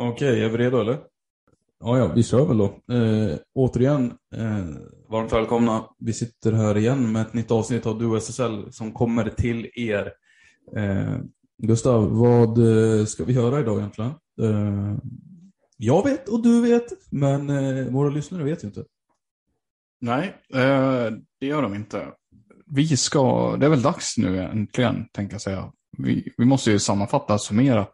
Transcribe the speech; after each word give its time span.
Okej, 0.00 0.30
okay, 0.30 0.44
är 0.44 0.48
vi 0.48 0.58
redo 0.58 0.80
eller? 0.80 0.98
Ja, 1.80 1.98
ja, 1.98 2.12
vi 2.14 2.22
kör 2.22 2.46
väl 2.46 2.58
då. 2.58 2.64
Eh, 2.94 3.36
återigen, 3.54 4.12
eh, 4.34 4.64
varmt 5.08 5.32
välkomna. 5.32 5.84
Vi 5.98 6.12
sitter 6.12 6.52
här 6.52 6.76
igen 6.76 7.12
med 7.12 7.22
ett 7.22 7.34
nytt 7.34 7.50
avsnitt 7.50 7.86
av 7.86 7.98
Du 7.98 8.16
SSL 8.16 8.72
som 8.72 8.92
kommer 8.92 9.28
till 9.30 9.70
er. 9.74 10.12
Eh, 10.76 11.16
Gustav, 11.62 12.16
vad 12.16 12.58
eh, 12.58 13.04
ska 13.04 13.24
vi 13.24 13.32
göra 13.32 13.60
idag 13.60 13.78
egentligen? 13.78 14.10
Eh, 14.40 14.96
jag 15.76 16.04
vet 16.04 16.28
och 16.28 16.42
du 16.42 16.60
vet, 16.60 16.86
men 17.10 17.50
eh, 17.50 17.86
våra 17.86 18.10
lyssnare 18.10 18.44
vet 18.44 18.64
ju 18.64 18.68
inte. 18.68 18.84
Nej, 20.00 20.36
eh, 20.54 21.06
det 21.40 21.46
gör 21.46 21.62
de 21.62 21.74
inte. 21.74 22.06
Vi 22.66 22.96
ska, 22.96 23.56
det 23.56 23.66
är 23.66 23.70
väl 23.70 23.82
dags 23.82 24.18
nu 24.18 24.40
äntligen, 24.40 25.08
tänker 25.12 25.34
jag 25.34 25.42
säga. 25.42 25.72
Vi, 25.98 26.32
vi 26.36 26.44
måste 26.44 26.70
ju 26.70 26.78
sammanfatta, 26.78 27.38
summera, 27.38 27.86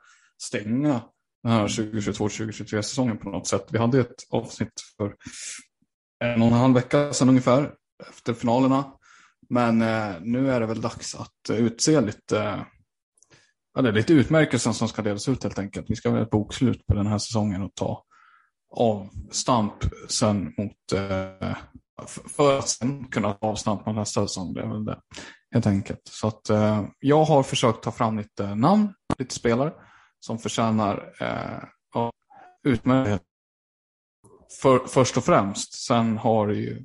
stänga 0.42 1.00
den 1.44 1.52
här 1.52 1.68
2022-2023 1.68 2.82
säsongen 2.82 3.18
på 3.18 3.30
något 3.30 3.46
sätt. 3.46 3.66
Vi 3.70 3.78
hade 3.78 4.00
ett 4.00 4.14
avsnitt 4.30 4.72
för 4.96 5.14
en 6.24 6.42
och 6.42 6.48
en 6.48 6.54
halv 6.54 6.74
vecka 6.74 7.12
sedan 7.12 7.28
ungefär, 7.28 7.74
efter 8.08 8.34
finalerna. 8.34 8.84
Men 9.50 9.82
eh, 9.82 10.12
nu 10.20 10.50
är 10.50 10.60
det 10.60 10.66
väl 10.66 10.80
dags 10.80 11.14
att 11.14 11.50
utse 11.50 12.00
lite 12.00 12.66
Ja, 13.76 13.82
det 13.82 13.88
är 13.88 13.92
lite 13.92 14.12
utmärkelsen 14.12 14.74
som 14.74 14.88
ska 14.88 15.02
delas 15.02 15.28
ut 15.28 15.42
helt 15.42 15.58
enkelt. 15.58 15.90
Vi 15.90 15.96
ska 15.96 16.10
ha 16.10 16.22
ett 16.22 16.30
bokslut 16.30 16.86
på 16.86 16.94
den 16.94 17.06
här 17.06 17.18
säsongen 17.18 17.62
och 17.62 17.74
ta 17.74 18.04
avstamp 18.76 19.74
sen 20.08 20.44
mot 20.58 20.92
eh, 20.94 21.56
för 22.36 22.58
att 22.58 22.68
sen 22.68 23.04
kunna 23.04 23.32
ta 23.32 23.46
avstamp 23.46 23.86
mot 23.86 23.96
nästa 23.96 24.28
säsong. 24.28 24.54
Det 24.54 24.60
är 24.60 24.66
väl 24.66 24.84
det 24.84 25.00
helt 25.54 25.66
enkelt. 25.66 26.00
Så 26.04 26.28
att 26.28 26.50
eh, 26.50 26.84
jag 26.98 27.24
har 27.24 27.42
försökt 27.42 27.82
ta 27.82 27.92
fram 27.92 28.18
lite 28.18 28.54
namn, 28.54 28.94
lite 29.18 29.34
spelare 29.34 29.72
som 30.26 30.38
förtjänar 30.38 31.14
eh, 31.20 32.08
utmärkelse 32.62 33.24
för, 34.62 34.86
först 34.86 35.16
och 35.16 35.24
främst. 35.24 35.74
Sen 35.74 36.18
har 36.18 36.48
det 36.48 36.54
ju 36.54 36.84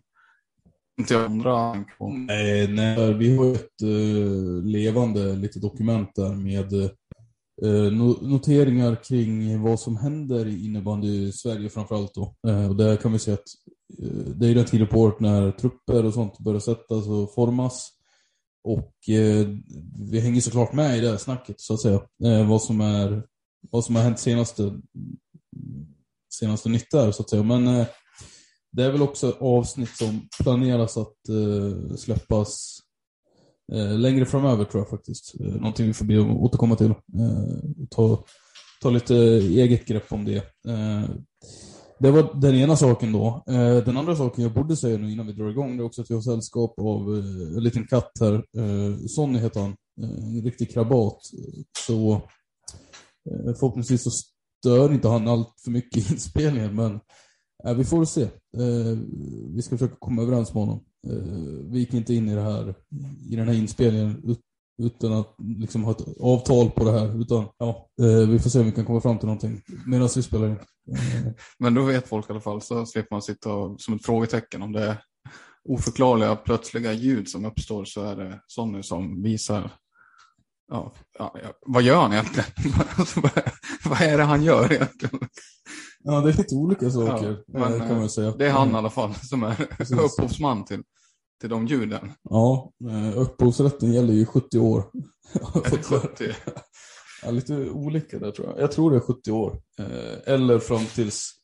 inte 0.99 1.13
jag 1.13 1.25
andra 1.25 1.85
på. 1.97 2.09
Nej, 2.09 2.67
nej, 2.67 3.13
vi 3.13 3.37
har 3.37 3.51
ett 3.51 3.81
eh, 3.81 4.63
levande 4.63 5.35
litet 5.35 5.61
dokument 5.61 6.11
där 6.15 6.33
med 6.33 6.73
uh, 7.65 7.91
noteringar 8.21 9.03
kring 9.03 9.61
vad 9.61 9.79
som 9.79 9.97
händer 9.97 10.47
i 10.47 10.65
innebandy 10.65 11.07
i 11.07 11.31
Sverige 11.31 11.69
framförallt 11.69 12.13
då. 12.13 12.35
Eh, 12.47 12.69
och 12.69 12.75
där 12.75 12.95
kan 12.95 13.11
vi 13.11 13.19
se 13.19 13.31
att 13.31 13.45
eh, 13.99 14.33
det 14.35 14.47
är 14.47 14.55
den 14.55 14.65
tiden 14.65 14.87
på 14.87 14.99
året 14.99 15.19
när 15.19 15.51
trupper 15.51 16.05
och 16.05 16.13
sånt 16.13 16.39
börjar 16.39 16.59
sättas 16.59 17.07
och 17.07 17.33
formas. 17.33 17.89
Och 18.63 19.09
eh, 19.09 19.47
vi 20.09 20.19
hänger 20.19 20.41
såklart 20.41 20.73
med 20.73 20.97
i 20.97 21.01
det 21.01 21.09
här 21.09 21.17
snacket 21.17 21.55
så 21.59 21.73
att 21.73 21.81
säga. 21.81 22.01
vad, 22.47 22.61
som 22.61 22.81
är, 22.81 23.23
vad 23.71 23.85
som 23.85 23.95
har 23.95 24.03
hänt 24.03 24.19
senaste, 24.19 24.81
senaste 26.33 26.69
nytt 26.69 26.91
där 26.91 27.11
så 27.11 27.23
att 27.23 27.29
säga. 27.29 27.43
Men 27.43 27.67
eh, 27.67 27.87
det 28.71 28.83
är 28.83 28.91
väl 28.91 29.01
också 29.01 29.35
avsnitt 29.39 29.97
som 29.97 30.27
planeras 30.43 30.97
att 30.97 31.29
eh, 31.29 31.95
släppas 31.95 32.79
eh, 33.73 33.97
längre 33.97 34.25
framöver 34.25 34.65
tror 34.65 34.81
jag 34.81 34.89
faktiskt. 34.89 35.35
Eh, 35.39 35.47
någonting 35.47 35.87
vi 35.87 35.93
får 35.93 36.05
be 36.05 36.21
att 36.21 36.27
återkomma 36.27 36.75
till. 36.75 36.93
Ta, 37.89 38.23
ta 38.81 38.89
lite 38.89 39.15
eget 39.15 39.85
grepp 39.85 40.13
om 40.13 40.25
det. 40.25 40.43
det 41.99 42.11
var 42.11 42.41
den 42.41 42.55
ena 42.55 42.75
saken 42.75 43.11
då. 43.11 43.43
den 43.85 43.97
andra 43.97 44.15
saken 44.15 44.43
jag 44.43 44.53
borde 44.53 44.75
säga 44.75 44.97
nu 44.97 45.11
innan 45.11 45.27
vi 45.27 45.33
drar 45.33 45.49
igång 45.49 45.77
det 45.77 45.83
är 45.83 45.85
också 45.85 46.01
att 46.01 46.11
vi 46.11 46.15
har 46.15 46.21
sällskap 46.21 46.79
av 46.79 47.15
en 47.57 47.63
liten 47.63 47.87
katt 47.87 48.11
här. 48.19 48.43
Sonny 49.07 49.39
heter 49.39 49.61
han. 49.61 49.75
en 50.01 50.41
riktig 50.43 50.73
krabat. 50.73 51.17
Så 51.87 52.21
Eh, 53.31 53.53
förhoppningsvis 53.59 54.03
så 54.03 54.11
stör 54.11 54.93
inte 54.93 55.07
han 55.07 55.27
allt 55.27 55.53
för 55.63 55.71
mycket 55.71 56.11
i 56.11 56.13
inspelningen 56.13 56.75
men 56.75 56.99
Ja, 57.63 57.73
vi 57.73 57.85
får 57.85 58.05
se. 58.05 58.21
Eh, 58.57 58.97
vi 59.55 59.61
ska 59.61 59.77
försöka 59.77 59.95
komma 59.99 60.21
överens 60.21 60.53
med 60.53 60.63
honom. 60.63 60.85
Eh, 61.07 61.71
vi 61.71 61.79
gick 61.79 61.93
inte 61.93 62.13
in 62.13 62.29
i 62.29 62.35
det 62.35 62.41
här, 62.41 62.75
i 63.29 63.35
den 63.35 63.47
här 63.47 63.55
inspelningen 63.55 64.37
utan 64.83 65.13
att 65.13 65.35
liksom 65.39 65.83
ha 65.83 65.91
ett 65.91 66.19
avtal 66.19 66.69
på 66.69 66.83
det 66.83 66.91
här. 66.91 67.21
Utan 67.21 67.45
ja, 67.57 67.89
eh, 68.01 68.29
vi 68.29 68.39
får 68.39 68.49
se 68.49 68.59
om 68.59 68.65
vi 68.65 68.71
kan 68.71 68.85
komma 68.85 69.01
fram 69.01 69.17
till 69.17 69.25
någonting 69.25 69.61
medan 69.85 70.09
vi 70.15 70.21
spelar 70.21 70.49
in. 70.49 70.59
Men 71.59 71.73
då 71.73 71.83
vet 71.83 72.07
folk 72.07 72.29
i 72.29 72.33
alla 72.33 72.41
fall, 72.41 72.61
så 72.61 72.85
slipper 72.85 73.15
man 73.15 73.21
sitta 73.21 73.53
och, 73.53 73.81
som 73.81 73.93
ett 73.93 74.05
frågetecken 74.05 74.61
om 74.61 74.71
det 74.71 74.83
är 74.83 75.01
oförklarliga 75.69 76.35
plötsliga 76.35 76.93
ljud 76.93 77.29
som 77.29 77.45
uppstår 77.45 77.85
så 77.85 78.01
är 78.01 78.15
det 78.15 78.41
Sonny 78.47 78.83
som 78.83 79.23
visar 79.23 79.71
Ja, 80.69 80.93
ja, 81.19 81.33
vad 81.65 81.83
gör 81.83 82.01
han 82.01 82.13
egentligen? 82.13 82.49
vad 83.85 84.01
är 84.01 84.17
det 84.17 84.23
han 84.23 84.43
gör 84.43 84.73
egentligen? 84.73 85.19
Ja, 86.03 86.21
det 86.21 86.29
är 86.29 86.33
lite 86.33 86.55
olika 86.55 86.89
saker 86.89 87.43
ja, 87.47 87.69
men, 87.69 87.79
kan 87.79 87.97
man 87.97 88.09
säga. 88.09 88.31
Det 88.31 88.47
är 88.47 88.51
han 88.51 88.71
i 88.71 88.75
alla 88.75 88.89
fall 88.89 89.15
som 89.15 89.43
är 89.43 89.67
upphovsman 89.99 90.65
till, 90.65 90.83
till 91.41 91.49
de 91.49 91.67
ljuden. 91.67 92.11
Ja, 92.23 92.71
eh, 92.89 93.17
upphovsrätten 93.17 93.93
gäller 93.93 94.13
ju 94.13 94.25
70 94.25 94.59
år. 94.59 94.83
70? 95.83 96.33
Ja, 97.23 97.31
lite 97.31 97.69
olika 97.69 98.19
där 98.19 98.31
tror 98.31 98.47
jag. 98.47 98.59
Jag 98.59 98.71
tror 98.71 98.91
det 98.91 98.97
är 98.97 99.01
70 99.01 99.31
år. 99.31 99.61
Eh, 99.79 100.33
eller 100.33 100.59
fram 100.59 100.85
tills 100.85 101.38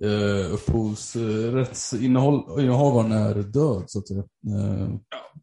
eh, 0.00 0.54
upphovsrättsinnehavaren 0.54 3.12
är 3.12 3.34
död 3.34 3.84
så 3.86 3.98
att 3.98 4.08
säga. 4.08 4.24
Eh, 4.46 4.88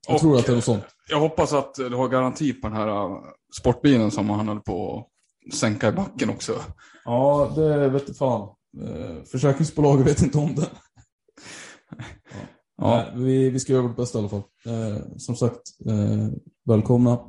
jag 0.07 0.19
tror 0.19 0.37
att 0.37 0.45
det 0.45 0.51
är 0.51 0.55
något 0.55 0.63
sånt. 0.63 0.83
Jag 1.09 1.19
hoppas 1.19 1.53
att 1.53 1.75
du 1.75 1.95
har 1.95 2.09
garanti 2.09 2.53
på 2.53 2.67
den 2.67 2.77
här 2.77 3.17
sportbilen 3.59 4.11
som 4.11 4.29
han 4.29 4.47
höll 4.47 4.59
på 4.59 5.07
sänka 5.53 5.89
i 5.89 5.91
backen 5.91 6.29
också. 6.29 6.55
Ja, 7.05 7.51
det 7.55 7.89
vet 7.89 8.17
fan. 8.17 8.49
Eh, 8.81 9.23
försäkringsbolaget 9.31 10.07
vet 10.07 10.21
inte 10.21 10.37
om 10.37 10.55
det. 10.55 10.69
Ja. 12.77 12.97
ja. 12.97 13.05
vi, 13.15 13.49
vi 13.49 13.59
ska 13.59 13.73
göra 13.73 13.87
vårt 13.87 13.95
bästa 13.95 14.17
i 14.17 14.21
alla 14.21 14.29
fall. 14.29 14.43
Eh, 14.65 14.97
som 15.17 15.35
sagt, 15.35 15.61
eh, 15.85 16.27
välkomna. 16.65 17.19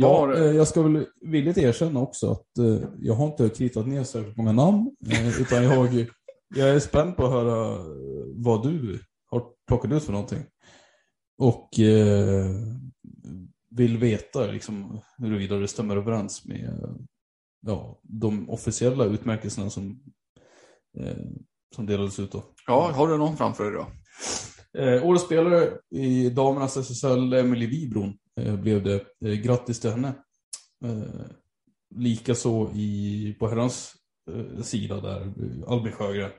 Eh, 0.00 0.06
ja, 0.06 0.20
Var... 0.20 0.34
Eh, 0.34 0.56
jag 0.56 0.68
ska 0.68 0.82
väl 0.82 1.06
villigt 1.20 1.58
erkänna 1.58 2.00
också 2.00 2.32
att 2.32 2.58
eh, 2.58 2.88
jag 2.98 3.14
har 3.14 3.26
inte 3.26 3.48
kritat 3.48 3.86
ner 3.86 4.04
särskilt 4.04 4.36
många 4.36 4.52
namn. 4.52 4.96
utan 5.40 5.64
jag, 5.64 6.06
jag 6.56 6.68
är 6.68 6.78
spänd 6.78 7.16
på 7.16 7.24
att 7.24 7.32
höra 7.32 7.78
vad 8.34 8.62
du 8.62 9.00
har 9.30 9.44
plockat 9.68 9.92
ut 9.92 10.04
för 10.04 10.12
någonting. 10.12 10.44
Och 11.38 11.70
vill 13.70 13.98
veta 13.98 14.46
liksom, 14.46 15.00
huruvida 15.18 15.56
det 15.56 15.68
stämmer 15.68 15.96
överens 15.96 16.44
med 16.44 16.96
ja, 17.60 18.00
de 18.02 18.50
officiella 18.50 19.04
utmärkelserna 19.04 19.70
som, 19.70 20.00
eh, 20.98 21.16
som 21.74 21.86
delades 21.86 22.18
ut. 22.18 22.32
Då. 22.32 22.42
Ja, 22.66 22.90
har 22.94 23.08
du 23.08 23.18
någon 23.18 23.36
framför 23.36 23.64
dig 23.64 23.72
då? 23.72 23.86
Eh, 24.80 25.06
årets 25.06 25.24
spelare 25.24 25.70
i 25.90 26.30
damernas 26.30 26.76
SSL, 26.76 27.32
Emily 27.32 27.66
Wibron, 27.66 28.08
eh, 28.08 28.14
blev 28.36 28.82
det. 28.82 29.06
Eh, 29.24 29.32
grattis 29.32 29.80
till 29.80 29.90
henne. 29.90 30.14
Eh, 30.84 31.26
Likaså 31.94 32.66
på 33.38 33.48
herrans 33.48 33.94
eh, 34.30 34.62
sida 34.62 35.00
där, 35.00 35.32
Albin 35.66 35.92
Sjögren. 35.92 36.30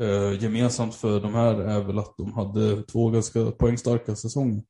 Eh, 0.00 0.42
gemensamt 0.42 0.94
för 0.94 1.20
de 1.20 1.34
här 1.34 1.54
är 1.54 1.80
väl 1.80 1.98
att 1.98 2.14
de 2.16 2.32
hade 2.32 2.82
två 2.82 3.10
ganska 3.10 3.50
poängstarka 3.50 4.16
säsonger. 4.16 4.62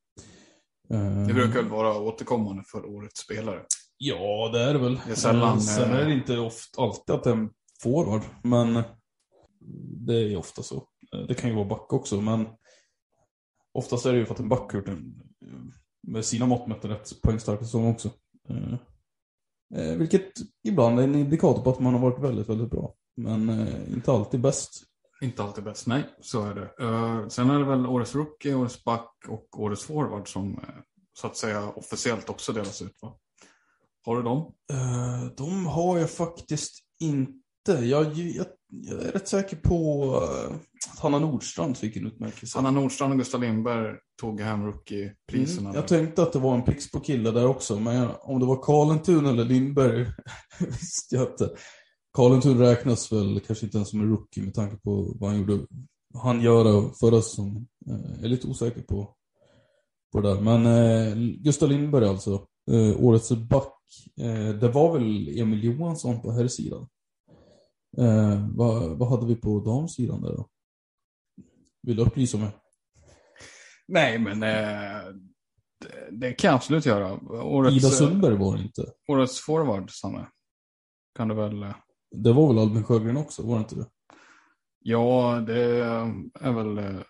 Det 1.27 1.35
brukar 1.35 1.63
väl 1.63 1.71
vara 1.71 1.99
återkommande 1.99 2.63
för 2.67 2.87
årets 2.87 3.21
spelare? 3.21 3.65
Ja, 3.99 4.51
det 4.53 4.61
är 4.61 4.73
det 4.73 4.79
väl. 4.79 5.01
Det 5.07 5.13
är 5.13 5.17
sällan, 5.17 5.61
Sen 5.61 5.91
är 5.93 6.05
det 6.05 6.15
inte 6.15 6.39
ofta, 6.39 6.83
alltid 6.83 7.15
att 7.15 7.25
det 7.25 7.31
är 7.31 7.35
en 7.35 7.51
forward, 7.83 8.23
men 8.43 8.83
det 10.07 10.15
är 10.15 10.29
ju 10.29 10.37
ofta 10.37 10.63
så. 10.63 10.89
Det 11.29 11.35
kan 11.35 11.51
ju 11.51 11.57
vara 11.57 11.69
back 11.69 11.93
också, 11.93 12.21
men 12.21 12.47
oftast 13.73 14.07
är 14.07 14.13
det 14.13 14.19
ju 14.19 14.27
för 14.27 14.35
att 14.35 14.41
en 14.41 14.49
back 14.49 14.75
gjort 14.75 14.89
en, 14.89 15.23
med 16.03 16.25
sina 16.25 16.47
mått 16.47 16.67
mätt 16.67 16.85
en 16.85 16.91
rätt 16.91 17.23
poängstark 17.23 17.61
säsong 17.61 17.91
också. 17.91 18.11
Eh, 19.75 19.97
vilket 19.97 20.33
ibland 20.65 21.01
är 21.01 21.05
en 21.05 21.15
indikator 21.15 21.63
på 21.63 21.71
att 21.71 21.81
man 21.81 21.95
har 21.95 22.01
varit 22.01 22.19
väldigt, 22.19 22.49
väldigt 22.49 22.71
bra. 22.71 22.95
Men 23.17 23.49
eh, 23.49 23.93
inte 23.93 24.13
alltid 24.13 24.41
bäst. 24.41 24.83
Inte 25.21 25.43
alltid 25.43 25.65
bäst, 25.65 25.87
nej. 25.87 26.05
Så 26.21 26.45
är 26.45 26.55
det. 26.55 26.85
Uh, 26.85 27.29
sen 27.29 27.51
är 27.51 27.59
det 27.59 27.65
väl 27.65 27.87
årets 27.87 28.15
rookie, 28.15 28.55
årets 28.55 28.85
back 28.85 29.15
och 29.29 29.61
årets 29.61 29.85
forward 29.85 30.33
som, 30.33 30.61
så 31.13 31.27
att 31.27 31.37
säga 31.37 31.69
officiellt 31.69 32.29
också 32.29 32.53
delas 32.53 32.83
ut 32.83 32.99
va? 33.03 33.19
Har 34.09 34.17
du 34.17 34.23
dem? 34.23 34.55
Eh, 34.73 35.33
de 35.37 35.67
har 35.67 35.99
jag 35.99 36.11
faktiskt 36.11 36.85
inte. 37.01 37.33
Jag, 37.67 37.83
jag, 38.15 38.47
jag 38.69 39.03
är 39.03 39.13
rätt 39.13 39.29
säker 39.29 39.57
på 39.57 40.05
eh, 40.23 40.55
att 40.93 40.99
Hanna 40.99 41.19
Nordstrand 41.19 41.77
fick 41.77 41.97
en 41.97 42.07
utmärkelse. 42.07 42.59
Anna 42.59 42.71
Nordstrand 42.71 43.13
och 43.13 43.19
Gustav 43.19 43.41
Lindberg 43.41 43.97
tog 44.21 44.41
hem 44.41 44.67
rookie-priserna. 44.67 45.69
Mm, 45.69 45.75
jag 45.75 45.89
tänkte 45.89 46.23
att 46.23 46.33
det 46.33 46.39
var 46.39 46.55
en 46.55 46.63
Pixbo 46.63 47.01
kille 47.01 47.31
där 47.31 47.47
också, 47.47 47.81
men 47.81 47.97
jag, 47.97 48.11
om 48.21 48.41
det 48.41 48.47
var 48.47 48.63
Karlentun 48.63 49.27
eller 49.27 49.45
Lindberg 49.45 50.07
visste 50.59 51.15
jag 51.17 51.31
inte. 51.33 51.51
Karlentun 52.17 52.59
räknas 52.59 53.13
väl 53.13 53.41
kanske 53.47 53.67
inte 53.67 53.79
ens 53.79 53.91
som 53.91 54.01
en 54.01 54.09
rookie 54.09 54.43
med 54.45 54.55
tanke 54.55 54.77
på 54.77 55.17
vad 55.21 55.31
han 55.31 55.39
gjorde. 55.39 55.67
Han 56.15 56.41
göra 56.41 56.91
förra 57.01 57.23
säsongen. 57.23 57.67
Eh, 57.91 58.11
Jag 58.17 58.25
är 58.25 58.29
lite 58.29 58.49
osäker 58.49 58.83
på, 58.83 59.15
på 60.13 60.21
det 60.21 60.35
där. 60.35 60.41
Men 60.41 60.67
eh, 60.67 61.17
Gustav 61.43 61.69
Lindberg 61.69 62.09
alltså, 62.09 62.47
eh, 62.71 63.05
årets 63.05 63.33
back. 63.33 63.75
Eh, 64.21 64.49
det 64.49 64.69
var 64.69 64.93
väl 64.99 65.39
Emil 65.39 65.65
Johansson 65.65 66.23
på 66.23 66.33
här 66.33 66.49
sidan. 66.49 66.87
Eh, 68.01 68.49
vad, 68.57 68.99
vad 68.99 69.09
hade 69.11 69.27
vi 69.27 69.37
på 69.37 69.61
damsidan 69.61 70.23
där 70.23 70.37
då? 70.37 70.49
Vill 71.83 71.97
du 71.97 72.03
upplysa 72.03 72.39
mig? 72.39 72.51
Nej, 73.89 74.19
men 74.19 74.43
eh, 74.43 75.15
det, 75.81 76.09
det 76.11 76.33
kan 76.33 76.49
jag 76.49 76.55
absolut 76.57 76.87
göra. 76.87 77.13
Årets, 77.43 77.77
Ida 77.77 77.89
Sundberg 77.89 78.37
var 78.37 78.57
det 78.57 78.63
inte. 78.63 78.93
årets 79.09 79.41
forward, 79.41 79.91
Sanne. 79.91 80.29
Kan 81.17 81.29
du 81.29 81.35
väl... 81.35 81.63
eh, 81.63 81.75
Det 82.17 82.33
var 82.33 82.49
väl 82.49 82.59
Albin 82.59 82.85
Sjögren 82.85 83.17
också, 83.17 83.43
var 83.47 83.55
det 83.55 83.61
inte 83.61 83.75
det? 83.75 83.87
Ja, 84.81 85.41
det 85.47 85.61
är 86.41 86.53
väl 86.53 86.79
eh, 86.79 87.01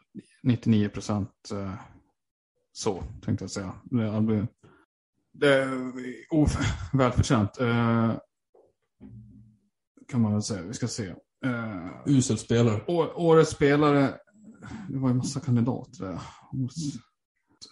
99 0.42 0.88
procent 0.88 1.50
eh, 1.52 1.74
så, 2.72 3.02
tänkte 3.24 3.42
jag 3.44 3.50
säga. 3.50 3.74
Det 5.32 5.54
är 5.54 5.68
välförtjänt. 6.96 7.58
Kan 10.10 10.20
man 10.20 10.32
väl 10.32 10.42
säga. 10.42 10.62
Vi 10.62 10.74
ska 10.74 10.88
se. 10.88 11.06
Eh, 11.44 11.86
Usel 12.06 12.38
spelare. 12.38 12.80
Å- 12.86 13.12
Årets 13.16 13.50
spelare, 13.50 14.14
det 14.88 14.98
var 14.98 15.08
ju 15.08 15.14
massa 15.14 15.40
kandidater 15.40 16.04
där. 16.04 16.20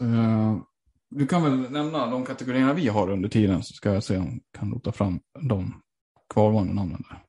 Eh, 0.00 0.56
du 1.10 1.26
kan 1.26 1.42
väl 1.42 1.70
nämna 1.70 2.06
de 2.10 2.24
kategorierna 2.24 2.72
vi 2.74 2.88
har 2.88 3.10
under 3.10 3.28
tiden 3.28 3.62
så 3.62 3.74
ska 3.74 3.92
jag 3.94 4.04
se 4.04 4.16
om 4.18 4.24
jag 4.52 4.60
kan 4.60 4.72
rota 4.72 4.92
fram 4.92 5.20
de 5.48 5.82
kvarvarande 6.34 6.74
namnen 6.74 7.02
där. 7.10 7.22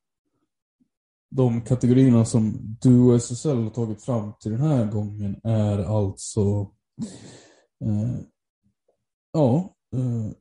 De 1.29 1.61
kategorierna 1.61 2.25
som 2.25 2.53
du 2.81 2.99
och 2.99 3.15
SSL 3.15 3.63
har 3.63 3.69
tagit 3.69 4.03
fram 4.03 4.33
till 4.39 4.51
den 4.51 4.61
här 4.61 4.91
gången 4.91 5.39
är 5.43 5.79
alltså 5.97 6.41
eh, 7.85 8.19
ja, 9.33 9.75
eh, 9.95 10.31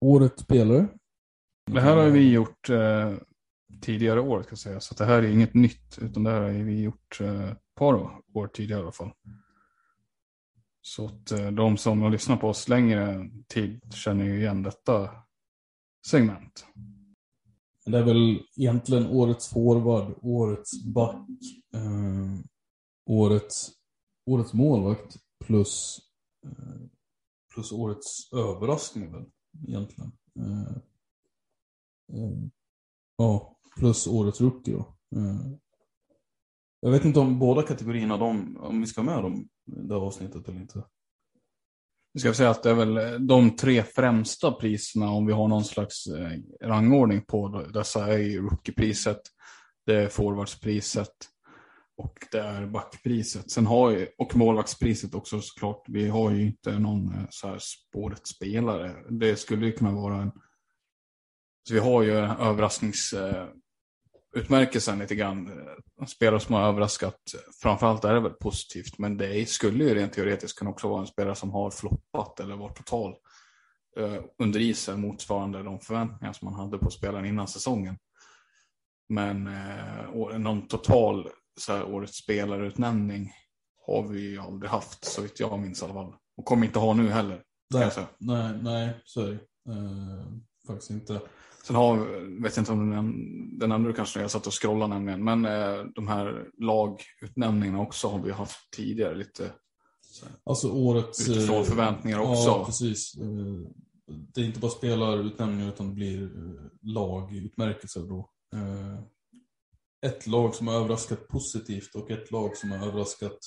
årets 0.00 0.42
spelare. 0.42 0.88
Det 1.70 1.80
här 1.80 1.96
har 1.96 2.10
vi 2.10 2.30
gjort 2.32 2.70
eh, 2.70 3.12
tidigare 3.80 4.20
år 4.20 4.42
ska 4.42 4.50
jag 4.50 4.58
säga, 4.58 4.80
så 4.80 4.94
det 4.94 5.04
här 5.04 5.22
är 5.22 5.28
inget 5.28 5.54
nytt 5.54 5.98
utan 6.00 6.22
det 6.22 6.30
här 6.30 6.40
har 6.40 6.50
vi 6.50 6.82
gjort 6.82 7.20
eh, 7.20 7.50
ett 7.50 7.74
par 7.74 7.94
år 8.34 8.46
tidigare 8.46 8.80
i 8.80 8.82
alla 8.82 8.92
fall. 8.92 9.12
Så 10.82 11.06
att 11.06 11.30
eh, 11.30 11.50
de 11.50 11.76
som 11.76 12.02
har 12.02 12.10
lyssnat 12.10 12.40
på 12.40 12.48
oss 12.48 12.68
längre 12.68 13.30
tid 13.48 13.94
känner 13.94 14.24
ju 14.24 14.38
igen 14.38 14.62
detta 14.62 15.10
segment. 16.06 16.66
Det 17.86 17.98
är 17.98 18.04
väl 18.04 18.42
egentligen 18.56 19.06
årets 19.06 19.48
forward, 19.48 20.14
årets 20.22 20.84
back, 20.84 21.28
eh, 21.74 22.40
årets, 23.06 23.70
årets 24.26 24.52
målvakt 24.52 25.16
plus, 25.44 26.00
eh, 26.46 26.80
plus 27.54 27.72
årets 27.72 28.32
överraskning 28.32 29.12
väl 29.12 29.24
egentligen. 29.68 30.12
Eh, 30.38 30.76
eh, 32.18 32.48
ja, 33.16 33.59
plus 33.80 34.06
årets 34.06 34.40
rookie 34.40 34.74
då. 34.74 34.80
Eh, 35.16 35.52
jag 36.80 36.90
vet 36.90 37.04
inte 37.04 37.20
om 37.20 37.38
båda 37.38 37.62
kategorierna, 37.62 38.16
de, 38.16 38.56
om 38.56 38.80
vi 38.80 38.86
ska 38.86 39.00
ha 39.00 39.14
med 39.14 39.22
dem 39.22 39.48
i 39.76 39.80
det 39.86 39.94
här 39.94 40.00
avsnittet 40.00 40.48
eller 40.48 40.60
inte. 40.60 40.84
Vi 42.12 42.20
ska 42.20 42.34
säga 42.34 42.50
att 42.50 42.62
det 42.62 42.70
är 42.70 42.74
väl 42.74 42.96
eh, 42.96 43.12
de 43.12 43.56
tre 43.56 43.82
främsta 43.82 44.52
priserna 44.52 45.10
om 45.10 45.26
vi 45.26 45.32
har 45.32 45.48
någon 45.48 45.64
slags 45.64 46.06
eh, 46.06 46.38
rangordning 46.62 47.24
på 47.24 47.66
dessa 47.74 48.12
är 48.12 48.18
ju 48.18 48.42
rookiepriset, 48.42 49.20
det 49.86 49.94
är 49.94 50.08
forwardspriset 50.08 51.14
och 51.96 52.18
det 52.30 52.40
är 52.40 52.66
backpriset. 52.66 53.50
Sen 53.50 53.66
har 53.66 53.90
ju, 53.90 54.08
och 54.18 54.36
målvaktspriset 54.36 55.14
också 55.14 55.40
såklart. 55.40 55.84
Vi 55.88 56.08
har 56.08 56.30
ju 56.30 56.46
inte 56.46 56.78
någon 56.78 57.26
så 57.30 57.48
här 57.48 57.58
spåret 57.58 58.26
spelare. 58.26 58.96
Det 59.10 59.36
skulle 59.36 59.66
ju 59.66 59.72
kunna 59.72 59.92
vara 59.92 60.16
en... 60.22 60.30
Så 61.68 61.74
vi 61.74 61.80
har 61.80 62.02
ju 62.02 62.12
överrasknings 62.12 63.14
överraskningsutmärkelsen 64.34 64.98
lite 64.98 65.14
grann. 65.14 65.46
eh, 66.00 66.06
Spelare 66.06 66.40
som 66.40 66.54
har 66.54 66.62
överraskat. 66.62 67.20
Framförallt 67.62 68.04
är 68.04 68.14
det 68.14 68.20
väl 68.20 68.32
positivt. 68.32 68.98
Men 68.98 69.16
det 69.16 69.48
skulle 69.48 69.84
ju 69.84 69.94
rent 69.94 70.12
teoretiskt 70.12 70.58
kunna 70.58 70.70
också 70.70 70.88
vara 70.88 71.00
en 71.00 71.06
spelare 71.06 71.34
som 71.34 71.50
har 71.50 71.70
floppat 71.70 72.40
eller 72.40 72.56
varit 72.56 72.76
total 72.76 73.14
eh, 73.96 74.22
under 74.38 74.60
isen 74.60 75.00
motsvarande 75.00 75.62
de 75.62 75.80
förväntningar 75.80 76.32
som 76.32 76.46
man 76.50 76.60
hade 76.60 76.78
på 76.78 76.90
spelaren 76.90 77.26
innan 77.26 77.48
säsongen. 77.48 77.98
Men 79.08 79.46
eh, 79.46 80.38
någon 80.38 80.68
total 80.68 81.28
så 81.60 81.72
här, 81.72 81.84
årets 81.84 82.16
spelarutnämning 82.16 83.32
har 83.86 84.02
vi 84.08 84.20
ju 84.20 84.38
aldrig 84.38 84.70
haft 84.70 85.04
så 85.04 85.22
vitt 85.22 85.40
jag 85.40 85.58
minns 85.58 85.82
i 85.82 85.84
alla 85.84 85.94
fall. 85.94 86.14
Och 86.36 86.44
kommer 86.44 86.66
inte 86.66 86.78
ha 86.78 86.94
nu 86.94 87.08
heller. 87.10 87.42
Nej, 87.74 87.90
nej, 88.18 88.58
nej, 88.62 89.00
så 89.04 89.20
är 89.20 89.26
det. 89.26 89.40
Eh, 89.72 90.26
faktiskt 90.66 90.90
inte. 90.90 91.20
Sen 91.64 91.76
har, 91.76 91.96
vet 92.42 92.56
jag 92.56 92.62
inte 92.62 92.72
om 92.72 92.90
den, 92.90 93.58
den 93.58 93.72
andra 93.72 93.92
kanske 93.92 94.18
när 94.18 94.24
jag 94.24 94.30
satt 94.30 94.46
och 94.46 94.62
scrollade 94.62 94.94
nämligen, 94.94 95.24
men 95.24 95.44
eh, 95.44 95.84
de 95.94 96.08
här 96.08 96.48
lagutnämningarna 96.58 97.80
också 97.80 98.08
har 98.08 98.18
vi 98.22 98.30
haft 98.30 98.70
tidigare 98.76 99.14
lite 99.14 99.52
Alltså 100.44 100.70
årets... 100.70 101.28
utifrån 101.28 101.56
eh, 101.56 101.64
förväntningar 101.64 102.18
också. 102.18 102.48
Ja, 102.48 102.64
precis. 102.66 103.14
Eh, 103.20 103.26
Det 104.34 104.40
är 104.40 104.44
inte 104.44 104.60
bara 104.60 104.70
spelarutnämningar 104.70 105.68
utan 105.68 105.88
det 105.88 105.94
blir 105.94 106.30
lagutmärkelser 106.82 108.00
då. 108.00 108.30
Ett 110.06 110.26
lag 110.26 110.54
som 110.54 110.66
har 110.66 110.74
överraskat 110.74 111.28
positivt 111.28 111.94
och 111.94 112.10
ett 112.10 112.30
lag 112.30 112.56
som 112.56 112.70
har 112.70 112.86
överraskat 112.86 113.38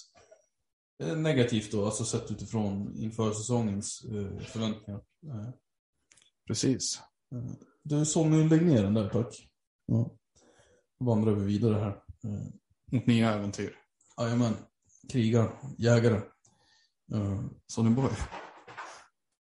negativt 1.15 1.71
då, 1.71 1.85
alltså 1.85 2.05
sett 2.05 2.31
utifrån 2.31 2.95
inför 2.97 3.31
säsongens 3.31 4.05
förväntningar. 4.45 5.01
Precis. 6.47 7.01
Du 7.85 8.05
Sonny, 8.05 8.49
lägg 8.49 8.65
ner 8.65 8.83
den 8.83 8.93
där 8.93 9.09
tack. 9.09 9.47
Ja. 9.85 10.11
Vandrar 10.99 11.33
vi 11.33 11.45
vidare 11.45 11.79
här. 11.79 11.89
Eh, 12.23 12.45
Mot 12.91 13.07
nya 13.07 13.33
äventyr. 13.33 13.75
Jajamän. 14.21 14.53
Krigare, 15.11 15.49
jägare. 15.77 16.21
Eh, 17.13 17.41
Sonny 17.67 17.89
Boy. 17.89 18.09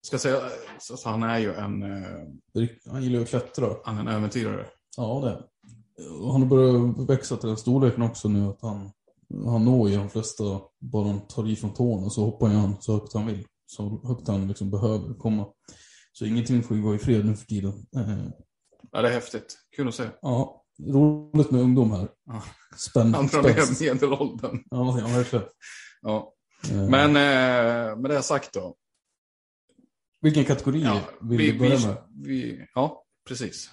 Ska 0.06 0.18
säga, 0.18 0.40
så 0.78 0.94
att 0.94 1.02
han 1.02 1.22
är 1.22 1.38
ju 1.38 1.54
en, 1.54 1.82
eh, 1.82 2.18
Han 2.90 3.02
gillar 3.02 3.18
ju 3.18 3.22
att 3.22 3.28
klättra. 3.28 3.76
han 3.84 3.96
är 3.96 4.00
en 4.00 4.08
äventyrare. 4.08 4.66
Ja, 4.96 5.20
det. 5.24 5.48
Han 6.32 6.42
har 6.42 6.48
börjat 6.48 7.10
växa 7.10 7.36
till 7.36 7.48
den 7.48 7.56
storleken 7.58 8.02
också 8.02 8.28
nu 8.28 8.46
att 8.48 8.62
han, 8.62 8.90
han 9.44 9.64
når 9.64 9.88
ju 9.90 9.96
de 9.96 10.10
flesta 10.10 10.44
bara 10.80 11.06
han 11.08 11.26
tar 11.26 11.48
i 11.48 11.56
från 11.56 11.74
tårna 11.74 12.10
så 12.10 12.24
hoppar 12.24 12.48
han 12.48 12.76
så 12.80 12.92
högt 12.92 13.14
han 13.14 13.26
vill. 13.26 13.46
Så 13.66 14.00
högt 14.06 14.28
han 14.28 14.48
liksom 14.48 14.70
behöver 14.70 15.14
komma. 15.14 15.46
Så 16.12 16.24
ingenting 16.26 16.62
får 16.62 16.76
ju 16.76 16.82
vara 16.82 16.94
i 16.94 16.98
fred 16.98 17.26
nu 17.26 17.36
för 17.36 17.46
tiden. 17.46 17.86
Ja, 18.92 19.02
det 19.02 19.08
är 19.08 19.12
häftigt. 19.12 19.58
Kul 19.76 19.88
att 19.88 19.94
se. 19.94 20.08
ja, 20.22 20.64
roligt 20.92 21.50
med 21.50 21.60
ungdom 21.60 21.90
här. 21.90 22.08
Ja. 22.26 22.42
Spänn, 22.76 23.14
Han 23.14 23.26
drar 23.26 23.42
spänst. 23.52 23.80
ner 23.80 23.94
medelåldern. 23.94 24.62
Ja, 24.70 24.98
ja, 25.00 25.06
verkligen. 25.06 25.44
Ja. 26.02 26.34
Eh, 26.70 26.88
Men 26.88 27.08
eh, 27.08 27.96
med 27.96 28.10
det 28.10 28.22
sagt 28.22 28.52
då. 28.52 28.76
vilken 30.20 30.44
kategori 30.44 30.82
Ja, 30.82 31.00
vill 31.20 31.38
vi, 31.38 31.52
du 31.52 31.58
börja 31.58 31.76
vi, 31.76 31.86
med? 31.86 31.96
vi, 32.24 32.66
ja, 32.74 33.04
precis. 33.28 33.70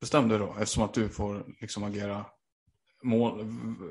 Bestäm 0.00 0.28
dig 0.28 0.38
då, 0.38 0.56
eftersom 0.60 0.82
att 0.84 0.94
du 0.94 1.08
får 1.08 1.46
liksom 1.60 1.84
agera 1.84 2.26
mål, 3.02 3.44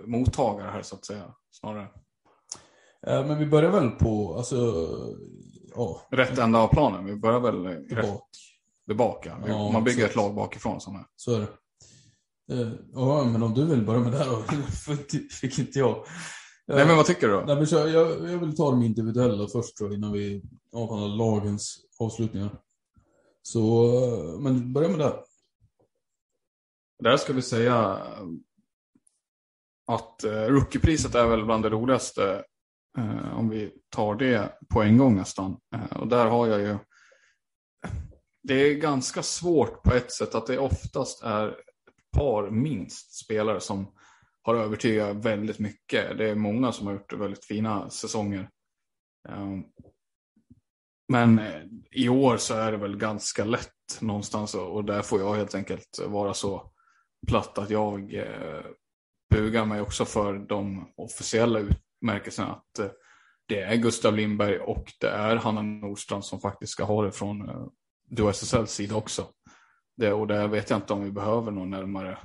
mottagare 0.05 0.71
här 0.71 0.81
så 0.81 0.95
att 0.95 1.05
säga. 1.05 1.33
Snarare. 1.51 1.87
Eh, 3.07 3.27
men 3.27 3.39
vi 3.39 3.45
börjar 3.45 3.71
väl 3.71 3.89
på, 3.89 4.35
alltså, 4.37 4.85
ja, 5.75 6.01
Rätt 6.11 6.37
ända 6.37 6.59
av 6.59 6.67
planen. 6.67 7.05
Vi 7.05 7.15
börjar 7.15 7.39
väl 7.39 7.65
rätt 7.65 7.87
tillbaka. 7.87 8.19
tillbaka. 8.87 9.37
Vi- 9.45 9.51
Ja, 9.51 9.71
Man 9.71 9.83
bygger 9.83 10.05
ett 10.05 10.15
lag 10.15 10.35
bakifrån. 10.35 10.79
Så 11.15 11.35
är 11.35 11.39
det. 11.39 11.47
Eh, 12.61 12.71
Ja, 12.93 13.23
men 13.23 13.43
om 13.43 13.53
du 13.53 13.65
vill 13.65 13.85
börja 13.85 13.99
med 13.99 14.11
det 14.11 14.17
här 14.17 14.25
då, 14.25 14.43
fick 15.41 15.59
inte 15.59 15.79
jag. 15.79 16.05
Nej, 16.67 16.85
men 16.87 16.95
vad 16.97 17.05
tycker 17.05 17.27
du 17.27 17.33
då? 17.33 17.43
Nej, 17.47 17.55
men 17.55 17.67
så, 17.67 17.75
jag, 17.75 18.31
jag 18.31 18.37
vill 18.37 18.55
ta 18.55 18.71
de 18.71 18.81
individuella 18.83 19.47
först 19.47 19.77
då, 19.79 19.93
innan 19.93 20.11
vi 20.11 20.43
avhandlar 20.73 21.17
lagens 21.17 21.77
avslutningar. 21.99 22.59
Så, 23.41 23.85
eh, 23.85 24.39
men 24.39 24.73
börja 24.73 24.89
med 24.89 24.99
det. 24.99 25.23
Där 27.03 27.17
ska 27.17 27.33
vi 27.33 27.41
säga 27.41 28.01
att 29.87 30.23
eh, 30.23 30.31
rookiepriset 30.31 31.15
är 31.15 31.27
väl 31.27 31.45
bland 31.45 31.63
det 31.63 31.69
roligaste 31.69 32.43
Eh, 32.97 33.37
om 33.37 33.49
vi 33.49 33.71
tar 33.89 34.15
det 34.15 34.57
på 34.69 34.81
en 34.81 34.97
gång 34.97 35.15
nästan. 35.15 35.57
Eh, 35.75 35.97
och 35.97 36.07
där 36.07 36.25
har 36.25 36.47
jag 36.47 36.61
ju 36.61 36.77
det 38.43 38.53
är 38.53 38.73
ganska 38.73 39.23
svårt 39.23 39.83
på 39.83 39.93
ett 39.93 40.11
sätt 40.11 40.35
att 40.35 40.47
det 40.47 40.57
oftast 40.57 41.23
är 41.23 41.47
ett 41.47 42.11
par 42.17 42.49
minst 42.49 43.13
spelare 43.13 43.59
som 43.59 43.93
har 44.41 44.55
övertygat 44.55 45.15
väldigt 45.15 45.59
mycket. 45.59 46.17
Det 46.17 46.29
är 46.29 46.35
många 46.35 46.71
som 46.71 46.87
har 46.87 46.93
gjort 46.93 47.13
väldigt 47.13 47.45
fina 47.45 47.89
säsonger. 47.89 48.49
Eh, 49.29 49.59
men 51.07 51.39
eh, 51.39 51.61
i 51.91 52.09
år 52.09 52.37
så 52.37 52.53
är 52.53 52.71
det 52.71 52.77
väl 52.77 52.97
ganska 52.97 53.45
lätt 53.45 54.01
någonstans 54.01 54.55
och 54.55 54.85
där 54.85 55.01
får 55.01 55.19
jag 55.19 55.33
helt 55.33 55.55
enkelt 55.55 55.99
vara 56.07 56.33
så 56.33 56.71
platt 57.27 57.57
att 57.57 57.69
jag 57.69 58.13
eh, 58.13 58.65
bugar 59.29 59.65
mig 59.65 59.81
också 59.81 60.05
för 60.05 60.33
de 60.33 60.93
officiella 60.97 61.59
bemärkelsen 62.03 62.45
Att 62.45 62.79
eh, 62.79 62.87
det 63.45 63.59
är 63.59 63.75
Gustav 63.75 64.15
Lindberg 64.15 64.59
och 64.59 64.93
det 64.99 65.07
är 65.09 65.35
Hanna 65.35 65.61
Nordstrand 65.61 66.25
som 66.25 66.41
faktiskt 66.41 66.71
ska 66.73 66.83
ha 66.83 67.03
det 67.05 67.11
från 67.11 67.49
eh, 67.49 67.65
DHSSLs 68.09 68.71
sida 68.71 68.95
också. 68.95 69.27
Det, 69.97 70.13
och 70.13 70.27
där 70.27 70.47
vet 70.47 70.69
jag 70.69 70.77
inte 70.77 70.93
om 70.93 71.03
vi 71.03 71.11
behöver 71.11 71.51
någon 71.51 71.69
närmare 71.69 72.17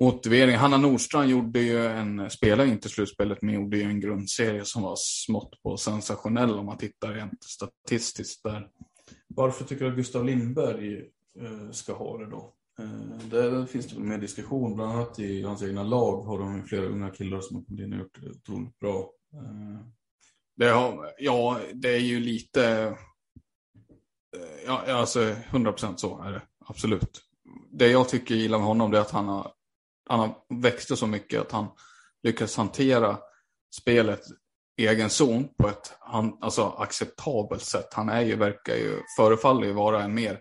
motivering. 0.00 0.56
Hanna 0.56 0.76
Nordstrand 0.76 1.30
gjorde 1.30 1.60
ju 1.60 1.86
en, 1.86 2.30
spelade 2.30 2.68
inte 2.68 2.88
slutspelet, 2.88 3.42
men 3.42 3.54
gjorde 3.54 3.76
ju 3.76 3.82
en 3.82 4.00
grundserie 4.00 4.64
som 4.64 4.82
var 4.82 4.94
smått 4.98 5.62
på 5.62 5.76
sensationell 5.76 6.58
om 6.58 6.66
man 6.66 6.78
tittar 6.78 7.12
rent 7.12 7.44
statistiskt 7.44 8.42
där. 8.42 8.68
Varför 9.28 9.64
tycker 9.64 9.84
du 9.84 9.90
att 9.90 9.96
Gustav 9.96 10.24
Lindberg 10.24 10.98
eh, 11.40 11.70
ska 11.70 11.92
ha 11.92 12.18
det 12.18 12.26
då? 12.30 12.54
Eh, 12.78 13.28
där 13.30 13.66
finns 13.66 13.86
det 13.86 14.00
mer 14.00 14.18
diskussion, 14.18 14.74
bland 14.74 14.92
annat 14.92 15.18
i 15.18 15.42
hans 15.42 15.62
egna 15.62 15.82
lag 15.82 16.22
har 16.22 16.38
de 16.38 16.64
flera 16.64 16.86
unga 16.86 17.10
killar 17.10 17.40
som 17.40 17.56
har 17.56 17.64
kommit 17.64 17.80
in 17.80 17.92
och 17.92 17.98
gjort 17.98 18.20
det 18.20 18.30
otroligt 18.30 18.78
bra. 18.78 19.10
Eh, 19.34 19.80
det 20.56 20.68
har, 20.68 21.14
ja, 21.18 21.60
det 21.74 21.94
är 21.94 22.00
ju 22.00 22.20
lite, 22.20 22.94
eh, 24.36 24.64
ja, 24.66 24.92
alltså 24.92 25.20
100% 25.20 25.96
så 25.96 26.22
är 26.22 26.32
det, 26.32 26.42
absolut. 26.66 27.22
Det 27.70 27.90
jag 27.90 28.08
tycker 28.08 28.34
gillar 28.34 28.58
med 28.58 28.66
honom 28.66 28.94
är 28.94 28.98
att 28.98 29.10
han 29.10 29.28
har 29.28 29.52
han 30.08 30.20
har 30.20 30.34
växte 30.62 30.96
så 30.96 31.06
mycket 31.06 31.40
att 31.40 31.52
han 31.52 31.66
lyckas 32.22 32.56
hantera 32.56 33.18
spelet 33.80 34.20
i 34.76 34.86
egen 34.86 35.10
zon 35.10 35.48
på 35.58 35.68
ett 35.68 35.92
han, 36.00 36.38
alltså, 36.40 36.62
acceptabelt 36.62 37.62
sätt. 37.62 37.94
Han 37.94 38.08
är 38.08 38.20
ju, 38.20 38.36
verkar 38.36 38.74
ju, 38.74 39.00
förefaller 39.16 39.66
ju 39.66 39.72
vara 39.72 40.02
en 40.02 40.14
mer 40.14 40.40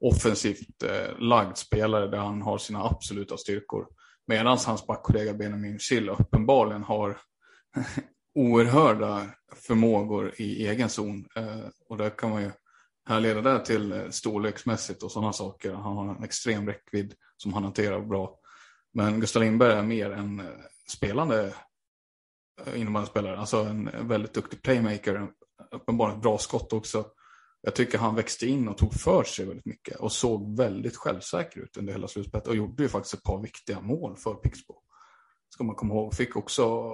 offensivt 0.00 0.82
eh, 0.82 1.18
lagd 1.18 1.56
spelare 1.56 2.06
där 2.06 2.18
han 2.18 2.42
har 2.42 2.58
sina 2.58 2.84
absoluta 2.84 3.36
styrkor. 3.36 3.86
Medan 4.26 4.58
hans 4.66 4.86
backkollega 4.86 5.34
Benjamin 5.34 5.78
Schill 5.78 6.08
uppenbarligen 6.08 6.82
har 6.82 7.18
oerhörda 8.34 9.26
förmågor 9.54 10.32
i 10.36 10.66
egen 10.68 10.88
zon. 10.88 11.26
Eh, 11.36 11.68
och 11.88 11.96
där 11.96 12.10
kan 12.10 12.30
man 12.30 12.42
ju 12.42 12.50
härleda 13.08 13.40
det 13.40 13.64
till 13.64 13.92
eh, 13.92 14.10
storleksmässigt 14.10 15.02
och 15.02 15.12
sådana 15.12 15.32
saker. 15.32 15.72
Han 15.72 15.96
har 15.96 16.14
en 16.14 16.24
extrem 16.24 16.66
räckvidd 16.66 17.14
som 17.36 17.52
han 17.52 17.64
hanterar 17.64 18.00
bra. 18.00 18.38
Men 18.92 19.20
Gustav 19.20 19.42
Lindberg 19.42 19.72
är 19.72 19.82
mer 19.82 20.10
en 20.10 20.40
eh, 20.40 20.46
spelande 20.88 21.54
eh, 22.66 22.80
innebandyspelare. 22.80 23.38
Alltså 23.38 23.56
en 23.56 24.08
väldigt 24.08 24.34
duktig 24.34 24.62
playmaker. 24.62 25.28
Uppenbarligen 25.70 26.16
ett 26.18 26.22
bra 26.22 26.38
skott 26.38 26.72
också. 26.72 27.04
Jag 27.66 27.74
tycker 27.74 27.98
han 27.98 28.14
växte 28.14 28.46
in 28.46 28.68
och 28.68 28.78
tog 28.78 28.94
för 28.94 29.24
sig 29.24 29.46
väldigt 29.46 29.66
mycket 29.66 29.96
och 29.96 30.12
såg 30.12 30.56
väldigt 30.56 30.96
självsäker 30.96 31.60
ut 31.60 31.76
under 31.76 31.92
hela 31.92 32.08
slutspelet 32.08 32.46
och 32.46 32.56
gjorde 32.56 32.82
ju 32.82 32.88
faktiskt 32.88 33.14
ett 33.14 33.22
par 33.22 33.42
viktiga 33.42 33.80
mål 33.80 34.16
för 34.16 34.34
Pixbo. 34.34 34.74
Ska 35.48 35.64
man 35.64 35.76
komma 35.76 35.94
ihåg. 35.94 36.14
Fick 36.14 36.36
också, 36.36 36.92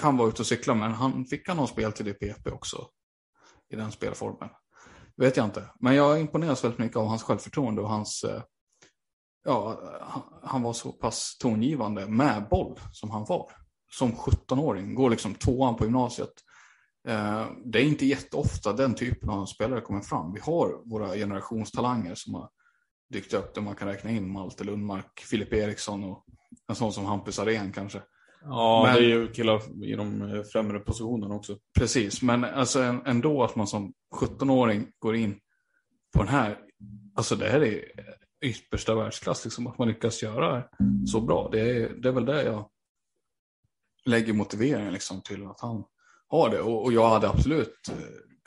kan 0.00 0.16
vara 0.16 0.28
ute 0.28 0.42
och 0.42 0.46
cykla, 0.46 0.74
men 0.74 0.92
han 0.92 1.24
fick 1.24 1.48
han 1.48 1.56
någon 1.56 1.68
spel 1.68 1.92
till 1.92 2.04
DPP 2.04 2.50
också 2.50 2.88
i 3.70 3.76
den 3.76 3.92
spelformen. 3.92 4.48
Vet 5.16 5.36
jag 5.36 5.46
inte, 5.46 5.70
men 5.80 5.94
jag 5.94 6.20
imponeras 6.20 6.64
väldigt 6.64 6.80
mycket 6.80 6.96
av 6.96 7.06
hans 7.06 7.22
självförtroende 7.22 7.82
och 7.82 7.88
hans 7.88 8.24
eh, 8.24 8.42
ja, 9.44 9.80
han 10.42 10.62
var 10.62 10.72
så 10.72 10.92
pass 10.92 11.38
tongivande 11.38 12.06
med 12.06 12.46
boll 12.50 12.80
som 12.92 13.10
han 13.10 13.24
var. 13.28 13.50
Som 13.90 14.12
17-åring, 14.12 14.94
går 14.94 15.10
liksom 15.10 15.34
tvåan 15.34 15.76
på 15.76 15.84
gymnasiet. 15.84 16.32
Eh, 17.08 17.46
det 17.64 17.78
är 17.78 17.84
inte 17.84 18.06
jätteofta 18.06 18.72
den 18.72 18.94
typen 18.94 19.30
av 19.30 19.46
spelare 19.46 19.80
kommer 19.80 20.00
fram. 20.00 20.32
Vi 20.32 20.40
har 20.40 20.82
våra 20.84 21.14
generationstalanger 21.14 22.14
som 22.14 22.34
har 22.34 22.50
dykt 23.12 23.34
upp 23.34 23.54
där 23.54 23.62
man 23.62 23.74
kan 23.74 23.88
räkna 23.88 24.10
in 24.10 24.32
Malte 24.32 24.64
Lundmark, 24.64 25.20
Filip 25.20 25.52
Eriksson 25.52 26.04
och 26.04 26.24
en 26.68 26.74
sån 26.74 26.92
som 26.92 27.04
Hampus 27.04 27.38
Arén 27.38 27.72
kanske. 27.72 28.02
Ja, 28.44 28.82
men, 28.86 28.94
det 28.94 29.00
är 29.00 29.08
ju 29.08 29.32
killar 29.32 29.84
i 29.84 29.94
de 29.94 30.44
främre 30.52 30.78
positionerna 30.78 31.34
också. 31.34 31.58
Precis, 31.78 32.22
men 32.22 32.44
alltså 32.44 32.80
ändå 33.06 33.44
att 33.44 33.56
man 33.56 33.66
som 33.66 33.92
17-åring 34.14 34.92
går 34.98 35.16
in 35.16 35.40
på 36.14 36.22
den 36.22 36.28
här, 36.28 36.58
alltså 37.14 37.36
det 37.36 37.48
här 37.48 37.60
är 37.64 37.84
yppersta 38.44 38.94
världsklass, 38.94 39.44
liksom, 39.44 39.66
att 39.66 39.78
man 39.78 39.88
lyckas 39.88 40.22
göra 40.22 40.64
så 41.06 41.20
bra. 41.20 41.48
Det 41.52 41.60
är, 41.60 41.88
det 41.88 42.08
är 42.08 42.12
väl 42.12 42.24
det 42.24 42.42
jag 42.42 42.68
lägger 44.04 44.32
motiveringen 44.32 44.92
liksom, 44.92 45.22
till 45.22 45.46
att 45.46 45.60
han 45.60 45.84
har 46.28 46.50
det. 46.50 46.60
Och, 46.60 46.84
och 46.84 46.92
jag 46.92 47.08
hade 47.08 47.28
absolut 47.28 47.88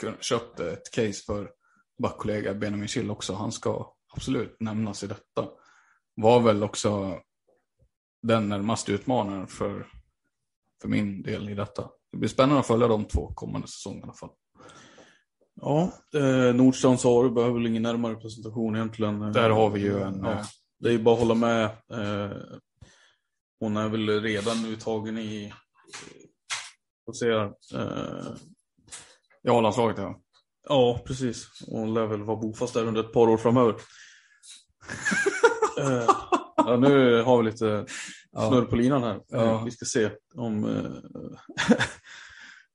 eh, 0.04 0.14
köpt 0.20 0.60
ett 0.60 0.92
case 0.92 1.24
för 1.26 1.52
backkollega 2.02 2.54
Benjamin 2.54 2.88
Schill 2.88 3.12
också. 3.12 3.34
Han 3.34 3.52
ska 3.52 3.94
absolut 4.16 4.56
nämnas 4.60 5.04
i 5.04 5.08
detta. 5.08 5.50
Var 6.16 6.40
väl 6.40 6.64
också 6.64 7.20
den 8.22 8.50
närmaste 8.50 8.92
utmanaren 8.92 9.48
för, 9.48 9.88
för 10.82 10.88
min 10.88 11.22
del 11.22 11.50
i 11.50 11.54
detta. 11.54 11.90
Det 12.12 12.18
blir 12.18 12.30
spännande 12.30 12.60
att 12.60 12.68
följa 12.68 12.88
de 12.88 13.06
två 13.06 13.32
kommande 13.36 13.68
säsongerna 13.68 14.02
i 14.02 14.04
alla 14.04 14.14
fall. 14.14 14.30
Ja, 15.62 15.92
eh, 16.14 16.56
Nordstrand 16.56 17.00
Saru 17.00 17.30
behöver 17.30 17.54
väl 17.54 17.68
ingen 17.68 17.84
närmare 17.84 18.16
presentation 18.16 18.76
egentligen. 18.76 19.20
Där 19.20 19.50
har 19.50 19.70
vi 19.70 19.80
ju 19.80 20.02
en... 20.02 20.20
Ja, 20.24 20.32
eh, 20.32 20.46
det 20.80 20.90
är 20.90 20.94
ju 20.94 21.04
bara 21.04 21.16
att 21.16 21.22
hålla 21.22 21.36
med. 21.36 21.64
Eh, 21.66 22.38
hon 23.60 23.78
är 23.78 23.90
väl 23.90 24.22
redan 24.22 24.62
nu 24.62 24.76
tagen 24.76 25.18
i... 25.18 25.54
Vad 27.08 27.16
säger 27.16 27.34
jag? 27.34 27.46
Eh, 27.74 28.26
I 29.44 29.50
A-landslaget 29.50 29.98
ja. 29.98 30.22
Ja, 30.70 31.02
precis. 31.06 31.48
Hon 31.68 31.94
lär 31.94 32.06
väl 32.06 32.24
vara 32.24 32.38
bofast 32.38 32.74
där 32.74 32.86
under 32.86 33.04
ett 33.04 33.14
par 33.14 33.30
år 33.30 33.38
framöver. 33.38 33.74
eh, 35.80 36.10
ja, 36.56 36.78
nu 36.78 37.22
har 37.22 37.38
vi 37.38 37.44
lite 37.44 37.86
snurr 38.48 38.66
på 38.66 38.76
linan 38.76 39.04
här. 39.04 39.22
Ja. 39.28 39.64
Vi 39.66 39.72
ska 39.72 39.86
se 39.86 40.10
om... 40.36 40.64
Eh, 40.66 41.78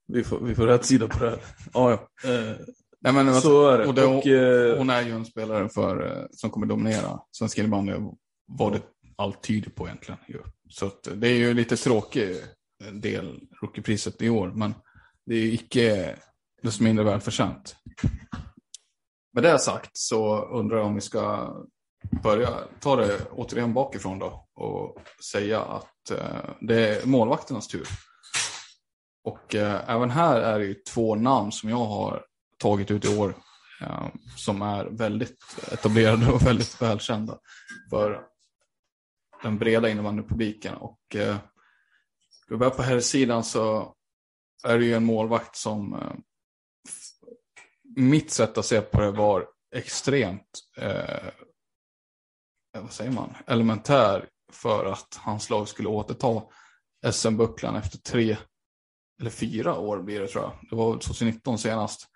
vi 0.07 0.25
får, 0.25 0.41
vi 0.41 0.55
får 0.55 0.67
rätt 0.67 0.85
sida 0.85 1.09
på 1.09 1.25
det 1.25 1.31
här. 1.31 1.41
Ja, 1.75 1.91
ja. 1.91 2.31
Eh, 2.31 2.57
Nej, 3.01 3.13
men, 3.13 3.35
så 3.35 3.69
är 3.69 3.79
det. 3.79 3.87
Och 3.87 3.95
det, 3.95 4.05
och, 4.05 4.27
eh, 4.27 4.79
hon 4.79 4.91
är 4.91 5.03
ju 5.03 5.13
en 5.13 5.25
spelare 5.25 5.69
för, 5.69 6.07
eh, 6.07 6.27
som 6.31 6.51
kommer 6.51 6.67
dominera 6.67 7.21
svensk 7.33 7.59
innebandy, 7.59 7.93
vad 8.47 8.73
det 8.73 8.81
allt 9.17 9.43
tyder 9.43 9.71
på 9.71 9.87
egentligen. 9.87 10.21
Så 10.69 10.91
det 11.15 11.29
är 11.29 11.37
ju 11.37 11.55
lite 11.55 11.77
en 12.89 13.01
del, 13.01 13.41
rookiepriset 13.63 14.23
i 14.23 14.29
år, 14.29 14.53
men 14.55 14.75
det 15.27 15.35
är 15.35 15.47
icke 15.47 16.17
desto 16.63 16.83
mindre 16.83 17.05
välförtjänt. 17.05 17.77
Med 19.33 19.43
det 19.43 19.59
sagt 19.59 19.91
så 19.93 20.45
undrar 20.45 20.77
jag 20.77 20.87
om 20.87 20.95
vi 20.95 21.01
ska 21.01 21.55
börja 22.23 22.49
ta 22.81 22.97
det 22.97 23.27
återigen 23.31 23.75
bakifrån 23.75 24.19
då 24.19 24.49
och 24.55 24.97
säga 25.33 25.61
att 25.61 26.11
eh, 26.11 26.51
det 26.61 26.89
är 26.89 27.07
målvakternas 27.07 27.69
tur. 27.69 27.87
Och 29.25 29.55
eh, 29.55 29.91
även 29.91 30.11
här 30.11 30.41
är 30.41 30.59
det 30.59 30.65
ju 30.65 30.75
två 30.75 31.15
namn 31.15 31.53
som 31.53 31.71
jag 31.71 31.85
har 31.85 32.25
tagit 32.59 32.91
ut 32.91 33.05
i 33.05 33.19
år 33.19 33.35
eh, 33.81 34.09
som 34.37 34.63
är 34.63 34.85
väldigt 34.85 35.39
etablerade 35.73 36.33
och 36.33 36.47
väldigt 36.47 36.83
välkända 36.83 37.39
för 37.91 38.21
den 39.43 39.59
breda 39.59 39.89
innebandypubliken. 39.89 40.75
Och 40.75 41.17
eh, 41.17 41.37
vi 42.53 42.59
börjar 42.59 42.75
på 42.75 42.83
här 42.83 43.01
sidan 43.01 43.45
så 43.45 43.95
är 44.65 44.79
det 44.79 44.85
ju 44.85 44.95
en 44.95 45.05
målvakt 45.05 45.57
som 45.57 45.95
eh, 45.95 46.13
mitt 47.97 48.31
sätt 48.31 48.59
att 48.59 48.67
se 48.67 48.81
på 48.81 49.01
det 49.01 49.11
var 49.11 49.49
extremt 49.75 50.61
eh, 50.77 51.25
vad 52.79 52.93
säger 52.93 53.11
man, 53.11 53.35
elementär 53.47 54.29
för 54.53 54.85
att 54.85 55.19
hans 55.21 55.51
lag 55.51 55.69
skulle 55.69 55.89
återta 55.89 56.43
SM-bucklan 57.13 57.77
efter 57.77 57.99
tre 57.99 58.37
eller 59.21 59.31
fyra 59.31 59.79
år 59.79 60.03
blir 60.03 60.21
det 60.21 60.29
tror 60.29 60.45
jag. 60.45 60.53
Det 60.71 60.77
var 60.77 60.99
2019 60.99 61.59
senast. 61.59 62.09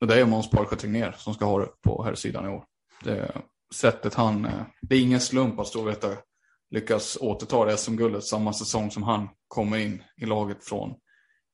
Och 0.00 0.06
det 0.06 0.20
är 0.20 0.26
Måns 0.26 0.50
Parksjö 0.50 0.76
Tegnér 0.76 1.12
som 1.18 1.34
ska 1.34 1.44
ha 1.44 1.58
det 1.58 1.68
på 1.82 2.04
här 2.04 2.14
sidan 2.14 2.46
i 2.46 2.48
år. 2.48 2.64
Det 3.04 3.42
sättet 3.74 4.14
han, 4.14 4.44
eh, 4.44 4.62
det 4.82 4.94
är 4.94 5.00
ingen 5.00 5.20
slump 5.20 5.58
att 5.58 5.66
Storvreta 5.66 6.16
lyckas 6.70 7.18
återta 7.20 7.64
det 7.64 7.76
SM-guldet 7.76 8.24
samma 8.24 8.52
säsong 8.52 8.90
som 8.90 9.02
han 9.02 9.28
kommer 9.48 9.78
in 9.78 10.02
i 10.16 10.26
laget 10.26 10.64
från 10.64 10.94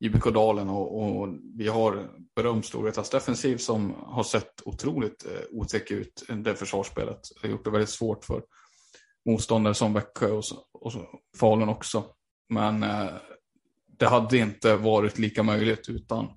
IBK 0.00 0.24
Dalen 0.24 0.68
och, 0.68 1.00
och 1.00 1.28
vi 1.54 1.68
har 1.68 2.10
berömt 2.36 2.66
Storvretas 2.66 3.10
defensiv 3.10 3.56
som 3.56 3.94
har 3.94 4.22
sett 4.22 4.62
otroligt 4.64 5.26
eh, 5.26 5.40
otäck 5.50 5.90
ut, 5.90 6.24
det 6.28 6.54
försvarsspelet. 6.54 7.20
Det 7.34 7.48
har 7.48 7.52
gjort 7.52 7.64
det 7.64 7.70
väldigt 7.70 7.90
svårt 7.90 8.24
för 8.24 8.42
motståndare 9.26 9.74
som 9.74 9.92
Växjö 9.92 10.30
och, 10.30 10.44
och 10.72 10.92
Falun 11.40 11.68
också. 11.68 12.04
Men 12.48 12.82
eh, 12.82 13.08
det 13.98 14.06
hade 14.06 14.38
inte 14.38 14.76
varit 14.76 15.18
lika 15.18 15.42
möjligt 15.42 15.88
utan 15.88 16.28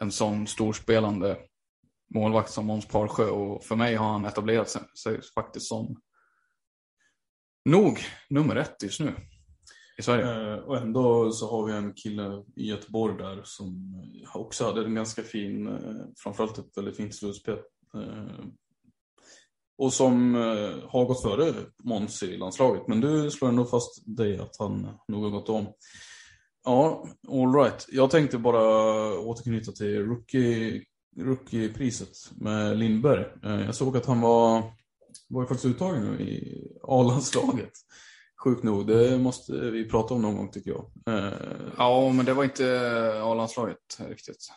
en 0.00 0.12
sån 0.12 0.46
storspelande 0.46 1.38
målvakt 2.14 2.50
som 2.50 2.66
Måns 2.66 2.88
Parsjö 2.88 3.26
och 3.30 3.64
för 3.64 3.76
mig 3.76 3.94
har 3.94 4.12
han 4.12 4.24
etablerat 4.24 4.70
sig, 4.70 4.82
sig 5.02 5.20
faktiskt 5.34 5.66
som 5.66 5.96
nog 7.64 7.98
nummer 8.30 8.56
ett 8.56 8.82
just 8.82 9.00
nu 9.00 9.14
i 9.98 10.02
Sverige. 10.02 10.54
Eh, 10.54 10.58
och 10.58 10.76
ändå 10.76 11.32
så 11.32 11.50
har 11.50 11.66
vi 11.66 11.72
en 11.72 11.94
kille 11.94 12.42
i 12.56 12.66
Göteborg 12.66 13.18
där 13.18 13.40
som 13.44 13.94
också 14.34 14.64
hade 14.64 14.84
en 14.84 14.94
ganska 14.94 15.22
fin, 15.22 15.66
eh, 15.66 16.06
framförallt 16.16 16.58
ett 16.58 16.76
väldigt 16.76 16.96
fint 16.96 17.14
slutspel. 17.14 17.58
Eh, 17.94 18.44
och 19.78 19.92
som 19.92 20.34
eh, 20.34 20.88
har 20.88 21.04
gått 21.04 21.22
före 21.22 21.54
Måns 21.82 22.22
i 22.22 22.36
landslaget. 22.36 22.88
Men 22.88 23.00
du 23.00 23.30
slår 23.30 23.48
ändå 23.48 23.64
fast 23.64 24.16
dig 24.16 24.38
att 24.38 24.56
han 24.58 24.88
nog 25.08 25.22
har 25.22 25.30
gått 25.30 25.48
om. 25.48 25.66
Ja, 26.64 27.08
all 27.28 27.54
right. 27.54 27.86
Jag 27.88 28.10
tänkte 28.10 28.38
bara 28.38 29.18
återknyta 29.18 29.72
till 29.72 30.06
rookie, 30.06 30.82
rookie-priset 31.16 32.30
med 32.36 32.78
Lindberg. 32.78 33.24
Eh, 33.44 33.64
jag 33.64 33.74
såg 33.74 33.96
att 33.96 34.06
han 34.06 34.20
var, 34.20 34.62
var 35.28 35.42
ju 35.42 35.46
faktiskt 35.48 35.64
uttagen 35.74 36.04
nu 36.04 36.20
i 36.24 36.68
A-landslaget. 36.82 37.72
Sjukt 38.44 38.62
nog, 38.62 38.86
det 38.86 39.18
måste 39.18 39.52
vi 39.52 39.88
prata 39.88 40.14
om 40.14 40.22
någon 40.22 40.36
gång 40.36 40.50
tycker 40.50 40.70
jag. 40.70 41.14
Eh, 41.16 41.32
Ja, 41.78 42.12
men 42.12 42.26
det 42.26 42.34
var 42.34 42.44
inte 42.44 43.20
A-landslaget 43.24 43.98
riktigt. 44.08 44.48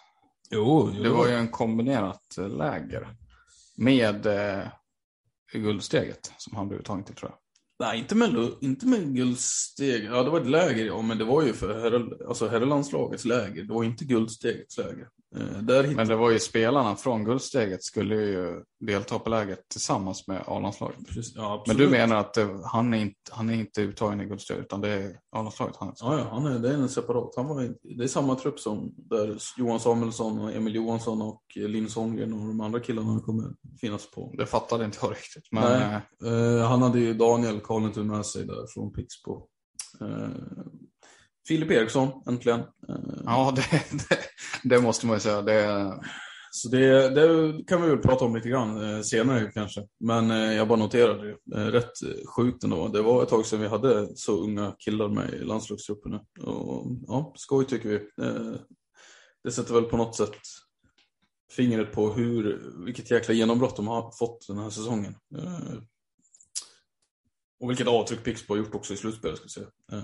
jo, 0.52 0.92
jo. 0.96 1.04
Det 1.04 1.10
var 1.10 1.28
ju 1.28 1.34
en 1.34 1.48
kombinerat 1.48 2.38
läger 2.38 3.16
med 3.78 4.26
eh, 4.26 4.68
guldsteget 5.54 6.32
som 6.38 6.56
han 6.58 6.68
blev 6.68 6.80
uttagen 6.80 7.04
till 7.04 7.16
tror 7.16 7.32
jag. 7.32 7.40
Nej, 7.80 8.00
inte 8.00 8.16
med, 8.16 8.50
inte 8.62 8.86
med 8.88 9.16
guldsteg. 9.16 10.04
Ja, 10.06 10.24
det 10.24 10.30
var 10.30 10.42
ett 10.42 10.48
läger, 10.48 10.86
ja, 10.86 11.02
men 11.02 11.18
det 11.18 11.24
var 11.26 11.44
ju 11.44 11.54
för 11.54 11.80
herre, 11.80 12.28
alltså 12.28 12.48
herrelandslagets 12.48 13.26
läger. 13.26 13.64
Det 13.64 13.74
var 13.74 13.84
inte 13.84 14.06
guldstegets 14.06 14.78
läger. 14.78 15.08
Eh, 15.42 15.60
hittade... 15.60 15.96
Men 15.96 16.08
det 16.08 16.16
var 16.16 16.32
ju 16.32 16.40
spelarna 16.40 16.96
från 16.96 17.26
guldsteget 17.26 17.84
skulle 17.84 18.16
ju 18.16 18.64
delta 18.80 19.20
på 19.20 19.30
läget 19.30 19.60
tillsammans 19.70 20.28
med 20.28 20.44
A-landslaget. 20.48 20.98
Ja, 21.36 21.64
Men 21.68 21.78
du 21.78 21.90
menar 21.90 22.16
att 22.16 22.38
eh, 22.38 22.62
han 22.64 22.94
är 22.94 22.98
inte, 22.98 23.18
han 23.32 23.50
är 23.50 23.54
inte 23.54 23.82
uttagen 23.82 24.22
i 24.22 24.26
guldsteget 24.26 24.66
utan 24.66 24.82
det 24.82 24.90
är 24.90 25.10
A-landslaget 25.36 25.76
han 25.80 25.88
är. 25.88 25.94
Ja, 26.00 26.20
ja 26.20 26.28
han 26.32 26.46
är, 26.46 26.60
det 26.60 26.70
är 26.70 26.74
en 26.74 26.90
separat. 26.90 27.34
Han 27.36 27.48
var, 27.48 27.74
det 27.98 28.04
är 28.04 28.08
samma 28.08 28.36
trupp 28.36 28.60
som 28.60 28.94
där 28.98 29.38
Johan 29.58 29.80
Samuelsson 29.80 30.40
och 30.40 30.54
Emil 30.54 30.76
Johansson 30.76 31.22
och 31.22 31.42
Linn 31.56 31.90
Sondgren 31.90 32.34
och 32.34 32.40
de 32.40 32.62
andra 32.62 32.80
killarna 32.80 33.20
kommer 33.20 33.44
finnas 33.82 34.12
på. 34.12 34.34
Det 34.38 34.46
fattade 34.46 34.86
inte 34.86 34.98
jag 35.02 35.12
riktigt. 35.12 35.48
Men 35.52 35.64
Nej. 35.64 36.02
eh, 36.24 36.38
Eh, 36.58 36.68
han 36.68 36.82
hade 36.82 37.00
ju 37.00 37.14
Daniel 37.14 37.60
Karlentun 37.60 38.08
med 38.08 38.26
sig 38.26 38.46
där 38.46 38.68
från 38.74 38.94
Pixbo. 38.94 39.48
Eh, 40.02 40.30
Filip 41.48 41.72
Eriksson, 41.72 42.24
äntligen. 42.28 42.60
Eh, 42.60 42.96
ja, 43.26 43.54
det, 43.56 43.62
det, 44.10 44.20
det 44.64 44.82
måste 44.82 45.06
man 45.06 45.16
ju 45.16 45.20
säga. 45.20 45.42
Det, 45.42 45.94
Så 46.52 46.70
det, 46.70 47.10
det 47.10 47.64
kan 47.68 47.82
vi 47.82 47.90
väl 47.90 47.98
prata 47.98 48.26
om 48.26 48.36
lite 48.36 48.50
grann 48.50 48.96
eh, 48.96 49.02
senare 49.02 49.52
kanske. 49.54 49.88
Men 50.00 50.32
eh, 50.32 50.54
jag 50.54 50.68
bara 50.68 50.80
noterade 50.80 51.36
det. 51.46 51.72
Rätt 51.72 51.92
sjukt 52.36 52.64
ändå. 52.64 52.88
Det 52.88 53.02
var 53.02 53.24
ett 53.24 53.30
tag 53.30 53.46
sedan 53.46 53.62
vi 53.62 53.68
hade 53.68 54.18
så 54.18 54.44
unga 54.44 54.76
killar 54.80 55.10
med 55.10 55.34
i 55.34 55.40
landslagstrupperna. 55.40 56.22
Och, 56.42 56.86
ja, 57.08 57.34
skoj 57.36 57.66
tycker 57.66 57.90
vi. 57.90 58.00
Det 59.44 59.52
sätter 59.52 59.74
väl 59.74 59.84
på 59.84 59.98
något 59.98 60.16
sätt 60.16 60.38
fingret 61.52 61.92
på 61.92 62.14
hur, 62.14 62.62
vilket 62.86 63.12
jäkla 63.12 63.34
genombrott 63.34 63.76
de 63.76 63.88
har 63.88 64.12
fått 64.12 64.48
den 64.48 64.58
här 64.58 64.70
säsongen. 64.70 65.16
Och 67.60 67.70
vilket 67.70 67.88
avtryck 67.88 68.24
Pixbo 68.24 68.54
har 68.54 68.58
gjort 68.58 68.76
också 68.76 68.94
i 68.94 68.98
slutspelet 68.98 69.38
ska 69.38 69.46
jag 69.46 69.52
säga. 69.52 70.02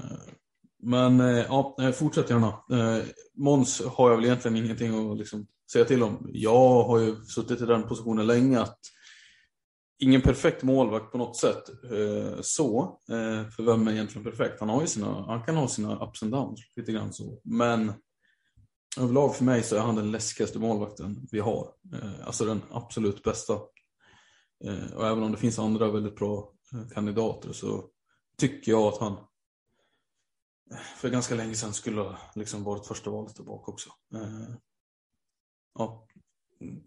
Men 0.83 1.19
eh, 1.19 1.37
ja, 1.37 1.75
eh, 1.79 1.91
fortsätt 1.91 2.29
gärna. 2.29 2.47
Eh, 2.47 3.03
Måns 3.33 3.81
har 3.85 4.09
jag 4.09 4.17
väl 4.17 4.25
egentligen 4.25 4.57
ingenting 4.57 5.11
att 5.11 5.17
liksom 5.17 5.47
säga 5.71 5.85
till 5.85 6.03
om. 6.03 6.29
Jag 6.33 6.83
har 6.83 6.99
ju 6.99 7.15
suttit 7.15 7.61
i 7.61 7.65
den 7.65 7.83
positionen 7.83 8.27
länge 8.27 8.59
att 8.59 8.79
ingen 9.99 10.21
perfekt 10.21 10.63
målvakt 10.63 11.11
på 11.11 11.17
något 11.17 11.37
sätt. 11.37 11.63
Så, 12.41 12.99
för 13.55 13.63
vem 13.63 13.87
är 13.87 13.91
egentligen 13.91 14.23
perfekt? 14.23 14.59
Han, 14.59 14.69
har 14.69 14.81
ju 14.81 14.87
sina, 14.87 15.25
han 15.27 15.43
kan 15.43 15.55
ha 15.55 15.67
sina 15.67 16.03
ups 16.03 16.23
and 16.23 16.31
downs 16.31 16.59
lite 16.75 16.91
grann 16.91 17.13
så. 17.13 17.41
Men 17.43 17.93
överlag 18.99 19.35
för 19.35 19.43
mig 19.43 19.63
så 19.63 19.75
är 19.75 19.79
han 19.79 19.95
den 19.95 20.11
läskigaste 20.11 20.59
målvakten 20.59 21.27
vi 21.31 21.39
har. 21.39 21.67
Alltså 22.25 22.45
den 22.45 22.61
absolut 22.71 23.23
bästa. 23.23 23.53
Och 24.95 25.07
även 25.07 25.23
om 25.23 25.31
det 25.31 25.37
finns 25.37 25.59
andra 25.59 25.91
väldigt 25.91 26.15
bra 26.15 26.51
kandidater 26.93 27.53
så 27.53 27.85
tycker 28.37 28.71
jag 28.71 28.83
att 28.83 28.97
han 28.97 29.17
för 30.97 31.09
ganska 31.09 31.35
länge 31.35 31.55
sedan 31.55 31.73
skulle 31.73 32.17
liksom 32.35 32.63
varit 32.63 32.87
första 32.87 33.09
valet 33.09 33.35
tillbaka 33.35 33.71
också. 33.71 33.89
Eh, 34.15 34.55
ja, 35.79 36.07
Mm, 36.61 36.81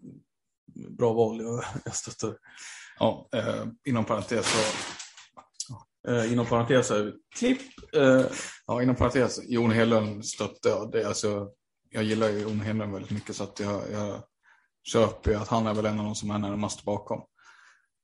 bra 0.97 1.13
val, 1.13 1.41
jag, 1.41 1.63
jag 1.85 1.95
stöttar. 1.95 2.37
ja, 2.99 3.29
eh, 3.33 3.65
inom 3.85 4.05
parentes 4.05 4.45
så 4.45 4.57
Eh, 6.07 6.31
inom 6.33 6.45
parentes 6.45 6.91
är 6.91 7.13
klipp. 7.35 7.61
Eh, 7.95 8.25
Ja, 8.67 8.81
inom 8.81 8.95
parentes, 8.95 9.39
Jon 9.43 9.71
Hedlund 9.71 10.25
stötte 10.25 10.69
jag. 10.69 10.91
Det, 10.91 11.07
alltså, 11.07 11.49
jag 11.89 12.03
gillar 12.03 12.29
ju 12.29 12.39
Jon 12.39 12.59
Hedlund 12.59 12.93
väldigt 12.93 13.11
mycket 13.11 13.35
så 13.35 13.43
att 13.43 13.59
jag, 13.59 13.91
jag 13.91 14.23
köper 14.83 15.31
ju 15.31 15.37
att 15.37 15.47
han 15.47 15.67
är 15.67 15.73
väl 15.73 15.85
en 15.85 15.99
av 15.99 16.05
de 16.05 16.15
som 16.15 16.31
är 16.31 16.37
närmast 16.37 16.83
bakom. 16.83 17.21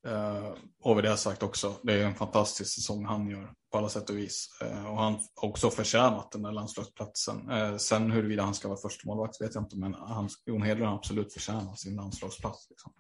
Eh, 0.08 0.54
och 0.84 0.96
med 0.96 1.04
det 1.04 1.18
sagt 1.18 1.44
också, 1.44 1.76
det 1.84 1.94
är 1.94 2.06
en 2.06 2.16
fantastisk 2.16 2.76
säsong 2.76 3.06
han 3.06 3.30
gör 3.30 3.54
på 3.72 3.78
alla 3.78 3.90
sätt 3.90 4.10
och 4.10 4.18
vis. 4.18 4.48
Eh, 4.62 4.86
och 4.92 4.98
han 4.98 5.14
har 5.14 5.50
också 5.50 5.70
förtjänat 5.70 6.32
den 6.32 6.42
där 6.42 6.52
landslagsplatsen. 6.52 7.50
Eh, 7.50 7.78
sen 7.78 8.12
huruvida 8.12 8.44
han 8.44 8.54
ska 8.54 8.68
vara 8.68 8.80
förstemålvakt 8.80 9.42
vet 9.42 9.56
jag 9.56 9.64
inte, 9.64 9.78
men 9.78 9.94
han, 9.94 10.30
Jon 10.46 10.62
Hedlund 10.62 10.90
har 10.90 10.98
absolut 10.98 11.34
förtjänat 11.34 11.80
sin 11.80 11.96
landslagsplats. 11.96 12.70
Liksom. 12.70 12.94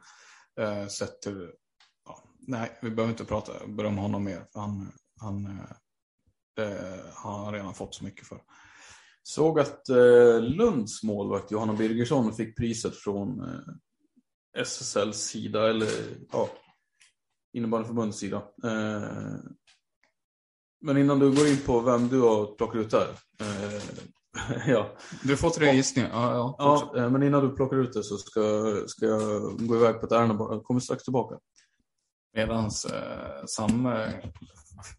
Eh, 0.60 0.88
sett 0.88 1.22
till, 1.22 1.52
ja, 2.06 2.24
nej, 2.40 2.80
vi 2.82 2.90
behöver 2.90 3.12
inte 3.12 3.26
prata 3.26 3.68
berömma 3.68 4.02
honom 4.02 4.24
mer. 4.24 4.48
För 4.54 4.60
han, 4.60 4.92
han, 5.22 5.46
eh, 5.46 5.76
det 6.56 7.00
har 7.14 7.52
redan 7.52 7.74
fått 7.74 7.96
så 7.96 8.04
mycket 8.04 8.28
för. 8.28 8.42
såg 9.24 9.60
att 9.60 9.90
eh, 9.90 10.42
Lunds 10.42 11.04
målvakt 11.04 11.52
Johanna 11.52 11.74
Birgersson 11.74 12.34
fick 12.34 12.58
priset 12.58 12.96
från 12.96 13.40
eh, 13.40 14.62
SSLs 14.62 15.18
sida, 15.18 15.70
eller 15.70 15.90
ja, 16.32 16.50
innebandyförbundets 17.54 18.20
sida. 18.20 18.38
Eh, 18.64 19.38
men 20.82 20.98
innan 20.98 21.20
du 21.20 21.36
går 21.36 21.48
in 21.48 21.58
på 21.66 21.80
vem 21.80 22.08
du 22.08 22.22
har 22.22 22.56
plockat 22.56 22.76
ut 22.76 22.92
där. 22.92 23.08
Eh, 23.42 23.82
ja, 24.68 24.96
Du 25.24 25.38
får 25.38 25.50
tre 25.50 25.72
gissningar. 25.76 26.10
Ja, 26.14 26.34
ja, 26.34 26.56
ja, 26.58 27.04
eh, 27.04 27.10
men 27.10 27.24
innan 27.24 27.44
du 27.44 27.56
plockar 27.56 27.78
ut 27.78 27.94
det 27.94 28.04
så 28.04 28.18
ska, 28.18 28.42
ska 28.88 29.06
jag 29.06 29.42
gå 29.68 29.76
iväg 29.76 30.00
på 30.00 30.06
ett 30.06 30.12
ärende. 30.12 30.36
Jag 30.40 30.64
kommer 30.64 30.80
strax 30.80 31.04
tillbaka. 31.04 31.36
Medan 32.34 32.66
eh, 32.66 33.46
Sam 33.46 33.88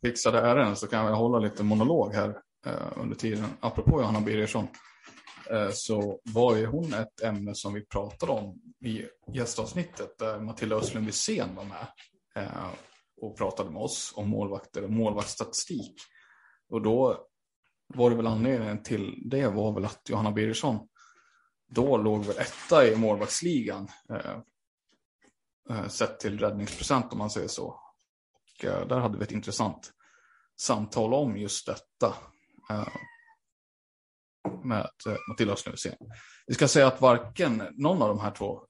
fixade 0.03 0.39
ärenden 0.41 0.77
så 0.77 0.87
kan 0.87 1.07
jag 1.07 1.17
hålla 1.17 1.39
lite 1.39 1.63
monolog 1.63 2.15
här 2.15 2.29
eh, 2.67 2.93
under 2.97 3.17
tiden. 3.17 3.47
Apropå 3.61 4.01
Johanna 4.01 4.21
Birgersson 4.21 4.69
eh, 5.51 5.71
så 5.73 6.21
var 6.25 6.57
ju 6.57 6.67
hon 6.67 6.95
ett 6.95 7.23
ämne 7.23 7.55
som 7.55 7.75
vi 7.75 7.87
pratade 7.87 8.33
om 8.33 8.61
i 8.85 9.03
gästavsnittet 9.33 10.19
där 10.19 10.41
Matilda 10.41 10.77
Östlund 10.77 11.07
Wisén 11.07 11.55
var 11.55 11.65
med 11.65 11.87
Eh, 12.37 12.69
och 13.17 13.39
pratade 13.39 13.71
med 13.71 13.83
oss 13.83 14.13
om 14.17 14.29
målvakter 14.29 14.85
och 14.85 14.91
målvaktsstatistik. 14.91 15.95
Och 16.69 16.83
då 16.83 17.27
var 17.87 18.11
det 18.11 18.17
väl 18.17 18.27
anledningen 18.27 18.83
till 18.83 19.23
det 19.31 19.49
var 19.49 19.73
väl 19.73 19.85
att 19.85 20.09
Johanna 20.09 20.33
Birgersson 20.33 20.89
då 21.67 21.97
låg 21.97 22.25
väl 22.25 22.39
etta 22.39 22.87
i 22.87 22.97
målvaktsligan. 22.97 23.89
Eh, 24.11 24.39
eh 25.71 25.89
sett 25.89 26.21
till 26.21 26.39
räddningsprocent 26.39 27.13
om 27.13 27.19
man 27.19 27.31
säger 27.31 27.49
så. 27.49 27.81
Och, 28.55 28.65
eh, 28.65 28.87
där 28.87 28.99
hade 29.01 29.19
vi 29.19 29.25
ett 29.25 29.33
intressant 29.33 29.93
samtal 30.61 31.15
om 31.15 31.37
just 31.37 31.67
detta. 31.67 32.15
Eh, 32.71 32.89
med 34.65 34.91
eh, 35.07 35.17
Matilda 35.29 35.57
Snusén. 35.57 35.97
Vi 36.47 36.55
ska 36.55 36.69
säga 36.69 36.87
att 36.87 37.01
varken 37.01 37.63
någon 37.73 38.03
av 38.03 38.09
de 38.09 38.21
här 38.21 38.31
två 38.31 38.67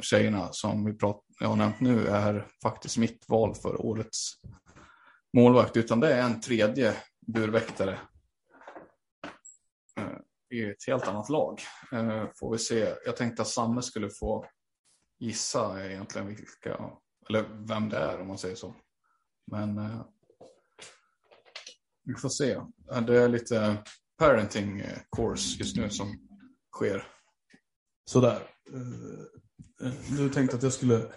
tjejerna 0.00 0.48
som 0.52 0.84
vi 0.84 0.92
prat, 0.92 1.24
jag 1.42 1.48
har 1.48 1.56
nämnt 1.56 1.80
nu 1.80 2.06
är 2.06 2.48
faktiskt 2.62 2.96
mitt 2.96 3.28
val 3.28 3.54
för 3.54 3.86
årets 3.86 4.32
målvakt, 5.36 5.76
utan 5.76 6.00
det 6.00 6.14
är 6.14 6.22
en 6.22 6.40
tredje 6.40 6.96
burväktare 7.26 8.00
eh, 9.96 10.18
i 10.50 10.70
ett 10.70 10.86
helt 10.86 11.08
annat 11.08 11.28
lag. 11.28 11.60
Eh, 11.92 12.26
får 12.34 12.52
vi 12.52 12.58
se. 12.58 12.94
Jag 13.04 13.16
tänkte 13.16 13.42
att 13.42 13.48
Samme 13.48 13.82
skulle 13.82 14.10
få 14.10 14.46
gissa 15.18 15.90
egentligen 15.90 16.26
vilka, 16.26 16.90
eller 17.28 17.66
vem 17.68 17.88
det 17.88 17.98
är 17.98 18.20
om 18.20 18.28
man 18.28 18.38
säger 18.38 18.56
så. 18.56 18.74
Men 19.50 19.78
eh, 19.78 20.06
vi 22.04 22.14
får 22.14 22.28
se. 22.28 22.60
Det 23.06 23.22
är 23.22 23.28
lite 23.28 23.84
parenting 24.18 24.82
course 25.16 25.58
just 25.58 25.76
nu 25.76 25.90
som 25.90 26.28
sker. 26.76 27.06
Sådär. 28.04 28.42
Eh, 29.82 29.92
Du 30.16 30.28
tänkte 30.28 30.56
att 30.56 30.62
jag 30.62 30.72
skulle... 30.72 31.12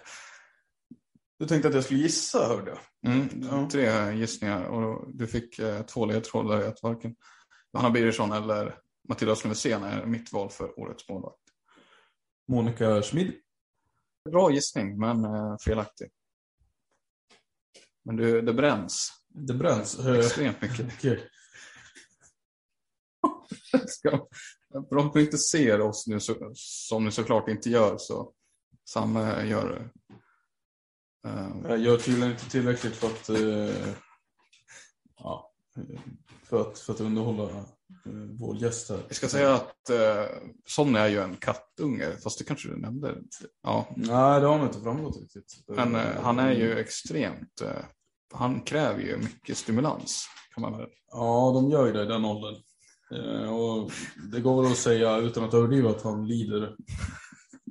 Du 1.38 1.46
tänkte 1.46 1.68
att 1.68 1.74
jag 1.74 1.84
skulle 1.84 2.00
gissa, 2.00 2.46
hörde 2.46 2.70
jag. 2.70 3.12
Mm, 3.12 3.28
Ja. 3.50 3.68
Tre 3.72 4.12
gissningar 4.12 4.64
och 4.64 5.14
du 5.14 5.26
fick 5.26 5.58
eh, 5.58 5.82
två 5.82 6.06
ledtrådar 6.06 6.60
i 6.62 6.64
att 6.66 6.82
varken 6.82 7.16
Johanna 7.72 7.90
Birgersson 7.90 8.32
eller 8.32 8.78
Matilda 9.08 9.36
Snövesen 9.36 9.82
är 9.82 10.06
mitt 10.06 10.32
val 10.32 10.50
för 10.50 10.80
årets 10.80 11.08
målvakt. 11.08 11.40
Monica 12.48 13.02
Schmid. 13.02 13.32
Bra 14.30 14.50
gissning, 14.50 14.98
men 14.98 15.24
eh, 15.24 15.56
felaktig. 15.64 16.08
Men 18.04 18.16
det, 18.16 18.40
det 18.42 18.52
bränns 18.54 19.12
Det 19.28 19.54
bränns. 19.54 19.98
Eh, 19.98 20.18
extremt 20.18 20.62
mycket. 20.62 20.86
Okej. 20.96 21.28
Ska, 23.86 24.10
för 24.88 24.96
de 24.96 25.10
som 25.12 25.20
inte 25.20 25.38
ser 25.38 25.80
oss 25.80 26.06
nu, 26.06 26.20
så, 26.20 26.50
som 26.54 27.04
ni 27.04 27.10
såklart 27.12 27.48
inte 27.48 27.70
gör, 27.70 27.96
så 27.98 28.32
Sam 28.88 29.16
eh, 29.16 29.48
gör 29.48 29.68
det. 29.68 29.82
Eh, 31.28 31.48
Jag 31.68 31.78
gör 31.78 31.96
tydligen 31.98 32.30
inte 32.32 32.50
tillräckligt 32.50 32.94
för 32.96 33.06
att, 33.06 33.28
eh, 33.28 33.86
ja, 35.18 35.52
för 36.44 36.60
att, 36.60 36.78
för 36.78 36.92
att 36.92 37.00
underhålla 37.00 37.44
eh, 37.44 37.64
vår 38.40 38.56
gäst 38.56 38.90
här. 38.90 38.98
Vi 39.08 39.14
ska 39.14 39.28
säga 39.28 39.54
att 39.54 39.90
eh, 39.90 40.24
Sonny 40.66 40.98
är 40.98 41.08
ju 41.08 41.18
en 41.20 41.36
kattunge, 41.36 42.16
fast 42.22 42.38
det 42.38 42.44
kanske 42.44 42.68
du 42.68 42.76
nämnde. 42.76 43.14
Ja, 43.62 43.86
Nej, 43.96 44.40
det 44.40 44.46
har 44.46 44.58
nog 44.58 44.66
inte 44.66 44.80
framgått 44.80 45.20
riktigt. 45.20 45.64
men 45.68 45.94
eh, 45.94 46.20
han 46.22 46.38
är 46.38 46.52
ju 46.52 46.78
extremt, 46.78 47.60
eh, 47.62 47.84
han 48.34 48.60
kräver 48.60 49.00
ju 49.00 49.16
mycket 49.16 49.56
stimulans. 49.58 50.26
Kan 50.54 50.62
man 50.62 50.78
väl. 50.78 50.88
Ja, 51.10 51.52
de 51.54 51.70
gör 51.70 51.86
ju 51.86 51.92
det 51.92 52.02
i 52.02 52.06
den 52.06 52.24
åldern. 52.24 52.62
Eh, 53.14 53.54
och 53.54 53.90
det 54.32 54.40
går 54.40 54.62
väl 54.62 54.72
att 54.72 54.78
säga 54.78 55.16
utan 55.18 55.44
att 55.44 55.54
överdriva 55.54 55.90
att 55.90 56.02
han 56.02 56.26
lider. 56.26 56.76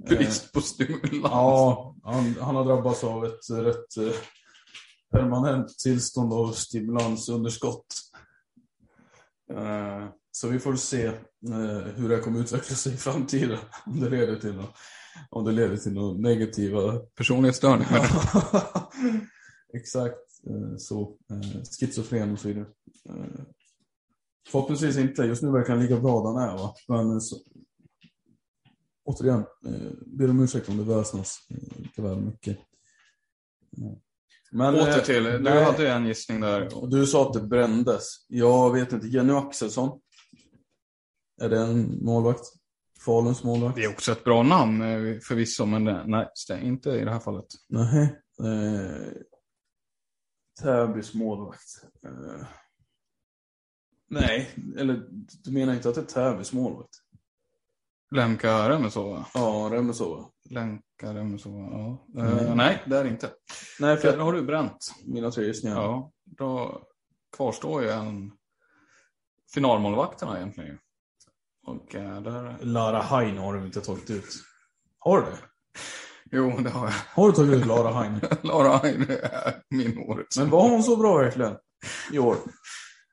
Brist 0.10 0.54
på 0.54 0.62
stimulans. 0.62 1.24
Ja, 1.24 1.96
han, 2.04 2.36
han 2.42 2.56
har 2.56 2.66
drabbats 2.66 3.04
av 3.04 3.26
ett 3.26 3.50
rätt 3.50 3.98
eh, 3.98 4.14
permanent 5.12 5.80
tillstånd 5.80 6.34
av 6.34 6.52
stimulansunderskott. 6.52 7.86
Eh, 9.54 10.08
så 10.32 10.48
vi 10.48 10.60
får 10.60 10.76
se 10.76 11.06
eh, 11.06 11.14
hur 11.96 12.10
det 12.10 12.20
kommer 12.20 12.40
utveckla 12.40 12.76
sig 12.76 12.94
i 12.94 12.98
framtiden. 12.98 13.58
Om 13.86 14.00
det 14.00 14.10
leder 14.10 14.36
till, 14.36 14.64
om 15.30 15.46
det 15.46 15.52
leder 15.52 15.78
till 15.78 15.94
några 15.94 16.18
negativa 16.18 17.00
Personlighetsstörning. 17.00 17.88
Men, 17.92 18.02
Exakt 19.74 20.18
eh, 20.48 20.78
så. 20.78 21.18
Eh, 21.32 21.64
Schizofren 21.80 22.32
och 22.32 22.40
så 22.40 22.48
vidare. 22.48 22.66
Eh, 23.10 23.44
Förhoppningsvis 24.52 24.98
inte. 24.98 25.24
Just 25.24 25.44
nu 25.44 25.52
verkar 25.52 25.74
han 25.74 25.82
lika 25.82 26.00
bra 26.00 26.22
där 26.22 26.40
han 26.40 26.50
är. 26.50 26.58
Va? 26.58 26.74
Men 26.88 27.12
eh, 27.12 27.20
återigen, 29.06 29.40
eh, 29.66 29.92
ber 30.06 30.30
om 30.30 30.44
ursäkt 30.44 30.70
om 30.70 30.78
det 30.78 30.84
väsnas 30.84 31.48
eh, 31.50 31.82
lite 31.82 32.02
väl 32.02 32.22
mycket. 32.22 32.58
Men, 34.52 34.76
åter 34.76 34.98
eh, 34.98 35.04
till, 35.04 35.24
du 35.24 35.40
nej. 35.40 35.64
hade 35.64 35.92
en 35.92 36.06
gissning 36.06 36.42
där. 36.42 36.88
Du 36.88 37.06
sa 37.06 37.28
att 37.28 37.34
det 37.34 37.42
brändes. 37.42 38.26
Jag 38.28 38.74
vet 38.74 38.94
inte. 38.94 39.08
Jenny 39.08 39.34
Axelsson. 39.34 40.02
Är 41.42 41.50
det 41.50 41.60
en 41.60 42.06
målvakt? 42.06 42.46
Faluns 43.06 43.44
målvakt? 43.44 43.76
Det 43.76 43.84
är 43.84 43.94
också 43.94 44.12
ett 44.12 44.24
bra 44.24 44.44
namn 44.44 44.82
eh, 44.82 45.20
förvisso, 45.20 45.66
men 45.66 45.86
det, 45.86 46.04
nej, 46.08 46.28
det 46.48 46.62
inte 46.62 46.90
i 46.90 47.06
det 47.06 47.12
här 47.12 47.20
fallet. 47.20 47.46
Nej. 47.70 48.22
Eh, 48.44 49.12
Täbys 50.62 51.14
målvakt. 51.14 51.86
Eh, 52.06 52.48
nej, 54.10 54.50
eller 54.78 55.08
du 55.44 55.52
menar 55.52 55.74
inte 55.74 55.90
att 55.90 55.96
det 55.96 56.02
är 56.02 56.06
Täbys 56.32 56.54
målvakt? 56.54 57.05
Lemka 58.16 58.70
Remesova. 58.70 59.26
Ja, 59.34 59.70
Remesova. 59.72 60.26
Lemka 60.50 61.14
Remesova, 61.14 61.60
ja. 61.72 62.06
Mm. 62.22 62.38
Eh, 62.38 62.56
nej, 62.56 62.84
det 62.86 62.98
är 62.98 63.06
inte. 63.06 63.30
Nej, 63.80 63.98
För 63.98 64.12
för 64.12 64.18
har 64.18 64.34
du 64.34 64.42
bränt. 64.42 64.92
mina 65.06 65.32
tre 65.32 65.46
gissningar. 65.46 65.76
Ja, 65.82 66.12
då 66.26 66.82
kvarstår 67.38 67.84
ju 67.84 67.90
en 67.90 68.32
finalmålvakterna 69.54 70.38
egentligen. 70.38 70.78
Och 71.68 71.96
eh, 71.96 72.22
där... 72.22 72.58
Lara 72.62 73.02
Hein 73.02 73.38
har 73.38 73.54
du 73.54 73.66
inte 73.66 73.82
tagit 73.82 74.10
ut. 74.10 74.26
Har 75.00 75.18
du 75.22 75.26
det? 75.26 75.38
Jo, 76.32 76.58
det 76.60 76.70
har 76.70 76.86
jag. 76.86 76.94
Har 77.22 77.28
du 77.28 77.34
tagit 77.36 77.54
ut 77.54 77.66
Lara 77.66 77.94
Hein? 78.04 78.22
Lara 78.42 78.78
Hein 78.78 79.06
är 79.10 79.62
min 79.70 79.98
årets. 79.98 80.38
Men 80.38 80.50
var 80.50 80.70
hon 80.70 80.84
så 80.84 80.98
bra 80.98 81.18
verkligen? 81.18 81.58
I 82.12 82.20
år? 82.20 82.36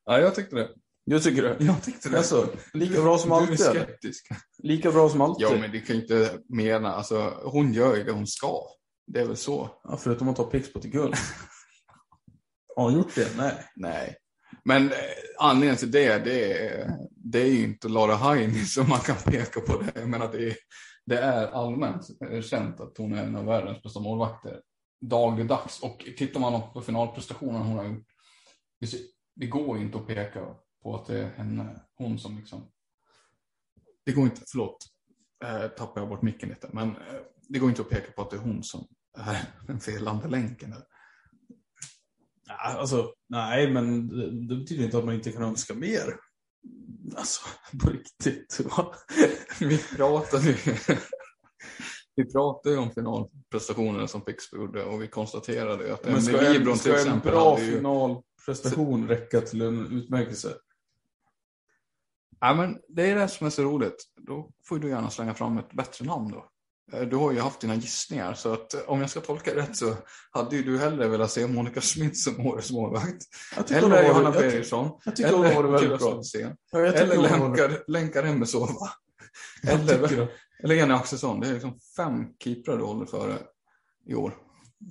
Ja, 0.04 0.18
jag 0.18 0.34
tyckte 0.34 0.56
det. 0.56 0.68
Du 1.06 1.20
tycker 1.20 1.42
det? 1.42 1.56
Jag 1.60 1.82
tyckte 1.82 2.08
det. 2.08 2.18
Alltså, 2.18 2.48
lika 2.72 3.02
bra 3.02 3.18
som 3.18 3.30
du 3.30 3.36
är 3.36 3.40
alltid 3.40 3.60
eller? 3.60 3.84
skeptisk. 3.84 4.28
Lika 4.62 4.92
bra 4.92 5.08
som 5.08 5.20
alltid? 5.20 5.46
Ja, 5.46 5.56
men 5.60 5.72
det 5.72 5.80
kan 5.80 5.96
ju 5.96 6.02
inte 6.02 6.38
mena, 6.48 6.92
alltså 6.92 7.40
hon 7.44 7.72
gör 7.72 7.96
ju 7.96 8.04
det 8.04 8.12
hon 8.12 8.26
ska. 8.26 8.66
Det 9.06 9.20
är 9.20 9.26
väl 9.26 9.36
så. 9.36 9.70
Ja, 9.84 9.96
förutom 9.96 10.28
att 10.28 10.36
ta 10.36 10.44
Pixbo 10.44 10.80
till 10.80 10.90
guld. 10.90 11.14
Har 12.76 12.84
hon 12.84 12.94
gjort 12.94 13.14
det? 13.14 13.36
Nej. 13.36 13.54
Nej. 13.76 14.16
Men 14.64 14.88
eh, 14.88 14.96
anledningen 15.38 15.76
till 15.76 15.90
det, 15.90 16.18
det 16.18 16.66
är, 16.66 16.90
det 17.16 17.40
är 17.40 17.46
ju 17.46 17.64
inte 17.64 17.88
Lara 17.88 18.14
Heini 18.14 18.64
som 18.64 18.88
man 18.88 18.98
kan 18.98 19.16
peka 19.16 19.60
på 19.60 19.82
det. 19.82 20.00
Jag 20.00 20.08
menar, 20.08 20.32
det, 20.32 20.46
är, 20.46 20.56
det 21.06 21.18
är 21.18 21.46
allmänt 21.46 22.06
känt 22.44 22.80
att 22.80 22.98
hon 22.98 23.14
är 23.14 23.24
en 23.24 23.36
av 23.36 23.44
världens 23.44 23.82
bästa 23.82 24.00
målvakter. 24.00 24.60
Dagligdags. 25.00 25.82
Och 25.82 26.04
tittar 26.16 26.40
man 26.40 26.72
på 26.72 26.80
finalprestationen 26.80 27.62
hon 27.62 27.78
har 27.78 27.84
gjort. 27.84 28.06
Det, 29.36 29.46
går 29.46 29.78
inte 29.78 29.98
att 29.98 30.06
peka 30.06 30.40
på 30.82 30.96
att 30.96 31.06
det 31.06 31.18
är 31.18 31.30
henne, 31.30 31.80
hon 31.94 32.18
som 32.18 32.36
liksom. 32.36 32.70
Det 34.04 34.12
går 34.12 34.24
inte, 34.24 34.42
förlåt. 34.46 34.76
Eh, 35.44 35.68
tappar 35.68 36.00
jag 36.00 36.08
bort 36.08 36.22
micken 36.22 36.48
lite. 36.48 36.70
Men 36.72 36.88
eh, 36.88 37.20
det 37.48 37.58
går 37.58 37.68
inte 37.68 37.82
att 37.82 37.90
peka 37.90 38.12
på 38.12 38.22
att 38.22 38.30
det 38.30 38.36
är 38.36 38.40
hon 38.40 38.62
som 38.62 38.86
är 39.18 39.44
den 39.66 39.80
felande 39.80 40.28
länken. 40.28 40.74
Alltså, 42.48 43.12
nej, 43.28 43.70
men 43.70 44.08
det, 44.08 44.30
det 44.48 44.56
betyder 44.56 44.84
inte 44.84 44.98
att 44.98 45.04
man 45.04 45.14
inte 45.14 45.32
kan 45.32 45.42
önska 45.42 45.74
mer. 45.74 46.16
Alltså, 47.16 47.40
på 47.84 47.90
riktigt. 47.90 48.60
Vi 49.60 49.78
pratade 49.78 50.46
ju 50.46 50.56
vi 52.14 52.32
pratade 52.32 52.74
ju 52.74 52.80
om 52.80 52.90
finalprestationerna 52.90 54.08
som 54.08 54.20
Pixbo 54.20 54.56
gjorde 54.56 54.84
och 54.84 55.02
vi 55.02 55.08
konstaterade 55.08 55.84
ju 55.86 55.92
att 55.92 56.04
Men 56.04 56.22
ska 56.22 56.46
en, 56.46 56.64
till 56.64 56.76
ska 56.76 57.10
en 57.10 57.20
bra 57.20 57.60
ju... 57.60 57.72
finalprestation 57.76 59.08
räcka 59.08 59.40
till 59.40 59.62
en 59.62 59.86
utmärkelse? 59.92 60.48
Ja, 62.44 62.54
men 62.54 62.78
det 62.88 63.10
är 63.10 63.16
det 63.16 63.28
som 63.28 63.46
är 63.46 63.50
så 63.50 63.62
roligt. 63.62 64.04
Då 64.16 64.50
får 64.68 64.78
du 64.78 64.88
gärna 64.88 65.10
slänga 65.10 65.34
fram 65.34 65.58
ett 65.58 65.72
bättre 65.72 66.04
namn 66.04 66.30
då. 66.30 66.46
Eh, 66.92 67.02
Du 67.08 67.16
har 67.16 67.32
ju 67.32 67.40
haft 67.40 67.60
dina 67.60 67.74
gissningar 67.74 68.34
så 68.34 68.52
att 68.52 68.74
eh, 68.74 68.80
om 68.86 69.00
jag 69.00 69.10
ska 69.10 69.20
tolka 69.20 69.54
rätt 69.56 69.76
så 69.76 69.94
hade 70.30 70.56
ju 70.56 70.62
du 70.62 70.78
hellre 70.78 71.08
velat 71.08 71.30
se 71.30 71.46
Monica 71.46 71.80
Schmidt 71.80 72.18
som 72.18 72.46
årets 72.46 72.70
målvakt. 72.72 73.22
Eller 73.76 73.88
Johanna 74.08 74.30
jag 75.04 75.16
tycker 75.16 75.30
hon 75.32 75.44
Eller 75.44 75.64
väldigt 75.64 75.88
bra. 76.00 76.10
Ja, 76.70 76.78
Eller 76.78 77.16
varit- 77.16 77.58
Lenka, 77.58 77.82
Lenka 77.86 78.22
Remesova. 78.22 78.88
jag 79.62 79.74
Eller, 79.80 80.28
eller 80.64 80.74
Jenny 80.74 80.94
Axelsson. 80.94 81.40
Det 81.40 81.48
är 81.48 81.52
liksom 81.52 81.78
fem 81.96 82.26
keeprar 82.44 82.76
du 82.76 82.84
håller 82.84 83.06
före 83.06 83.38
i 84.06 84.14
år. 84.14 84.34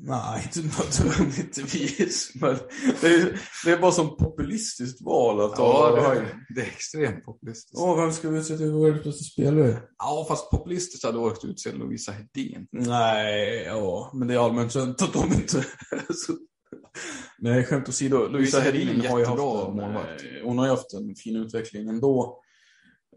Nej, 0.04 0.44
inte 0.56 0.78
nödvändigtvis. 0.78 2.32
Men 2.36 2.58
det 3.02 3.08
är, 3.08 3.42
det 3.66 3.72
är 3.72 3.78
bara 3.82 3.92
som 3.92 4.18
populistiskt 4.18 5.02
val 5.02 5.42
att 5.42 5.54
Ja, 5.58 6.14
det, 6.16 6.28
det 6.56 6.62
är 6.62 6.66
extremt 6.66 7.26
populistiskt. 7.26 7.78
Åh, 7.78 8.02
vem 8.02 8.12
ska 8.12 8.30
vi 8.30 8.40
utse 8.40 8.58
till 8.58 8.72
världens 8.72 9.04
bästa 9.04 9.24
spelare? 9.24 9.82
Ja, 9.98 10.26
fast 10.28 10.52
populistiskt 10.52 11.06
hade 11.06 11.18
varit 11.18 11.46
utsedd 11.46 11.78
Lovisa 11.78 12.12
Hedin. 12.12 12.68
Nej, 12.72 13.64
ja, 13.66 14.12
men 14.14 14.28
det 14.28 14.34
är 14.34 14.46
allmänt 14.46 14.74
känt 14.74 15.02
att 15.02 15.14
de 15.14 15.34
inte 15.34 15.66
så... 16.14 16.34
Nej, 17.40 17.64
skämt 17.66 17.90
åsido. 17.90 18.28
Lovisa 18.28 18.60
Hedin 18.60 19.06
har 19.06 19.20
ju 19.20 19.26
haft 19.26 19.40
en, 19.40 19.46
målvakt. 19.76 20.24
eh, 20.24 20.46
hon 20.48 20.58
har 20.58 20.66
ju 20.66 20.72
haft 20.72 20.94
en 20.94 21.16
fin 21.16 21.36
utveckling 21.36 21.90
ändå. 21.90 22.41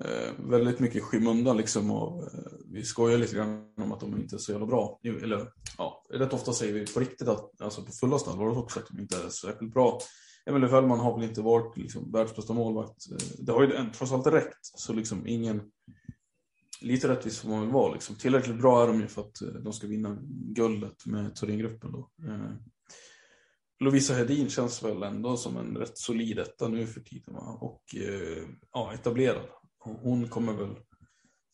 Eh, 0.00 0.33
väldigt 0.38 0.80
mycket 0.80 0.96
i 0.96 1.00
skymundan 1.00 1.57
liksom. 1.57 1.90
Och, 1.90 2.22
eh, 2.22 2.52
vi 2.72 2.85
skojar 2.85 3.18
lite 3.18 3.37
grann 3.37 3.72
om 3.76 3.92
att 3.92 4.00
de 4.00 4.16
inte 4.16 4.37
är 4.37 4.38
så 4.38 4.52
jävla 4.52 4.66
bra. 4.66 5.00
Eller 5.02 5.52
ja, 5.78 6.04
rätt 6.11 6.33
ofta 6.33 6.52
säger 6.52 6.72
vi 6.72 6.87
på 6.87 7.00
riktigt 7.00 7.28
att, 7.28 7.61
alltså 7.61 7.85
på 7.85 7.92
fullaste 7.92 8.30
allvar 8.30 8.59
också 8.59 8.80
att 8.80 8.88
de 8.88 9.00
inte 9.00 9.16
är 9.16 9.28
särskilt 9.28 9.74
bra. 9.74 9.98
Emelie 10.46 10.68
Fällman 10.68 11.00
har 11.00 11.18
väl 11.18 11.28
inte 11.28 11.42
varit 11.42 11.76
liksom, 11.76 12.12
världsbästa 12.12 12.52
målvakt. 12.52 13.11
Eh, 13.11 13.16
det 13.38 13.52
har 13.52 13.62
ju 13.62 13.90
trots 13.96 14.12
allt 14.12 14.26
räckt. 14.26 14.59
Så 14.62 14.92
liksom 14.92 15.26
ingen... 15.26 15.62
Lite 16.80 17.09
rättvis 17.09 17.38
får 17.38 17.48
man 17.48 17.61
väl 17.61 17.70
vara. 17.70 17.92
Liksom. 17.92 18.16
Tillräckligt 18.16 18.61
bra 18.61 18.83
är 18.83 18.87
de 18.87 19.00
ju 19.00 19.07
för 19.07 19.22
att 19.22 19.42
eh, 19.42 19.48
de 19.48 19.72
ska 19.72 19.87
vinna 19.87 20.18
guldet 20.30 21.07
med 21.07 21.35
Thorengruppen 21.35 21.92
då. 21.92 22.11
Eh, 22.28 22.52
Lovisa 23.80 24.14
Hedin 24.14 24.50
känns 24.50 24.83
väl 24.83 25.02
ändå 25.02 25.37
som 25.37 25.57
en 25.57 25.76
rätt 25.76 25.98
solid 25.98 26.38
etta 26.38 26.68
nu 26.68 26.87
för 26.87 27.00
tiden. 27.00 27.35
Va? 27.35 27.59
Och 27.61 27.83
eh, 27.96 28.44
ja, 28.72 28.94
etablerad. 28.94 29.48
Hon- 29.85 30.29
kommer 30.29 30.53
väl 30.53 30.77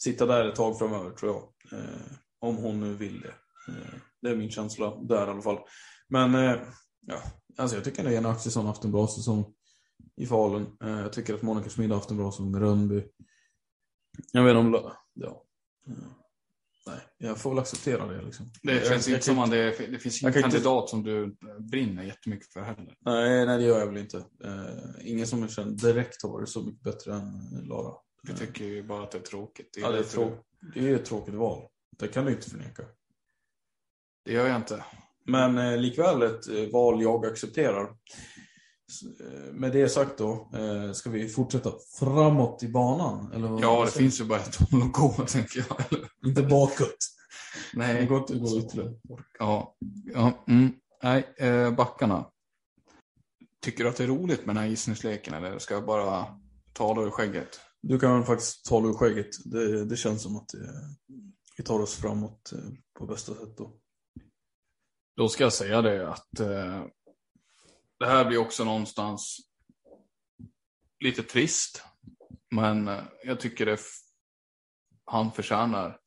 sitta 0.02 0.26
där 0.26 0.48
ett 0.48 0.54
tag 0.56 0.78
framöver 0.78 1.10
tror 1.10 1.32
jag. 1.32 1.78
Eh, 1.80 1.86
om 2.38 2.56
hon 2.56 2.80
nu 2.80 2.94
vill 2.94 3.20
det. 3.20 3.34
Eh, 3.72 3.94
det 4.22 4.30
är 4.30 4.36
min 4.36 4.50
känsla 4.50 4.96
där 5.02 5.26
i 5.26 5.30
alla 5.30 5.42
fall. 5.42 5.58
Men 6.08 6.34
eh, 6.34 6.56
ja, 7.06 7.22
alltså 7.58 7.76
jag 7.76 7.84
tycker 7.84 8.04
att 8.04 8.10
Lena 8.10 8.30
Axelsson 8.30 8.66
haft 8.66 8.84
en 8.84 8.92
bra 8.92 9.06
säsong 9.08 9.54
i 10.16 10.26
Falun. 10.26 10.76
Jag 10.80 11.12
tycker 11.12 11.34
att 11.34 11.42
Monica 11.42 11.68
Schmid 11.70 11.92
haft 11.92 12.10
en 12.10 12.16
bra 12.16 12.30
säsong 12.32 12.50
med 12.50 12.60
Rönnby. 12.60 13.04
Jag 14.32 14.44
vet 14.44 14.56
om... 14.56 14.90
Ja. 15.14 15.44
Nej, 16.86 16.98
jag 17.18 17.38
får 17.38 17.50
väl 17.50 17.58
acceptera 17.58 18.06
det 18.06 18.22
liksom. 18.22 18.46
Det 18.62 18.88
känns 18.88 19.08
inte 19.08 19.22
som 19.22 19.38
att 19.38 19.50
det, 19.50 19.70
det 19.90 19.98
finns 19.98 20.22
ingen 20.22 20.32
kan 20.32 20.44
inte- 20.44 20.50
kandidat 20.56 20.88
som 20.88 21.02
du 21.02 21.36
brinner 21.70 22.02
jättemycket 22.02 22.52
för 22.52 22.60
heller. 22.60 22.96
Nej, 23.00 23.46
nej, 23.46 23.58
det 23.58 23.64
gör 23.64 23.78
jag 23.78 23.86
väl 23.86 23.96
inte. 23.96 24.16
Eh, 24.44 25.06
ingen 25.10 25.26
som 25.26 25.40
jag 25.42 25.50
känner 25.50 25.72
direkt 25.72 26.22
har 26.22 26.30
varit 26.30 26.48
så 26.48 26.62
mycket 26.62 26.82
bättre 26.82 27.14
än 27.14 27.40
Lara. 27.62 27.94
Jag 28.28 28.38
tycker 28.38 28.64
ju 28.64 28.82
bara 28.82 29.02
att 29.02 29.10
det 29.10 29.18
är 29.18 29.22
tråkigt. 29.22 29.76
Ja, 29.80 29.90
det 29.90 29.98
är, 29.98 30.02
trå- 30.02 30.38
det 30.74 30.88
är 30.88 30.94
ett 30.94 31.04
tråkigt 31.04 31.34
val. 31.34 31.62
Det 31.98 32.08
kan 32.08 32.24
du 32.24 32.32
inte 32.32 32.50
förneka. 32.50 32.82
Det 34.24 34.32
gör 34.32 34.46
jag 34.46 34.56
inte. 34.56 34.84
Men 35.26 35.58
eh, 35.58 35.76
likväl 35.78 36.22
ett 36.22 36.48
eh, 36.48 36.68
val 36.72 37.02
jag 37.02 37.26
accepterar. 37.26 37.82
Eh, 39.20 39.52
Med 39.52 39.72
det 39.72 39.88
sagt 39.88 40.18
då, 40.18 40.50
eh, 40.54 40.92
ska 40.92 41.10
vi 41.10 41.28
fortsätta 41.28 41.72
framåt 41.98 42.62
i 42.62 42.68
banan? 42.68 43.32
Eller 43.32 43.60
Ja, 43.62 43.84
det 43.84 43.90
finns 43.90 44.20
ju 44.20 44.24
bara 44.24 44.38
ett 44.38 44.56
håll 44.56 44.82
att 44.82 44.92
gå, 44.92 45.08
tänker 45.26 45.66
jag. 45.68 46.00
Inte 46.26 46.42
bakåt. 46.42 46.96
Det 47.72 47.78
Nej. 47.78 48.06
går 48.06 48.18
inte 48.18 48.32
att 48.32 48.40
gå 48.40 48.58
ytterligare. 48.58 48.94
Ja. 49.38 49.76
ja 50.14 50.44
mm. 50.48 50.72
Nej, 51.02 51.34
eh, 51.36 51.70
backarna. 51.74 52.30
Tycker 53.62 53.84
du 53.84 53.90
att 53.90 53.96
det 53.96 54.04
är 54.04 54.08
roligt 54.08 54.46
med 54.46 54.54
den 54.56 54.62
här 54.62 54.70
gissningsleken 54.70 55.34
eller 55.34 55.58
ska 55.58 55.74
jag 55.74 55.86
bara 55.86 56.26
tala 56.72 57.02
ur 57.02 57.10
skägget? 57.10 57.60
Du 57.82 57.98
kan 57.98 58.24
faktiskt 58.24 58.64
tala 58.64 58.88
ur 58.88 58.92
skägget. 58.92 59.44
Det, 59.44 59.84
det 59.84 59.96
känns 59.96 60.22
som 60.22 60.36
att 60.36 60.54
eh, 60.54 60.60
vi 61.56 61.64
tar 61.64 61.80
oss 61.80 61.94
framåt 61.94 62.52
eh, 62.52 62.72
på 62.98 63.06
bästa 63.06 63.34
sätt 63.34 63.56
då. 63.56 63.76
Då 65.16 65.28
ska 65.28 65.44
jag 65.44 65.52
säga 65.52 65.82
det 65.82 66.08
att 66.08 66.40
eh, 66.40 66.84
det 67.98 68.06
här 68.06 68.24
blir 68.24 68.38
också 68.38 68.64
någonstans 68.64 69.36
lite 71.04 71.22
trist. 71.22 71.82
Men 72.50 72.88
eh, 72.88 73.04
jag 73.24 73.40
tycker 73.40 73.66
det 73.66 73.78
han 75.04 75.32
förtjänar 75.32 76.00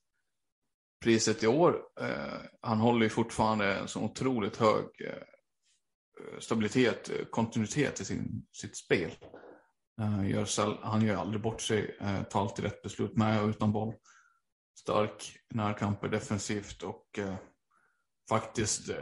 priset 1.03 1.43
i 1.43 1.47
år. 1.47 1.81
Eh, 2.01 2.39
han 2.61 2.77
håller 2.77 3.03
ju 3.03 3.09
fortfarande 3.09 3.73
en 3.73 3.87
så 3.87 4.01
otroligt 4.01 4.57
hög 4.57 4.85
eh, 4.85 6.39
stabilitet, 6.39 7.09
eh, 7.09 7.25
kontinuitet 7.25 8.01
i 8.01 8.05
sin, 8.05 8.45
sitt 8.51 8.77
spel. 8.77 9.11
Eh, 10.01 10.29
gör 10.29 10.85
han 10.85 11.01
gör 11.01 11.15
aldrig 11.15 11.41
bort 11.41 11.61
sig, 11.61 11.97
eh, 12.01 12.23
tar 12.23 12.41
alltid 12.41 12.65
rätt 12.65 12.81
beslut 12.81 13.17
med 13.17 13.41
och 13.41 13.49
utan 13.49 13.71
boll. 13.71 13.93
Stark 14.79 15.37
närkamper 15.49 16.09
defensivt 16.09 16.83
och 16.83 17.19
eh, 17.19 17.35
faktiskt 18.29 18.89
eh, 18.89 18.95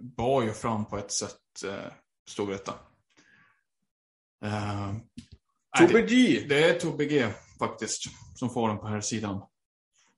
bar 0.00 0.42
ju 0.42 0.52
fram 0.52 0.84
på 0.84 0.98
ett 0.98 1.12
sätt 1.12 1.64
eh, 1.66 1.92
Storvreta. 2.28 2.74
Eh, 4.44 4.94
Tobbe 5.78 6.02
G! 6.02 6.44
det 6.48 6.64
är 6.64 6.80
Tobbe 6.80 7.04
G 7.04 7.26
faktiskt 7.58 8.02
som 8.34 8.50
får 8.50 8.68
den 8.68 8.78
på 8.78 8.86
här 8.86 9.00
sidan. 9.00 9.42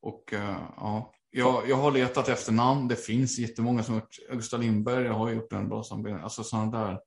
Och 0.00 0.32
eh, 0.32 0.58
ja, 0.76 1.12
jag, 1.30 1.68
jag 1.68 1.76
har 1.76 1.90
letat 1.90 2.28
efter 2.28 2.52
namn. 2.52 2.88
Det 2.88 2.96
finns 2.96 3.38
jättemånga 3.38 3.82
som 3.82 3.94
har 3.94 4.00
gjort. 4.00 4.18
Augusta 4.30 4.56
Lindberg 4.56 5.08
har 5.08 5.30
gjort 5.30 5.52
en 5.52 5.68
bra 5.68 5.82
sammanbindning. 5.82 6.22
Alltså 6.24 6.44
sådana 6.44 6.78
där. 6.78 7.00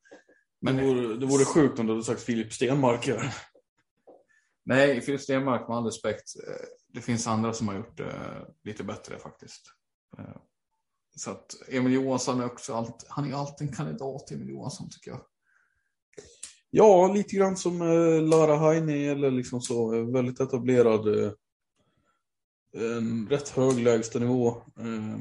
Men 0.61 0.75
det, 0.75 0.83
vore, 0.83 1.15
det 1.15 1.25
vore 1.25 1.45
sjukt 1.45 1.79
om 1.79 1.85
du 1.87 1.93
hade 1.93 2.03
sagt 2.03 2.21
Filip 2.21 2.53
Stenmark 2.53 3.07
här. 3.07 3.35
nej, 4.63 5.01
Filip 5.01 5.21
Stenmark 5.21 5.67
med 5.67 5.77
all 5.77 5.85
respekt. 5.85 6.35
eh, 6.47 6.65
Det 6.93 7.01
finns 7.01 7.27
andra 7.27 7.53
som 7.53 7.67
har 7.67 7.75
gjort 7.75 7.97
det 7.97 8.13
lite 8.63 8.83
bättre 8.83 9.19
faktiskt. 9.19 9.61
Eh, 10.17 10.35
Så 11.15 11.31
att 11.31 11.55
Emil 11.67 11.93
Johansson 11.93 12.39
är 12.41 12.45
också 12.45 12.73
allt, 12.73 13.05
han 13.09 13.31
är 13.31 13.35
alltid 13.35 13.67
en 13.69 13.75
kandidat 13.75 14.31
Emil 14.31 14.49
Johansson 14.49 14.89
tycker 14.89 15.11
jag. 15.11 15.21
Ja, 16.71 17.13
lite 17.13 17.35
grann 17.35 17.57
som 17.57 17.81
eh, 17.81 18.21
Lara 18.21 18.57
Heine 18.57 18.93
eller 19.11 19.31
liksom 19.31 19.61
så. 19.61 19.93
eh, 19.95 20.05
Väldigt 20.11 20.39
etablerad. 20.39 21.07
Eh, 21.07 21.31
en 22.97 23.27
rätt 23.29 23.49
hög 23.49 23.79
lägstanivå. 23.79 24.47
Eh, 24.49 25.17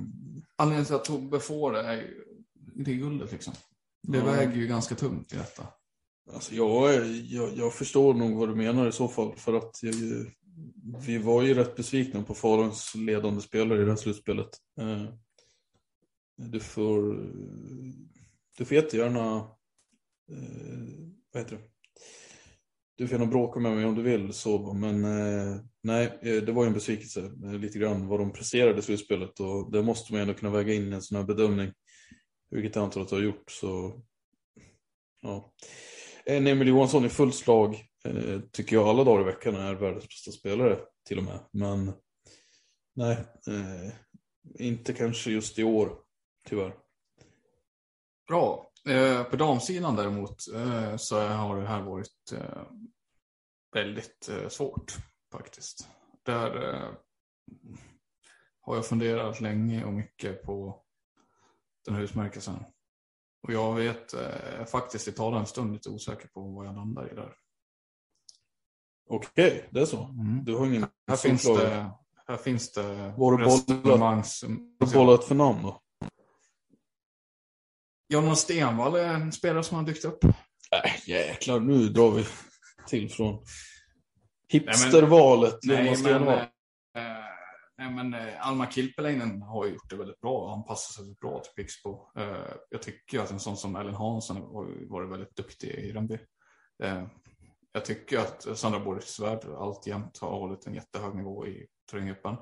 Anledningen 0.57 0.85
till 0.85 0.95
att 0.95 1.05
Tobbe 1.05 1.41
får 1.41 1.73
det 1.73 1.81
är 1.83 2.15
det 2.55 2.91
är 2.91 2.95
guldet 2.95 3.33
liksom. 3.33 3.55
Det 4.03 4.19
Ja. 4.19 4.25
väger 4.25 4.57
ju 4.57 4.67
ganska 4.67 4.95
tungt 4.95 5.33
i 5.33 5.37
detta. 5.37 5.67
Alltså 6.33 6.55
jag, 6.55 6.95
är- 6.95 7.35
jag, 7.35 7.57
jag 7.57 7.75
förstår 7.75 8.15
nog 8.15 8.39
vad 8.39 8.49
du 8.49 8.55
menar 8.55 8.89
i 8.89 8.93
så 8.93 9.09
fall. 9.09 9.33
För 9.37 9.55
att 9.55 9.83
jag, 9.83 9.95
vi 11.07 11.19
var 11.19 11.43
ju 11.43 11.55
rätt 11.55 11.77
besvikna 11.77 12.23
på 12.23 12.35
Faluns 12.35 12.95
ledande 12.95 13.41
spelare 13.41 13.81
i 13.83 13.85
det 13.85 13.91
här 13.91 13.97
slutspelet. 13.97 14.49
Eh, 14.81 15.05
Du 16.37 16.61
får, 16.61 17.03
du 18.59 18.65
får 18.65 18.75
jättegärna, 18.77 19.37
eh, 20.33 21.09
vad 21.33 21.43
heter 21.43 21.57
det? 21.57 21.63
Du 22.97 23.07
får 23.09 23.19
gärna 23.19 23.31
bråka 23.31 23.61
med 23.61 23.77
mig 23.77 23.85
om 23.85 23.95
du 23.95 24.03
vill, 24.03 24.33
så, 24.33 24.73
men 24.73 25.05
eh, 25.05 25.57
nej, 25.83 26.19
det 26.23 26.53
var 26.53 26.63
ju 26.65 26.67
en 26.69 26.75
besvikelse 26.75 27.31
lite 27.61 27.79
grann 27.79 28.07
vad 28.07 28.21
de 28.21 28.33
presterade 28.33 28.79
i 28.79 28.83
slutspelet 28.83 29.41
och 29.41 29.73
det 29.73 29.83
måste 29.83 30.13
man 30.13 30.23
ändå 30.23 30.35
kunna 30.35 30.53
väga 30.53 30.73
in 30.75 30.93
i 30.93 30.95
en 30.95 31.03
sån 31.03 31.17
här 31.17 31.25
bedömning. 31.25 31.73
Vilket 32.51 32.77
jag 32.77 32.85
antar 32.85 33.01
att 33.01 33.09
du 33.09 33.15
har 33.15 33.23
gjort, 33.23 33.51
så 33.51 34.03
ja. 35.21 35.53
En 36.25 36.47
Emil 36.47 36.69
Johansson 36.69 37.05
i 37.05 37.09
fullt 37.09 37.35
slag 37.35 37.85
eh, 38.05 38.41
tycker 38.53 38.77
jag 38.77 38.89
alla 38.89 39.05
dagar 39.05 39.21
i 39.21 39.25
veckan 39.25 39.55
är 39.55 39.75
världens 39.75 40.09
bästa 40.09 40.33
spelare 40.33 40.79
till 41.07 41.19
och 41.19 41.25
med. 41.25 41.41
Men 41.53 41.93
nej, 42.95 43.17
eh, 43.49 43.93
inte 44.59 44.93
kanske 44.93 45.31
just 45.31 45.59
i 45.59 45.65
år, 45.65 45.99
tyvärr. 46.49 46.77
Bra. 48.29 48.73
Eh, 48.89 49.25
på 49.25 49.37
damsidan 49.37 49.97
däremot 49.97 50.43
så 50.97 51.21
har 51.21 51.61
det 51.61 51.67
här 51.67 51.83
varit 51.83 52.35
väldigt 53.75 54.31
svårt 54.49 54.97
faktiskt. 55.33 55.89
Där 56.25 56.51
har 58.61 58.75
jag 58.75 58.87
funderat 58.87 59.41
länge 59.41 59.85
och 59.85 59.93
mycket 59.93 60.43
på 60.43 60.85
den 61.89 61.97
här 61.97 62.03
utmärkelsen. 62.05 62.65
Och 63.47 63.53
jag 63.53 63.75
vet 63.75 64.15
eh, 64.15 64.65
faktiskt 64.65 65.09
i 65.09 65.13
talande 65.13 65.49
stund 65.49 65.73
lite 65.73 65.89
osäker 65.91 66.29
på 66.29 66.41
vad 66.43 66.67
jag 66.67 66.75
landar 66.75 67.13
i 67.13 67.15
där. 67.15 67.35
Okej, 69.11 69.69
det 69.71 69.81
är 69.81 69.85
så. 69.87 70.05
Mm. 70.05 70.45
Du 70.45 70.55
har 70.57 70.67
ingen 70.67 70.87
Här 71.09 71.17
finns 71.17 71.43
solklar- 71.43 71.65
det, 71.71 71.91
här 72.27 72.37
finns 72.37 72.73
det 72.73 73.09
resonemangs... 73.09 74.43
Har 74.43 74.87
du 74.87 74.93
bollat 74.95 75.25
för 75.25 75.35
namn 75.35 75.63
då? 75.63 75.81
Jonas 78.09 78.41
Stenvall 78.41 78.95
är 78.95 79.15
en 79.15 79.33
spelare 79.33 79.63
som 79.65 79.77
har 79.77 79.85
dykt 79.85 80.05
upp. 80.05 80.19
Nej, 80.71 81.03
jäklar, 81.07 81.61
nu 81.61 81.89
drar 81.89 82.11
vi 82.11 82.27
till 82.87 83.11
från 83.11 83.45
hipstervalet. 84.49 85.59
Nej, 85.63 85.85
men, 85.85 85.97
Stenvall. 85.97 86.39
eh, 86.39 86.45
nej, 87.79 87.91
men 87.91 88.15
eh, 88.15 88.47
Alma 88.47 88.71
Kilpeläinen 88.71 89.43
har 89.43 89.67
gjort 89.67 89.91
det 89.91 89.97
väldigt 89.97 90.21
bra. 90.21 90.51
Han 90.51 90.65
passar 90.65 90.93
sig 90.93 91.05
väldigt 91.05 91.21
bra 91.21 91.41
till 91.41 91.53
Pixbo. 91.65 92.11
Eh, 92.17 92.53
jag 92.71 92.83
tycker 92.83 93.21
att 93.21 93.31
en 93.31 93.41
sån 93.41 93.57
som 93.57 93.77
Ellen 93.77 93.95
Hansson 93.95 94.37
har 94.37 94.89
varit 94.91 95.11
väldigt 95.11 95.37
duktig 95.37 95.69
i 95.69 95.93
Rönnby. 95.93 96.19
Eh, 96.83 97.07
jag 97.73 97.85
tycker 97.85 98.19
att 98.19 98.59
Sandra 98.59 98.81
Borgsvärd 98.81 99.45
alltjämt 99.45 100.19
har 100.19 100.31
hållit 100.31 100.67
en 100.67 100.75
jättehög 100.75 101.15
nivå 101.15 101.47
i 101.47 101.67
Tröjgruppen. 101.91 102.37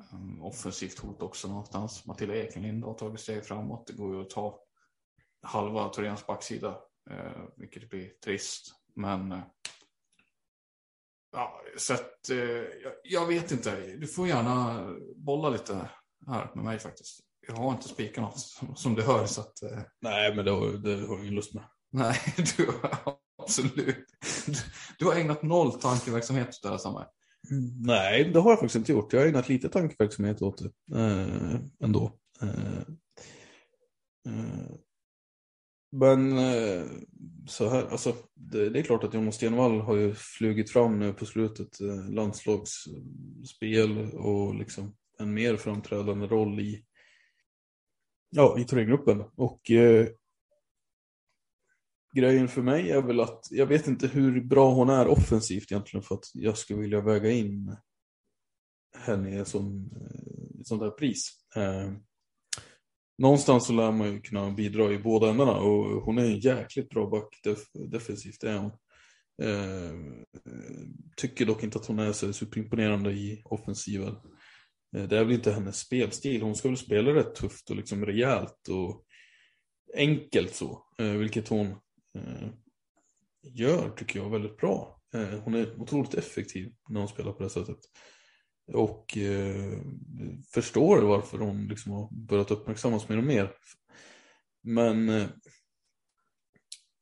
Eh, 0.00 0.44
offensivt 0.44 0.98
hot 0.98 1.22
också 1.22 1.48
någonstans. 1.48 2.06
Matilda 2.06 2.34
Ekenlind 2.34 2.84
har 2.84 2.94
tagit 2.94 3.20
steg 3.20 3.46
framåt. 3.46 3.86
Det 3.86 3.92
går 3.92 4.14
ju 4.14 4.20
att 4.22 4.30
ta 4.30 4.60
halva 5.42 5.88
Torens 5.88 6.26
backsida, 6.26 6.78
eh, 7.10 7.42
vilket 7.56 7.90
blir 7.90 8.08
trist. 8.24 8.74
Men 8.94 9.32
eh, 9.32 9.42
Ja, 11.32 11.60
så 11.76 11.94
att, 11.94 12.30
eh, 12.30 12.38
jag, 13.04 13.26
vet 13.26 13.52
inte. 13.52 13.96
Du 13.96 14.06
får 14.06 14.28
gärna 14.28 14.86
bolla 15.16 15.48
lite 15.48 15.88
här 16.26 16.50
med 16.54 16.64
mig 16.64 16.78
faktiskt. 16.78 17.20
Jag 17.46 17.54
har 17.54 17.70
inte 17.72 17.88
spikat 17.88 18.22
något 18.22 18.38
som, 18.38 18.76
som 18.76 18.94
du 18.94 19.02
hör 19.02 19.26
så 19.26 19.40
att 19.40 19.62
eh, 19.62 19.78
Nej, 20.00 20.36
men 20.36 20.44
det 20.44 20.50
har, 20.50 20.66
det 20.66 21.06
har 21.06 21.16
jag 21.16 21.20
ingen 21.20 21.34
lust 21.34 21.54
med. 21.54 21.64
nej, 21.92 22.16
du 22.56 22.66
har 22.66 23.16
absolut. 23.42 24.06
Du, 24.46 24.54
du 24.98 25.04
har 25.04 25.14
ägnat 25.14 25.42
noll 25.42 25.72
tankeverksamhet 25.72 26.48
åt 26.48 26.62
det 26.62 26.68
här 26.68 26.78
Samme. 26.78 27.06
Mm, 27.50 27.82
Nej, 27.82 28.24
det 28.24 28.40
har 28.40 28.50
jag 28.50 28.58
faktiskt 28.58 28.76
inte 28.76 28.92
gjort. 28.92 29.12
Jag 29.12 29.20
har 29.20 29.26
ägnat 29.26 29.48
lite 29.48 29.68
tankeverksamhet 29.68 30.42
åt 30.42 30.62
det 30.88 30.98
eh, 31.00 31.60
ändå. 31.84 32.12
Eh, 32.42 32.78
eh, 34.26 34.70
men 35.90 36.38
eh, 36.38 36.84
så 37.46 37.68
här, 37.68 37.86
alltså, 37.86 38.16
det, 38.34 38.70
det 38.70 38.78
är 38.78 38.82
klart 38.82 39.04
att 39.04 39.14
Jonas 39.14 39.34
Stenvall 39.34 39.80
har 39.80 39.96
ju 39.96 40.14
flugit 40.14 40.70
fram 40.70 40.98
nu 40.98 41.12
på 41.12 41.26
slutet. 41.26 41.80
Eh, 41.80 42.10
landslagsspel 42.10 44.10
och 44.12 44.54
liksom 44.54 44.96
en 45.18 45.34
mer 45.34 45.56
framträdande 45.56 46.26
roll 46.26 46.60
i, 46.60 46.84
ja, 48.30 48.58
i 48.58 48.64
turnégruppen. 48.64 49.24
Och 49.36 49.70
eh, 49.70 50.06
grejen 52.14 52.48
för 52.48 52.62
mig 52.62 52.90
är 52.90 53.02
väl 53.02 53.20
att 53.20 53.48
jag 53.50 53.66
vet 53.66 53.86
inte 53.86 54.06
hur 54.06 54.40
bra 54.40 54.70
hon 54.70 54.90
är 54.90 55.08
offensivt 55.08 55.72
egentligen 55.72 56.02
för 56.02 56.14
att 56.14 56.30
jag 56.34 56.58
skulle 56.58 56.80
vilja 56.80 57.00
väga 57.00 57.30
in 57.30 57.76
henne 58.96 59.44
som 59.44 59.90
eh, 59.96 60.60
ett 60.60 60.66
sånt 60.66 60.82
här 60.82 60.90
pris. 60.90 61.30
Eh, 61.56 61.92
någonstans 63.20 63.66
så 63.66 63.72
lär 63.72 63.92
man 63.92 64.12
ju 64.12 64.20
kunna 64.20 64.50
bidra 64.50 64.92
i 64.92 64.98
båda 64.98 65.30
ändarna 65.30 65.52
och 65.52 65.84
hon 66.02 66.18
är 66.18 66.24
en 66.24 66.38
jäkligt 66.38 66.88
bra 66.88 67.10
back 67.10 67.40
def 67.44 67.58
defensivt, 67.90 68.44
är 68.44 68.58
hon. 68.58 68.72
Eh, 69.42 69.92
tycker 71.16 71.46
dock 71.46 71.62
inte 71.62 71.78
att 71.78 71.86
hon 71.86 71.98
är 71.98 72.12
så 72.12 72.32
superimponerande 72.32 73.12
i 73.12 73.42
offensiven. 73.44 74.16
Eh, 74.96 75.02
det 75.08 75.18
är 75.18 75.24
väl 75.24 75.34
inte 75.34 75.52
hennes 75.52 75.78
spelstil, 75.78 76.42
hon 76.42 76.56
ska 76.56 76.68
väl 76.68 76.76
spela 76.76 77.14
rätt 77.14 77.34
tufft 77.34 77.70
och 77.70 77.76
liksom 77.76 78.06
rejält 78.06 78.68
och 78.68 79.04
enkelt 79.96 80.54
så, 80.54 80.86
eh, 80.98 81.12
vilket 81.12 81.48
hon 81.48 81.66
eh, 82.18 82.48
gör 83.42 83.90
tycker 83.90 84.18
jag 84.18 84.30
väldigt 84.30 84.56
bra. 84.56 85.00
Eh, 85.14 85.40
hon 85.44 85.54
är 85.54 85.80
otroligt 85.80 86.14
effektiv 86.14 86.72
när 86.88 87.00
hon 87.00 87.08
spelar 87.08 87.32
på 87.32 87.42
det 87.42 87.50
sättet. 87.50 87.78
Och 88.72 89.16
eh, 89.16 89.78
förstår 90.54 91.02
varför 91.02 91.38
hon 91.38 91.68
liksom 91.68 91.92
har 91.92 92.08
börjat 92.10 92.50
uppmärksammas 92.50 93.08
mer 93.08 93.18
och 93.18 93.24
mer. 93.24 93.52
Men 94.62 95.08
eh, 95.08 95.26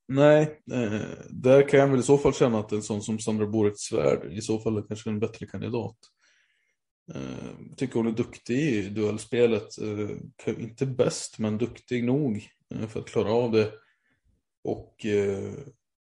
nej, 0.09 0.61
eh, 0.73 1.01
där 1.31 1.69
kan 1.69 1.81
jag 1.81 1.89
väl 1.89 2.01
i 2.01 2.03
så 2.03 2.19
fall 2.19 2.35
känna 2.35 2.59
att 2.59 2.73
en 2.73 2.83
sån 2.83 3.03
som 3.03 3.19
Sandra 3.19 3.47
Borets 3.47 3.83
svärd 3.83 4.33
i 4.33 4.41
så 4.41 4.59
fall 4.59 4.77
är 4.77 4.83
kanske 4.83 5.11
en 5.11 5.21
bättre 5.21 5.47
kandidat. 5.47 5.97
Eh, 7.15 7.75
tycker 7.77 7.95
hon 7.95 8.07
är 8.07 8.13
duktig 8.13 8.59
i 8.59 8.89
duellspelet. 8.89 9.79
Eh, 9.79 10.61
inte 10.61 10.87
bäst, 10.87 11.39
men 11.39 11.59
duktig 11.59 12.05
nog 12.05 12.49
eh, 12.75 12.89
för 12.89 13.01
att 13.01 13.09
klara 13.09 13.33
av 13.33 13.53
det. 13.53 13.73
Och 14.65 15.07
eh, 15.07 15.55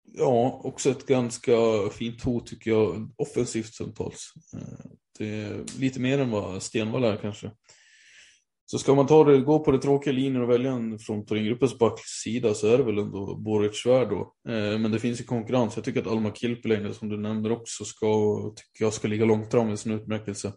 ja, 0.04 0.60
också 0.64 0.90
ett 0.90 1.06
ganska 1.06 1.52
fint 1.92 2.22
hot 2.22 2.46
tycker 2.46 2.70
jag, 2.70 3.10
offensivt 3.16 3.74
stundtals. 3.74 4.32
Eh, 4.54 4.91
Lite 5.78 6.00
mer 6.00 6.18
än 6.18 6.30
vad 6.30 6.62
Stenvall 6.62 7.04
är 7.04 7.16
kanske. 7.16 7.50
Så 8.66 8.78
ska 8.78 8.94
man 8.94 9.06
ta 9.06 9.24
det, 9.24 9.40
gå 9.40 9.58
på 9.64 9.70
det 9.70 9.78
tråkiga 9.78 10.12
linjen 10.12 10.42
och 10.42 10.50
välja 10.50 10.72
en 10.72 10.98
från 10.98 11.26
Thorengruppens 11.26 11.78
backsida 11.78 12.54
så 12.54 12.66
är 12.66 12.78
det 12.78 12.84
väl 12.84 12.98
ändå 12.98 13.34
Boric 13.36 13.82
Svärd 13.82 14.08
då. 14.10 14.34
Eh, 14.48 14.78
men 14.78 14.90
det 14.92 14.98
finns 14.98 15.20
ju 15.20 15.24
konkurrens. 15.24 15.76
Jag 15.76 15.84
tycker 15.84 16.00
att 16.00 16.06
Alma 16.06 16.34
Kilpeläinen 16.34 16.94
som 16.94 17.08
du 17.08 17.16
nämnde 17.16 17.50
också 17.50 17.84
ska, 17.84 18.06
tycker 18.56 18.84
jag 18.84 18.92
ska 18.92 19.08
ligga 19.08 19.24
långt 19.24 19.50
fram 19.50 19.70
i 19.70 19.76
sin 19.76 19.92
utmärkelse. 19.92 20.52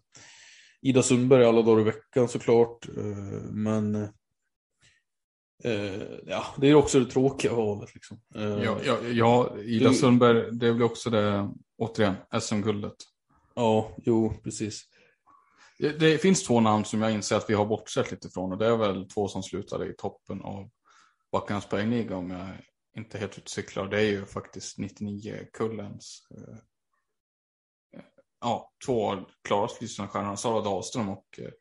Ida 0.81 1.01
Sundberg 1.03 1.45
alla 1.45 1.61
dagar 1.61 1.81
i 1.81 1.83
veckan 1.83 2.27
såklart. 2.27 2.87
Eh, 2.97 3.43
men 3.51 3.95
eh, 5.63 6.01
ja, 6.25 6.45
det 6.57 6.67
är 6.67 6.75
också 6.75 6.99
det 6.99 7.05
tråkiga 7.11 7.53
valet. 7.53 7.93
Liksom. 7.95 8.19
Eh, 8.35 8.43
Ja, 8.63 8.77
ja, 8.85 8.97
ja 9.13 9.57
Ida 9.63 9.89
Du- 9.89 9.95
Sundberg, 9.95 10.51
det 10.51 10.67
är 10.67 10.71
väl 10.71 10.83
också 10.83 11.09
det, 11.09 11.49
återigen, 11.77 12.15
SM-guldet 12.41 12.95
ja, 13.55 13.95
jo, 13.97 14.33
precis. 14.43 14.81
Det, 15.79 15.99
det 15.99 16.17
finns 16.17 16.43
två 16.43 16.59
namn 16.59 16.85
som 16.85 17.01
jag 17.01 17.11
inser 17.11 17.35
att 17.35 17.49
vi 17.49 17.53
har 17.53 17.65
bortsett 17.65 18.11
lite 18.11 18.29
från 18.29 18.51
och 18.51 18.57
det 18.57 18.67
är 18.67 18.77
väl 18.77 19.09
två 19.09 19.27
som 19.27 19.43
slutade 19.43 19.87
i 19.87 19.93
toppen 19.97 20.41
av 20.41 20.69
Backarnas 21.31 21.69
poängliga 21.69 22.17
om 22.17 22.31
jag 22.31 22.47
inte 22.97 23.17
helt 23.17 23.37
ute 23.37 23.51
cyklar. 23.51 23.87
Det 23.87 23.97
är 23.97 24.05
ju 24.05 24.25
faktiskt 24.25 24.77
99-kullens 24.77 26.21
eh, 26.37 26.57
ja, 28.41 28.71
två 28.85 29.11
av 29.11 29.29
Klaras 29.47 29.77
stjärnor, 29.77 30.35
Sara 30.35 30.61
Dahlström 30.61 31.09
och 31.09 31.39
eh, 31.39 31.51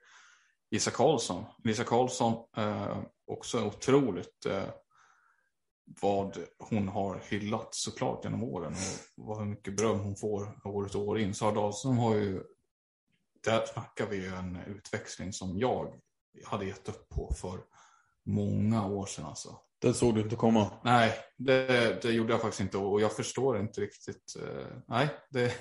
Lisa 0.70 0.90
Karlsson. 0.90 1.44
Lisa 1.64 1.85
Karlsson 1.85 2.33
eh, 2.57 2.98
också 3.26 3.64
otroligt 3.64 4.46
eh, 4.46 4.68
vad 6.01 6.38
hon 6.59 6.88
har 6.88 7.20
hyllat 7.29 7.68
såklart 7.70 8.25
genom 8.25 8.44
åren 8.44 8.73
och 9.16 9.27
vad 9.27 9.38
hur 9.38 9.47
mycket 9.47 9.77
beröm 9.77 9.99
hon 9.99 10.16
får 10.16 10.61
år 10.64 10.87
ut 10.87 10.94
och 10.94 11.03
år 11.03 11.18
in. 11.18 11.35
Sara 11.35 11.55
Dahlström 11.55 11.99
har 11.99 12.14
ju 12.14 12.42
där 13.44 13.66
snackar 13.66 14.07
vi 14.07 14.16
ju 14.16 14.35
en 14.35 14.57
utväxling 14.57 15.33
som 15.33 15.59
jag 15.59 15.94
hade 16.44 16.66
gett 16.66 16.88
upp 16.88 17.09
på 17.09 17.35
för 17.40 17.59
många 18.27 18.87
år 18.87 19.07
sedan 19.07 19.25
alltså. 19.25 19.59
Den 19.79 19.94
såg 19.94 20.14
du 20.14 20.20
inte 20.20 20.37
komma. 20.37 20.70
Nej, 20.85 21.12
det, 21.37 22.03
det 22.03 22.12
gjorde 22.12 22.33
jag 22.33 22.40
faktiskt 22.40 22.61
inte 22.61 22.79
och 22.79 23.01
jag 23.01 23.12
förstår 23.12 23.61
inte 23.61 23.81
riktigt. 23.81 24.37
eh, 24.42 24.66
nej, 24.88 25.09
det... 25.31 25.53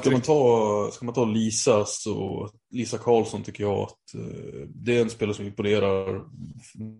Ska 0.00 0.10
man, 0.10 0.20
ta, 0.20 0.90
ska 0.92 1.04
man 1.04 1.14
ta 1.14 1.24
Lisa 1.24 1.84
så 1.84 2.50
Lisa 2.70 2.98
Karlsson 2.98 3.42
tycker 3.42 3.64
jag 3.64 3.78
att 3.78 4.14
eh, 4.14 4.68
det 4.68 4.96
är 4.96 5.02
en 5.02 5.10
spelare 5.10 5.36
som 5.36 5.46
imponerar 5.46 6.24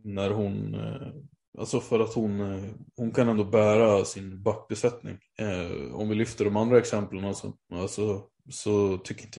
när 0.04 0.30
hon 0.30 0.74
eh, 0.74 1.12
Alltså 1.58 1.80
för 1.80 2.00
att 2.00 2.14
hon, 2.14 2.40
eh, 2.40 2.70
hon 2.96 3.10
kan 3.10 3.28
ändå 3.28 3.44
bära 3.44 4.04
sin 4.04 4.42
backbesättning. 4.42 5.18
Eh, 5.38 5.94
om 5.94 6.08
vi 6.08 6.14
lyfter 6.14 6.44
de 6.44 6.56
andra 6.56 6.78
exemplen 6.78 7.24
alltså, 7.24 7.52
alltså, 7.72 8.22
så 8.50 8.98
tycker 8.98 9.24
inte 9.24 9.38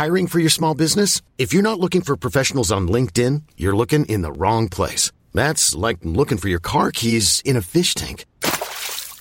Hiring 0.00 0.28
for 0.28 0.38
your 0.38 0.50
small 0.50 0.74
business? 0.74 1.20
If 1.36 1.52
you're 1.52 1.62
not 1.62 1.78
looking 1.78 2.00
for 2.00 2.16
professionals 2.16 2.72
on 2.72 2.88
LinkedIn, 2.88 3.42
you're 3.56 3.76
looking 3.76 4.06
in 4.06 4.22
the 4.22 4.32
wrong 4.32 4.68
place. 4.68 5.12
That's 5.34 5.74
like 5.74 5.98
looking 6.02 6.38
for 6.38 6.48
your 6.48 6.62
car 6.62 6.90
keys 6.90 7.42
in 7.44 7.54
a 7.54 7.60
fish 7.60 7.94
tank. 7.94 8.24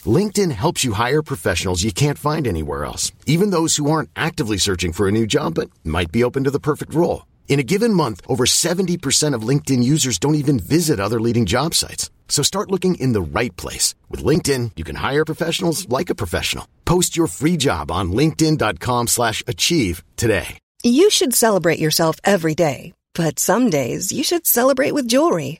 LinkedIn 0.06 0.52
helps 0.52 0.86
you 0.86 0.94
hire 0.94 1.22
professionals 1.22 1.84
you 1.84 1.92
can't 1.92 2.18
find 2.18 2.48
anywhere 2.48 2.86
else, 2.86 3.12
even 3.26 3.50
those 3.50 3.76
who 3.76 3.92
aren't 3.92 4.10
actively 4.16 4.58
searching 4.58 4.94
for 4.94 5.10
a 5.10 5.12
new 5.12 5.28
job 5.28 5.56
but 5.56 5.70
might 5.84 6.14
be 6.14 6.24
open 6.24 6.46
to 6.46 6.52
the 6.52 6.62
perfect 6.62 6.94
role. 6.94 7.24
In 7.50 7.60
a 7.60 7.64
given 7.64 7.96
month, 7.96 8.22
over 8.28 8.46
70% 8.46 9.34
of 9.34 9.42
LinkedIn 9.42 9.84
users 9.84 10.20
don't 10.20 10.42
even 10.44 10.60
visit 10.60 11.00
other 11.00 11.20
leading 11.20 11.48
job 11.48 11.74
sites. 11.74 12.10
So 12.30 12.44
start 12.44 12.72
looking 12.72 12.96
in 12.96 13.12
the 13.14 13.22
right 13.22 13.56
place. 13.58 13.96
With 14.08 14.24
LinkedIn, 14.24 14.72
you 14.78 14.86
can 14.86 14.96
hire 14.96 15.26
professionals 15.26 15.90
like 15.90 16.10
a 16.10 16.16
professional. 16.16 16.66
Post 16.86 17.18
your 17.18 17.28
free 17.28 17.58
job 17.58 17.92
on 17.92 18.14
linkedin.com 18.14 19.08
slash 19.08 19.44
achieve 19.46 20.04
today. 20.16 20.60
You 20.84 21.10
should 21.10 21.34
celebrate 21.34 21.80
yourself 21.80 22.16
every 22.24 22.56
day, 22.56 22.94
but 23.14 23.40
some 23.40 23.70
days 23.70 24.14
you 24.14 24.24
should 24.24 24.46
celebrate 24.46 24.94
with 24.94 25.10
jewelry. 25.10 25.60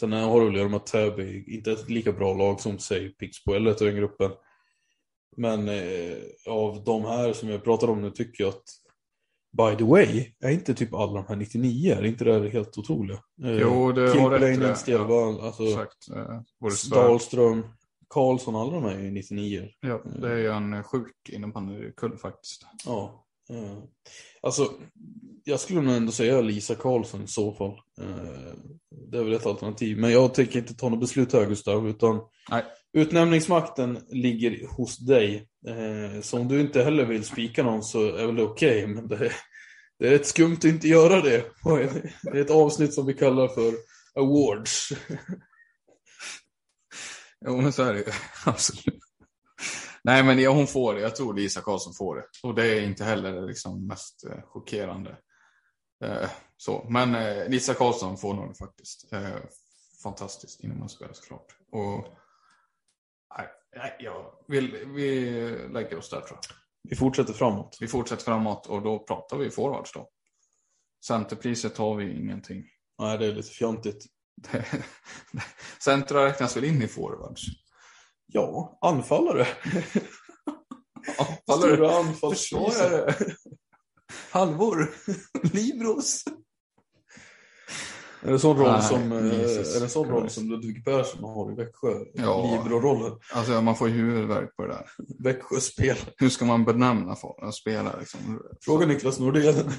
Sen 0.00 0.12
har 0.12 0.46
att 0.46 0.56
göra 0.56 0.68
med 0.68 0.76
att 0.76 0.86
Täby 0.86 1.44
inte 1.46 1.70
är 1.70 1.74
ett 1.74 1.90
lika 1.90 2.12
bra 2.12 2.34
lag 2.34 2.60
som 2.60 2.78
säg 2.78 3.08
Pixbo 3.08 3.52
eller 3.52 3.74
Thorengruppen. 3.74 4.30
Men 5.36 5.68
eh, 5.68 6.16
av 6.46 6.84
de 6.84 7.04
här 7.04 7.32
som 7.32 7.48
jag 7.48 7.64
pratar 7.64 7.90
om 7.90 8.02
nu 8.02 8.10
tycker 8.10 8.44
jag 8.44 8.48
att 8.48 8.64
By 9.52 9.76
the 9.78 9.84
way, 9.84 10.32
är 10.40 10.50
inte 10.50 10.74
typ 10.74 10.94
alla 10.94 11.12
de 11.12 11.24
här 11.28 11.36
99? 11.36 11.94
Är 11.94 12.04
inte 12.04 12.24
det 12.24 12.32
här 12.32 12.48
helt 12.48 12.78
otroliga? 12.78 13.18
Eh, 13.44 13.52
Jo, 13.52 13.92
det 13.92 14.10
har 14.20 14.30
rätt 14.30 14.76
i. 14.76 14.80
Stelvall, 14.80 15.40
alltså 15.40 15.62
Exakt. 15.62 16.08
Eh, 16.16 16.40
Dahlström, 16.90 17.66
Karlsson, 18.08 18.56
alla 18.56 18.72
de 18.72 18.84
här 18.84 18.94
är 18.94 19.02
ju 19.02 19.10
99 19.10 19.68
Ja, 19.80 20.02
det 20.20 20.32
är 20.32 20.36
ju 20.36 20.48
en 20.48 20.84
sjuk 20.84 21.28
innebandykull 21.28 22.16
faktiskt. 22.16 22.66
Ja. 22.86 23.24
Eh, 23.52 23.78
alltså, 24.42 24.72
jag 25.44 25.60
skulle 25.60 25.80
nog 25.80 25.94
ändå 25.94 26.12
säga 26.12 26.40
Lisa 26.40 26.74
Karlsson 26.74 27.24
i 27.24 27.28
så 27.28 27.52
fall. 27.52 27.80
Eh, 28.00 28.54
det 29.10 29.18
är 29.18 29.24
väl 29.24 29.32
ett 29.32 29.46
alternativ. 29.46 29.98
Men 29.98 30.12
jag 30.12 30.34
tänker 30.34 30.58
inte 30.58 30.74
ta 30.74 30.88
något 30.88 31.00
beslut 31.00 31.32
här 31.32 31.46
Gustav, 31.46 31.88
utan 31.88 32.20
Nej. 32.50 32.64
utnämningsmakten 32.92 33.98
ligger 34.08 34.68
hos 34.68 34.98
dig. 34.98 35.48
Eh, 35.68 36.20
så 36.20 36.38
om 36.38 36.48
du 36.48 36.60
inte 36.60 36.82
heller 36.82 37.04
vill 37.04 37.24
spika 37.24 37.62
någon 37.62 37.82
så 37.82 38.16
är 38.16 38.26
väl 38.26 38.36
det 38.36 38.42
okej, 38.42 38.86
men 38.86 39.08
det, 39.08 39.32
det 39.98 40.06
är 40.06 40.10
rätt 40.10 40.26
skumt 40.26 40.56
att 40.58 40.64
inte 40.64 40.88
göra 40.88 41.20
det. 41.20 41.44
Det 42.22 42.38
är 42.38 42.42
ett 42.42 42.50
avsnitt 42.50 42.94
som 42.94 43.06
vi 43.06 43.14
kallar 43.14 43.48
för 43.48 43.74
Awards. 44.14 44.92
Jo, 47.46 47.60
men 47.60 47.72
så 47.72 47.82
är 47.82 47.92
det 47.92 47.98
ju. 47.98 48.04
Absolut. 48.44 49.07
Nej, 50.08 50.22
men 50.22 50.38
ja, 50.38 50.50
hon 50.50 50.66
får 50.66 50.94
det. 50.94 51.00
Jag 51.00 51.16
tror 51.16 51.34
Lisa 51.34 51.60
Karlsson 51.60 51.94
får 51.94 52.16
det. 52.16 52.24
Och 52.42 52.54
det 52.54 52.66
är 52.66 52.82
inte 52.82 53.04
heller 53.04 53.32
det 53.32 53.46
liksom 53.46 53.86
mest 53.86 54.24
eh, 54.24 54.42
chockerande. 54.44 55.18
Eh, 56.04 56.30
så. 56.56 56.86
Men 56.90 57.14
eh, 57.14 57.48
Lisa 57.48 57.74
Karlsson 57.74 58.18
får 58.18 58.34
nog 58.34 58.48
det 58.48 58.54
faktiskt. 58.54 59.12
Eh, 59.12 59.36
fantastiskt 60.02 60.64
innebandyspelare 60.64 61.14
såklart. 61.14 61.56
Och 61.72 62.04
nej, 63.38 63.48
nej, 63.76 63.96
ja, 64.00 64.44
vi, 64.48 64.60
vi 64.94 65.30
lägger 65.72 65.98
oss 65.98 66.10
där 66.10 66.20
tror 66.20 66.38
jag. 66.42 66.56
Vi 66.90 66.96
fortsätter 66.96 67.32
framåt. 67.32 67.76
Vi 67.80 67.88
fortsätter 67.88 68.24
framåt 68.24 68.66
och 68.66 68.82
då 68.82 68.98
pratar 68.98 69.36
vi 69.36 69.50
forwards 69.50 69.92
då. 69.92 70.08
Centerpriset 71.06 71.78
har 71.78 71.94
vi 71.94 72.18
ingenting. 72.18 72.64
Nej, 72.98 73.18
det 73.18 73.26
är 73.26 73.32
lite 73.32 73.50
fjantigt. 73.50 74.06
Centra 75.84 76.26
räknas 76.26 76.56
väl 76.56 76.64
in 76.64 76.82
i 76.82 76.88
forwards? 76.88 77.67
Ja, 78.32 78.78
anfallare. 78.80 79.46
Anfallare. 81.18 81.74
Stora 81.76 81.98
anfallspriser. 81.98 82.70
Försvarare. 82.70 83.14
Halvor. 84.30 84.90
Libros. 85.52 86.24
Är 88.22 88.26
det 88.26 88.32
en 88.32 88.38
sån 88.40 88.56
roll 88.56 88.72
Nej, 88.72 88.82
som, 88.82 89.12
eh, 89.12 89.18
är 89.18 89.80
det 89.80 89.88
sån 89.88 90.08
roll 90.08 90.30
som 90.30 90.50
Ludvig 90.50 90.84
Persson 90.84 91.24
har 91.24 91.52
i 91.52 91.54
Växjö? 91.54 92.04
Ja. 92.14 92.42
Libero-rollen. 92.52 93.18
Alltså 93.32 93.60
man 93.62 93.76
får 93.76 93.88
ju 93.88 93.94
huvudvärk 93.94 94.56
på 94.56 94.66
det 94.66 94.72
där. 94.72 94.90
Växjö-spel. 95.18 95.96
Hur 96.16 96.28
ska 96.28 96.44
man 96.44 96.64
benämna 96.64 97.16
folk- 97.16 97.54
spelare? 97.54 98.00
Liksom? 98.00 98.42
Fråga 98.60 98.86
Niklas 98.86 99.18
Nordén. 99.18 99.70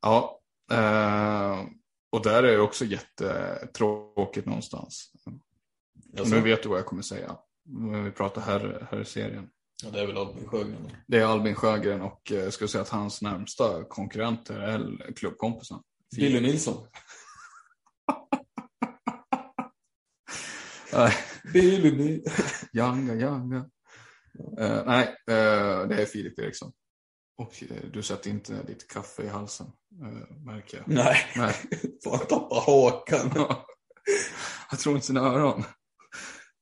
Ja. 0.00 0.40
Eh, 0.72 1.60
och 2.12 2.22
där 2.22 2.42
är 2.42 2.52
det 2.56 2.60
också 2.60 2.84
jättetråkigt 2.84 4.46
någonstans. 4.46 5.12
Alltså, 6.18 6.34
nu 6.34 6.40
vet 6.40 6.62
du 6.62 6.68
vad 6.68 6.78
jag 6.78 6.86
kommer 6.86 7.02
säga. 7.02 7.36
Vi 8.04 8.10
pratar 8.10 8.40
här, 8.40 8.88
här 8.90 9.04
serien. 9.04 9.48
Ja, 9.84 9.90
det 9.90 10.00
är 10.00 10.06
väl 10.06 10.16
Albin 10.16 10.48
Sjögren. 10.48 10.90
Det 11.06 11.18
är 11.18 11.24
Albin 11.24 11.54
Sjögren 11.54 12.00
och 12.00 12.20
jag 12.30 12.52
skulle 12.52 12.68
säga 12.68 12.82
att 12.82 12.88
hans 12.88 13.22
närmsta 13.22 13.84
konkurrenter 13.84 14.54
är 14.54 15.12
klubbkompisen. 15.16 15.78
Billy 16.16 16.40
Nilsson. 16.40 16.86
Billy 21.52 21.90
Nilsson. 21.90 22.32
Janga, 22.72 23.14
Janga. 23.14 23.70
Eh, 24.58 24.82
nej, 24.86 25.04
eh, 25.06 25.88
det 25.88 26.02
är 26.02 26.06
Filip 26.06 26.38
Eriksson. 26.38 26.72
Och 27.38 27.62
eh, 27.70 27.90
du 27.92 28.02
sätter 28.02 28.30
inte 28.30 28.62
ditt 28.62 28.88
kaffe 28.88 29.22
i 29.22 29.28
halsen, 29.28 29.66
uh, 30.02 30.36
märker 30.44 30.78
jag. 30.78 30.88
Nej, 30.88 31.16
Nej. 31.36 31.54
fan 32.04 32.18
tappa 32.18 32.54
hakan. 32.54 33.30
jag 34.70 34.78
tror 34.78 34.94
inte 34.94 35.06
sina 35.06 35.20
öron. 35.20 35.64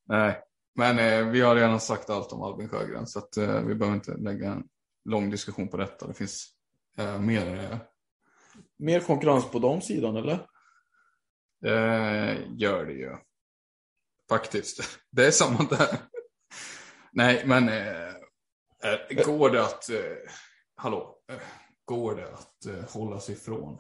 Nej, 0.09 0.43
men 0.75 0.99
eh, 0.99 1.27
vi 1.31 1.41
har 1.41 1.55
redan 1.57 1.81
sagt 1.81 2.11
allt 2.11 2.33
om 2.33 2.43
Albin 2.43 2.69
Sjögren 2.69 3.07
så 3.07 3.19
att, 3.19 3.37
eh, 3.37 3.61
vi 3.63 3.75
behöver 3.75 3.97
inte 3.97 4.17
lägga 4.17 4.53
en 4.53 4.65
lång 5.05 5.31
diskussion 5.31 5.69
på 5.69 5.77
detta. 5.77 6.07
Det 6.07 6.15
finns 6.15 6.49
eh, 6.99 7.21
mer. 7.21 7.55
Eh, 7.73 7.79
Mer 8.79 9.01
konkurrens 9.01 9.51
på 9.51 9.59
de 9.59 9.81
sidan 9.81 10.17
eller? 10.17 10.47
eh, 11.67 12.39
gör 12.57 12.87
det 12.87 12.93
ju. 12.93 13.17
Faktiskt. 14.29 14.81
Det 15.11 15.27
är 15.27 15.31
samma 15.31 15.65
där. 15.65 15.99
Nej, 17.13 17.43
men 17.47 17.69
eh, 17.69 19.25
går 19.27 19.51
det 19.51 19.63
att, 19.63 19.91
hallå, 20.77 21.19
går 21.85 22.15
det 22.17 22.33
att 22.35 22.91
hålla 22.91 23.21
sig 23.21 23.35
ifrån 23.35 23.79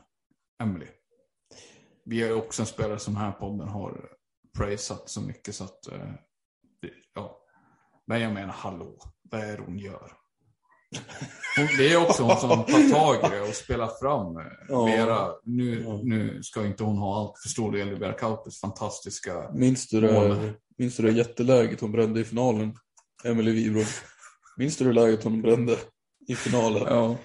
Emily? 0.62 0.86
Vi 2.04 2.22
är 2.22 2.34
också 2.34 2.62
en 2.62 2.66
spelare 2.66 2.98
som 2.98 3.16
här 3.16 3.32
podden 3.32 3.68
har 3.68 4.13
praisat 4.58 5.08
så 5.10 5.20
mycket 5.20 5.54
så 5.54 5.64
att, 5.64 5.86
eh, 5.92 6.10
ja. 7.14 7.38
Men 8.06 8.20
jag 8.20 8.32
menar, 8.32 8.52
hallå, 8.52 8.96
vad 9.30 9.40
är 9.40 9.56
det 9.56 9.62
hon 9.66 9.78
gör? 9.78 10.12
Hon, 11.56 11.66
det 11.78 11.92
är 11.92 12.02
också 12.02 12.22
hon 12.22 12.36
som 12.36 12.48
tar 12.50 12.90
tag 12.92 13.16
i 13.32 13.34
det 13.34 13.40
och 13.40 13.54
spelar 13.54 13.90
fram 14.00 14.36
eh, 14.36 14.52
Ja. 14.68 14.84
Vera. 14.84 15.28
Nu, 15.44 15.82
Ja. 15.82 16.00
nu 16.02 16.42
ska 16.42 16.66
inte 16.66 16.84
hon 16.84 16.98
ha 16.98 17.20
allt 17.20 17.38
för 17.42 17.48
stor 17.48 17.72
del 17.72 17.88
i 17.92 17.94
Vera 17.94 18.12
Kaupis 18.12 18.60
fantastiska 18.60 19.50
Minns 19.54 19.88
du 19.88 20.00
det, 20.00 20.54
minns 20.78 20.96
du 20.96 21.02
det 21.02 21.12
jätteläget 21.12 21.80
hon 21.80 21.92
brände 21.92 22.20
i 22.20 22.24
finalen? 22.24 22.74
Emily 23.24 23.52
Wibro. 23.52 23.82
Minns 24.56 24.76
du 24.76 24.84
det 24.84 24.92
läget 24.92 25.24
hon 25.24 25.42
brände 25.42 25.76
i 26.28 26.34
finalen? 26.34 26.82
Ja, 26.86 27.16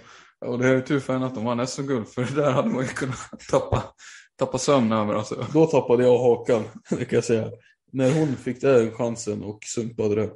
och 0.46 0.60
det 0.60 0.68
är 0.68 0.82
tur 0.82 1.00
för 1.00 1.14
henne 1.14 1.26
att 1.26 1.36
de 1.36 1.46
vann 1.46 1.68
SM-guld, 1.68 2.08
för 2.08 2.24
det 2.24 2.42
där 2.42 2.52
hade 2.52 2.70
man 2.70 2.82
ju 2.82 2.88
kunnat 2.88 3.40
tappa, 3.52 3.84
tappa 4.40 4.58
sömn 4.58 4.92
över. 4.92 5.14
Alltså. 5.14 5.46
Då 5.54 5.66
tappade 5.66 6.04
jag 6.04 6.18
hakan, 6.20 6.64
det 6.90 7.06
kan 7.06 7.18
jag 7.18 7.24
säga. 7.24 7.52
När 7.92 8.20
hon 8.20 8.36
fick 8.36 8.62
den 8.62 8.92
chansen 8.92 9.44
och 9.44 9.60
sumpade 9.64 10.16
den, 10.16 10.30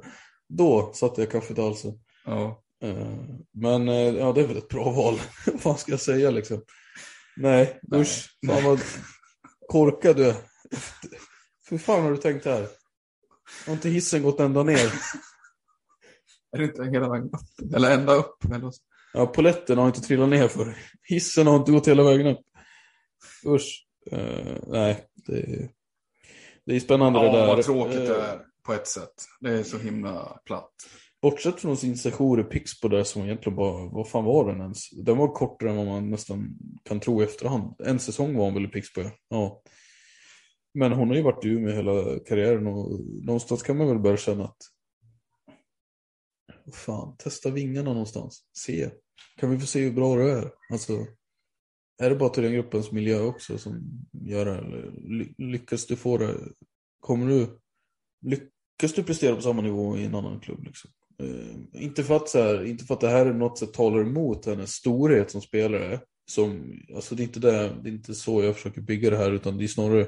då 0.48 0.90
satte 0.94 1.20
jag 1.20 1.30
kaffet 1.30 1.58
i 1.58 1.60
halsen. 1.60 1.92
Ja. 2.24 2.62
Eh, 2.82 3.14
Men 3.52 3.88
eh, 3.88 3.94
ja, 3.96 4.32
det 4.32 4.40
är 4.40 4.46
väl 4.46 4.56
ett 4.56 4.68
bra 4.68 4.90
val. 4.90 5.20
Vad 5.46 5.60
fan 5.60 5.78
ska 5.78 5.90
jag 5.92 6.00
säga 6.00 6.30
liksom? 6.30 6.62
Nej, 7.36 7.80
Nej. 7.82 8.00
usch. 8.00 8.28
Fan 8.46 8.64
vad 8.64 8.80
korkad 9.68 10.16
du 10.16 10.28
är. 10.28 10.34
Hur 11.70 11.78
fan 11.78 12.02
har 12.02 12.10
du 12.10 12.16
tänkt 12.16 12.44
här? 12.44 12.68
Har 13.66 13.72
inte 13.72 13.88
hissen 13.88 14.22
gått 14.22 14.40
ända 14.40 14.62
ner? 14.62 14.86
Är 16.52 16.58
det 16.58 16.64
inte 16.64 16.84
hela 16.84 17.08
vägen 17.10 17.26
upp? 17.26 17.74
Eller 17.74 17.90
ända 17.94 18.14
upp? 18.14 18.44
Eller? 18.44 18.70
Ja, 19.12 19.26
poletten 19.26 19.78
har 19.78 19.86
inte 19.86 20.00
trillat 20.00 20.28
ner 20.28 20.48
för. 20.48 20.76
Hissen 21.02 21.46
har 21.46 21.56
inte 21.56 21.72
gått 21.72 21.88
hela 21.88 22.02
vägen 22.04 22.26
upp. 22.26 22.46
Usch. 23.46 23.86
Eh, 24.10 24.56
nej, 24.66 25.04
det 25.26 25.38
är, 25.38 25.68
det 26.66 26.76
är 26.76 26.80
spännande 26.80 27.18
det 27.18 27.26
Ja, 27.26 27.32
där. 27.32 27.46
vad 27.46 27.64
tråkigt 27.64 27.96
det 27.96 28.16
Eh, 28.16 28.24
är 28.24 28.40
på 28.66 28.72
ett 28.72 28.86
sätt. 28.88 29.14
Det 29.40 29.50
är 29.50 29.62
så 29.62 29.78
himla 29.78 30.40
platt. 30.44 30.72
Bortsett 31.22 31.60
från 31.60 31.76
sin 31.76 31.98
session 31.98 32.40
i 32.40 32.42
Pixbo 32.44 32.88
där 32.88 33.04
som 33.04 33.22
egentligen 33.22 33.56
bara, 33.56 33.88
vad 33.88 34.08
fan 34.08 34.24
var 34.24 34.52
den 34.52 34.60
ens? 34.60 34.90
Den 34.90 35.18
var 35.18 35.28
kortare 35.28 35.70
än 35.70 35.76
vad 35.76 35.86
man 35.86 36.10
nästan 36.10 36.58
kan 36.84 37.00
tro 37.00 37.20
i 37.20 37.24
efterhand. 37.24 37.74
En 37.84 37.98
säsong 37.98 38.36
var 38.36 38.44
hon 38.44 38.54
väl 38.54 38.64
i 38.64 38.68
Pixbo, 38.68 39.00
ja. 39.02 39.10
ja. 39.28 39.62
Men 40.74 40.92
hon 40.92 41.08
har 41.08 41.16
ju 41.16 41.22
varit 41.22 41.44
i 41.44 41.48
Umeå 41.48 41.74
hela 41.74 42.18
karriären 42.28 42.66
och 42.66 43.00
någonstans 43.26 43.62
kan 43.62 43.76
man 43.76 43.88
väl 43.88 43.98
börja 43.98 44.16
känna 44.16 44.44
att 44.44 44.56
fan, 46.74 47.16
testa 47.16 47.50
vingarna 47.50 47.90
någonstans. 47.92 48.44
Se. 48.58 48.90
Kan 49.36 49.50
vi 49.50 49.58
få 49.58 49.66
se 49.66 49.80
hur 49.80 49.92
bra 49.92 50.16
det 50.16 50.30
är? 50.30 50.50
Alltså, 50.72 51.06
är 52.02 52.10
det 52.10 52.16
bara 52.16 52.28
till 52.28 52.42
den 52.42 52.52
gruppens 52.52 52.92
miljö 52.92 53.20
också 53.20 53.58
som 53.58 53.82
gör 54.12 54.44
det? 54.44 54.54
Eller 54.54 54.92
lyckas 55.38 55.86
du 55.86 55.96
få 55.96 56.18
det? 56.18 56.34
Kommer 57.00 57.26
du 57.26 57.58
lyckas 58.26 58.94
du 58.94 59.02
prestera 59.02 59.36
på 59.36 59.42
samma 59.42 59.62
nivå 59.62 59.96
i 59.96 60.04
en 60.04 60.14
annan 60.14 60.40
klubb? 60.40 60.64
Liksom? 60.64 60.90
Eh, 61.22 61.82
inte, 61.82 62.04
för 62.04 62.16
att, 62.16 62.28
så 62.28 62.38
här, 62.38 62.64
inte 62.64 62.84
för 62.84 62.94
att 62.94 63.00
det 63.00 63.08
här 63.08 63.26
är 63.26 63.32
något 63.32 63.58
sätt 63.58 63.72
talar 63.72 64.00
emot 64.00 64.46
hennes 64.46 64.70
storhet 64.70 65.30
som 65.30 65.40
spelare. 65.40 66.00
Som, 66.30 66.72
alltså 66.94 67.14
det, 67.14 67.22
är 67.22 67.24
inte 67.24 67.40
det, 67.40 67.76
det 67.82 67.88
är 67.88 67.92
inte 67.92 68.14
så 68.14 68.42
jag 68.42 68.54
försöker 68.54 68.80
bygga 68.80 69.10
det 69.10 69.16
här 69.16 69.32
utan 69.32 69.58
det 69.58 69.64
är 69.64 69.68
snarare 69.68 70.00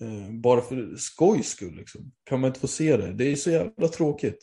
eh, 0.00 0.30
bara 0.30 0.60
för 0.60 0.96
skojs 0.96 1.48
skull. 1.48 1.76
Liksom. 1.76 2.12
Kan 2.24 2.40
man 2.40 2.48
inte 2.48 2.60
få 2.60 2.68
se 2.68 2.96
det? 2.96 3.12
Det 3.12 3.32
är 3.32 3.36
så 3.36 3.50
jävla 3.50 3.88
tråkigt. 3.88 4.38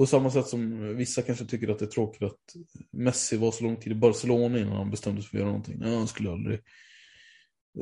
På 0.00 0.06
samma 0.06 0.30
sätt 0.30 0.46
som 0.46 0.96
vissa 0.96 1.22
kanske 1.22 1.44
tycker 1.44 1.68
att 1.68 1.78
det 1.78 1.84
är 1.84 1.90
tråkigt 1.90 2.22
att 2.22 2.56
Messi 2.90 3.36
var 3.36 3.50
så 3.50 3.64
lång 3.64 3.76
tid 3.76 3.92
i 3.92 3.94
Barcelona 3.94 4.58
innan 4.58 4.76
han 4.76 4.90
bestämde 4.90 5.22
sig 5.22 5.30
för 5.30 5.36
att 5.36 5.40
göra 5.40 5.50
någonting. 5.50 5.78
Nej, 5.78 5.96
han 5.96 6.08
skulle 6.08 6.30
aldrig... 6.30 6.58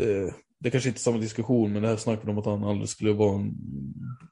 Eh, 0.01 0.07
det, 0.07 0.35
det 0.59 0.71
kanske 0.71 0.89
inte 0.89 0.99
är 0.99 1.01
samma 1.01 1.19
diskussion, 1.19 1.73
men 1.73 1.83
det 1.83 1.89
här 1.89 1.97
snacket 1.97 2.29
om 2.29 2.39
att 2.39 2.47
han 2.47 2.65
aldrig 2.65 2.89
skulle 2.89 3.13
vara 3.13 3.41
en... 3.41 3.55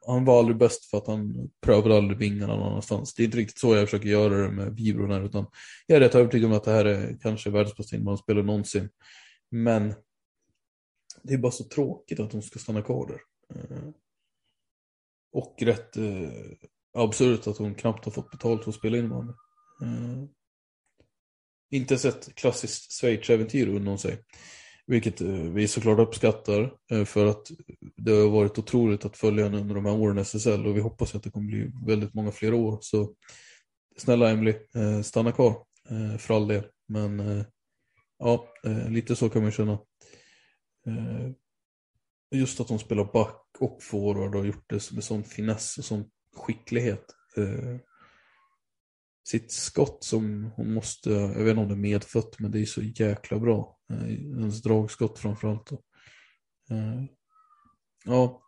Han 0.06 0.24
var 0.24 0.38
aldrig 0.38 0.56
bäst 0.56 0.84
för 0.84 0.98
att 0.98 1.06
han 1.06 1.50
prövade 1.60 1.96
aldrig 1.96 2.18
vingarna 2.18 2.56
någon 2.56 2.68
annanstans. 2.68 3.14
Det 3.14 3.22
är 3.22 3.24
inte 3.24 3.36
riktigt 3.36 3.58
så 3.58 3.74
jag 3.74 3.84
försöker 3.84 4.08
göra 4.08 4.42
det 4.42 4.52
med 4.52 4.76
Vibron 4.76 5.10
här, 5.10 5.24
utan 5.24 5.46
jag 5.86 5.96
är 5.96 6.00
rätt 6.00 6.14
övertygad 6.14 6.50
om 6.50 6.56
att 6.56 6.64
det 6.64 6.70
här 6.70 6.84
är 6.84 7.18
kanske 7.22 7.50
världens 7.50 7.76
bästa 7.76 7.96
innebandyspelare 7.96 8.44
någonsin. 8.44 8.88
Men 9.50 9.94
det 11.22 11.34
är 11.34 11.38
bara 11.38 11.52
så 11.52 11.64
tråkigt 11.64 12.20
att 12.20 12.30
de 12.30 12.42
ska 12.42 12.58
stanna 12.58 12.82
kvar 12.82 13.06
där. 13.06 13.20
Eh, 13.60 13.88
och 15.32 15.56
rätt 15.62 15.96
eh, 15.96 16.30
absurt 16.96 17.46
att 17.46 17.56
hon 17.58 17.74
knappt 17.74 18.04
har 18.04 18.12
fått 18.12 18.30
betalt 18.30 18.64
för 18.64 18.70
att 18.70 18.76
spela 18.76 18.96
in 18.96 19.08
med 19.08 19.34
Eh, 19.82 20.24
Inte 21.70 21.98
sett 21.98 22.34
klassiskt 22.34 22.92
Schweiz-äventyr 22.92 23.68
undan 23.68 23.98
sig. 23.98 24.18
Vilket 24.86 25.20
eh, 25.20 25.28
vi 25.28 25.68
såklart 25.68 25.98
uppskattar 25.98 26.74
eh, 26.90 27.04
för 27.04 27.26
att 27.26 27.50
det 27.96 28.12
har 28.12 28.30
varit 28.30 28.58
otroligt 28.58 29.04
att 29.04 29.16
följa 29.16 29.44
henne 29.44 29.60
under 29.60 29.74
de 29.74 29.84
här 29.84 29.94
åren 29.94 30.18
i 30.18 30.20
SSL 30.20 30.66
och 30.66 30.76
vi 30.76 30.80
hoppas 30.80 31.14
att 31.14 31.22
det 31.22 31.30
kommer 31.30 31.46
bli 31.46 31.70
väldigt 31.86 32.14
många 32.14 32.32
fler 32.32 32.54
år. 32.54 32.78
Så 32.80 33.14
snälla 33.96 34.30
Emily, 34.30 34.54
eh, 34.74 35.02
stanna 35.02 35.32
kvar 35.32 35.64
eh, 35.90 36.18
för 36.18 36.34
all 36.34 36.48
del. 36.48 36.64
Men 36.88 37.20
eh, 37.20 37.44
ja, 38.18 38.48
lite 38.88 39.16
så 39.16 39.28
kan 39.28 39.42
man 39.42 39.52
känna. 39.52 39.78
Just 42.34 42.60
att 42.60 42.68
hon 42.68 42.78
spelar 42.78 43.12
back 43.12 43.42
och 43.58 43.82
forward 43.82 44.34
och 44.34 44.40
har 44.40 44.46
gjort 44.46 44.64
det 44.66 44.92
med 44.92 45.04
sån 45.04 45.24
finess 45.24 45.78
och 45.78 45.84
sånt 45.84 46.08
skicklighet. 46.36 47.04
Eh, 47.36 47.76
Sitt 49.28 49.52
skott 49.52 50.04
som 50.04 50.50
hon 50.56 50.74
måste, 50.74 51.10
jag 51.10 51.28
vet 51.44 51.48
inte 51.50 51.60
om 51.60 51.68
det 51.68 51.74
är 51.74 51.76
medfött, 51.76 52.38
men 52.38 52.50
det 52.50 52.60
är 52.60 52.64
så 52.64 52.82
jäkla 52.82 53.38
bra. 53.38 53.78
Eh, 53.90 53.96
Hennes 53.98 54.62
dragskott 54.62 55.18
framförallt. 55.18 55.66
då. 55.70 55.76
Eh, 56.74 57.04
Ja, 58.04 58.42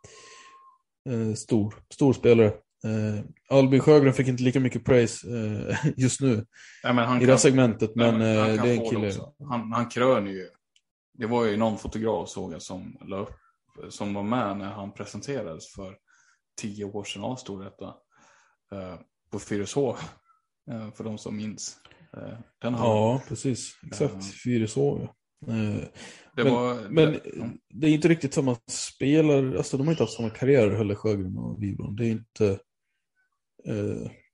Eh, 1.09 1.33
stor, 1.33 1.75
stor 1.93 2.13
spelare. 2.13 2.47
Eh, 2.83 3.23
Albin 3.49 3.79
Sjögren 3.79 4.13
fick 4.13 4.27
inte 4.27 4.43
lika 4.43 4.59
mycket 4.59 4.85
praise 4.85 5.27
eh, 5.27 5.75
just 5.97 6.21
nu 6.21 6.45
men 6.83 6.97
han 6.97 7.17
i 7.17 7.19
kan- 7.19 7.27
det 7.27 7.33
här 7.33 7.37
segmentet, 7.37 7.95
men 7.95 8.05
han 8.13 8.21
eh, 8.21 8.63
det 8.63 8.69
är 8.69 8.73
en 8.83 8.89
kille. 8.89 9.11
Han, 9.49 9.71
han 9.71 9.89
kröner 9.89 10.31
ju. 10.31 10.47
Det 11.13 11.25
var 11.27 11.45
ju 11.45 11.57
någon 11.57 11.77
fotograf 11.77 12.29
såg 12.29 12.53
jag 12.53 12.61
som 12.61 12.97
la 13.01 13.17
upp, 13.17 13.33
som 13.89 14.13
var 14.13 14.23
med 14.23 14.57
när 14.57 14.71
han 14.71 14.93
presenterades 14.93 15.73
för 15.73 15.97
tio 16.59 16.85
år 16.85 17.03
sedan 17.03 17.23
avstod 17.23 17.63
detta. 17.63 17.85
Eh, 18.71 18.95
på 19.31 19.39
Fyrishov. 19.39 19.95
Eh, 20.71 20.91
för 20.91 21.03
de 21.03 21.17
som 21.17 21.37
minns. 21.37 21.77
Eh, 22.17 22.37
den 22.61 22.73
har 22.73 22.87
Ja, 22.87 23.21
precis. 23.27 23.79
Exakt. 23.87 24.25
Fyrishov, 24.43 25.01
ja. 25.01 25.15
Det 26.35 26.43
men- 26.43 26.53
var, 26.53 26.89
Men 26.89 27.19
det, 27.69 27.87
är 27.87 27.91
inte 27.91 28.07
riktigt 28.07 28.33
samma 28.33 28.55
spelare, 28.69 29.57
alltså 29.57 29.77
de 29.77 29.87
har 29.87 29.93
inte 29.93 30.03
haft 30.03 30.13
samma 30.13 30.29
karriär 30.29 30.69
heller 30.69 30.95
Sjögren 30.95 31.37
och 31.37 31.63
Wibron. 31.63 31.95
Det 31.95 32.05
är 32.07 32.11
inte, 32.11 32.59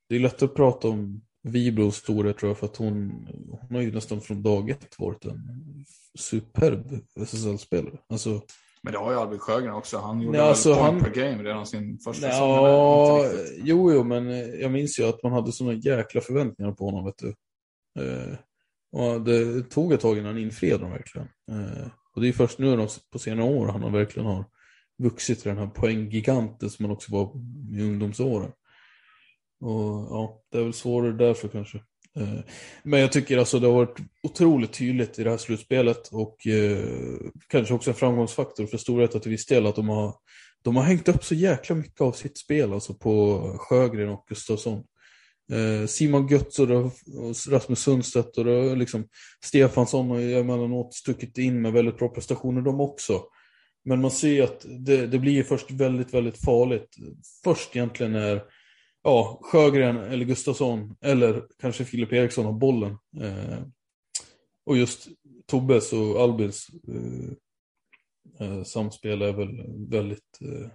det 0.08 0.16
är 0.16 0.20
lätt 0.20 0.42
att 0.42 0.54
prata 0.54 0.88
om 0.88 1.22
Wibrons 1.42 1.96
storhet 1.96 2.38
tror 2.38 2.50
jag 2.50 2.58
för 2.58 2.66
att 2.66 2.76
hon, 2.76 3.10
hon 3.60 3.74
har 3.76 3.82
ju 3.82 3.92
nästan 3.92 4.20
från 4.20 4.42
dag 4.42 4.70
ett 4.70 4.98
varit 4.98 5.24
en 5.24 5.40
superb 6.18 7.00
SSL-spelare. 7.20 7.98
Alltså, 8.08 8.42
men 8.86 8.92
det 8.92 8.98
har 8.98 9.12
ju 9.12 9.18
Albin 9.18 9.38
Sjögren 9.38 9.74
också. 9.74 9.98
Han 9.98 10.20
gjorde 10.20 10.38
Nej, 10.38 10.48
alltså, 10.48 10.74
point 10.74 11.02
han- 11.02 11.12
per 11.12 11.20
game 11.20 11.42
redan 11.42 11.66
sin 11.66 11.98
första 11.98 12.30
säsong. 12.30 12.48
ja, 12.50 13.30
jo, 13.56 13.92
jo, 13.92 14.04
men 14.04 14.28
eh, 14.30 14.38
jag 14.38 14.72
minns 14.72 14.98
ju 14.98 15.04
att 15.04 15.22
man 15.22 15.32
hade 15.32 15.52
sådana 15.52 15.74
jäkla 15.74 16.20
förväntningar 16.20 16.72
på 16.72 16.84
honom, 16.84 17.04
vet 17.04 17.18
du. 17.18 17.28
Eh, 18.02 18.34
och 18.92 19.20
det 19.20 19.62
tog 19.70 19.92
ett 19.92 20.00
tag 20.00 20.18
innan 20.18 20.26
han 20.26 20.38
infriade 20.38 20.82
dem 20.82 20.90
verkligen. 20.90 21.28
Eh, 21.50 21.86
och 22.14 22.20
det 22.20 22.28
är 22.28 22.32
först 22.32 22.58
nu 22.58 22.86
på 23.12 23.18
senare 23.18 23.46
år 23.46 23.66
han 23.66 23.82
har 23.82 23.90
verkligen 23.90 24.26
har 24.26 24.44
vuxit 25.02 25.40
till 25.40 25.48
den 25.48 25.58
här 25.58 25.66
poänggiganten 25.66 26.70
som 26.70 26.82
man 26.82 26.92
också 26.92 27.12
var 27.12 27.30
i 27.72 27.82
ungdomsåren. 27.82 28.50
Och 29.60 30.06
ja, 30.10 30.42
det 30.52 30.58
är 30.58 30.62
väl 30.62 30.72
svårare 30.72 31.12
därför 31.12 31.48
kanske. 31.48 31.80
Eh, 32.16 32.38
men 32.82 33.00
jag 33.00 33.12
tycker 33.12 33.38
alltså 33.38 33.58
det 33.58 33.66
har 33.66 33.74
varit 33.74 33.98
otroligt 34.22 34.72
tydligt 34.72 35.18
i 35.18 35.24
det 35.24 35.30
här 35.30 35.36
slutspelet 35.36 36.08
och 36.08 36.46
eh, 36.46 36.84
kanske 37.48 37.74
också 37.74 37.90
en 37.90 37.96
framgångsfaktor 37.96 38.66
för 38.66 38.78
Storvreta 38.78 39.18
till 39.18 39.30
viss 39.30 39.46
del 39.46 39.66
att 39.66 39.76
de 39.76 39.88
har, 39.88 40.14
de 40.62 40.76
har 40.76 40.82
hängt 40.82 41.08
upp 41.08 41.24
så 41.24 41.34
jäkla 41.34 41.76
mycket 41.76 42.00
av 42.00 42.12
sitt 42.12 42.38
spel 42.38 42.72
alltså 42.72 42.94
på 42.94 43.40
Sjögren 43.58 44.08
och 44.08 44.24
Gustafsson. 44.28 44.84
Eh, 45.52 45.86
Simon 45.86 46.28
Götz 46.28 46.58
och 46.58 46.68
Rasmus 47.48 47.80
Sundstedt 47.80 48.38
och 48.38 48.76
liksom 48.76 49.08
Stefansson 49.44 50.10
har 50.10 50.20
emellanåt 50.20 50.94
stuckit 50.94 51.38
in 51.38 51.62
med 51.62 51.72
väldigt 51.72 51.98
bra 51.98 52.08
prestationer 52.08 52.62
de 52.62 52.80
också. 52.80 53.22
Men 53.84 54.00
man 54.00 54.10
ser 54.10 54.42
att 54.42 54.66
det, 54.78 55.06
det 55.06 55.18
blir 55.18 55.42
först 55.42 55.70
väldigt, 55.70 56.14
väldigt 56.14 56.44
farligt. 56.44 56.96
Först 57.44 57.76
egentligen 57.76 58.12
när 58.12 58.42
ja, 59.06 59.40
Sjögren 59.42 59.96
eller 59.96 60.24
Gustafsson 60.24 60.96
eller 61.00 61.46
kanske 61.60 61.84
Filip 61.84 62.12
Eriksson 62.12 62.44
har 62.44 62.52
bollen. 62.52 62.98
Eh, 63.20 63.62
och 64.64 64.76
just 64.76 65.08
Tobbes 65.46 65.92
och 65.92 66.20
Albins 66.20 66.66
eh, 66.88 67.30
eh, 68.46 68.62
samspel 68.62 69.22
är 69.22 69.32
väl 69.32 69.62
väldigt 69.88 70.38
eh, 70.40 70.70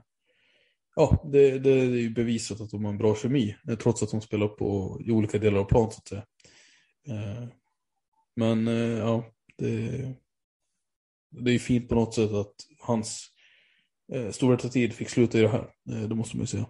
Ja, 0.95 1.29
det, 1.32 1.59
det, 1.59 1.71
är 1.71 1.86
ju 1.86 2.09
bevisat 2.09 2.61
att 2.61 2.69
de 2.69 2.86
har 2.86 2.91
en 2.91 2.97
bra 2.97 3.15
kemi, 3.15 3.55
eh, 3.69 3.77
trots 3.77 4.03
att 4.03 4.11
de 4.11 4.21
spelar 4.21 4.47
på, 4.47 5.01
i 5.05 5.11
olika 5.11 5.38
delar 5.38 5.59
av 5.59 5.65
plan 5.65 5.91
så 5.91 5.97
att 5.97 6.07
säga. 6.07 6.25
Eh, 7.07 7.47
men 8.36 8.67
eh, 8.67 8.97
ja, 8.97 9.25
det, 9.57 10.13
det 11.29 11.51
är 11.51 11.59
fint 11.59 11.89
på 11.89 11.95
något 11.95 12.15
sätt 12.15 12.32
att 12.32 12.55
hans 12.79 13.27
eh, 14.13 14.32
storhetstid 14.32 14.93
fick 14.93 15.09
sluta 15.09 15.39
i 15.39 15.41
det 15.41 15.49
här. 15.49 15.73
Eh, 15.89 16.01
det 16.01 16.15
måste 16.15 16.38
man 16.38 16.43
ju 16.43 16.47
säga. 16.47 16.67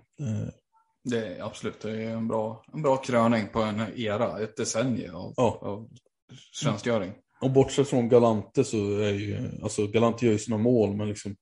Det 1.03 1.27
är 1.27 1.43
absolut 1.43 1.81
det 1.81 2.03
är 2.03 2.09
en 2.09 2.27
bra, 2.27 2.63
en 2.73 2.81
bra 2.81 2.97
kröning 2.97 3.47
på 3.47 3.61
en 3.61 3.81
era, 3.95 4.39
ett 4.39 4.57
decennium 4.57 5.15
av, 5.15 5.33
ja. 5.37 5.59
av 5.61 5.89
tjänstgöring. 6.51 7.13
Och 7.41 7.51
bortsett 7.51 7.87
från 7.87 8.09
Galante 8.09 8.63
så 8.63 8.77
är 8.77 9.13
ju, 9.13 9.61
alltså 9.63 9.87
Galante 9.87 10.25
gör 10.25 10.33
ju 10.33 10.39
sina 10.39 10.57
mål 10.57 10.95
men 10.95 11.07
liksom 11.07 11.35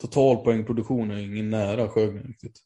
total 0.00 0.36
poängproduktion 0.36 1.10
är 1.10 1.18
ingen 1.18 1.50
nära 1.50 1.88
Sjögren 1.88 2.26
riktigt. 2.26 2.60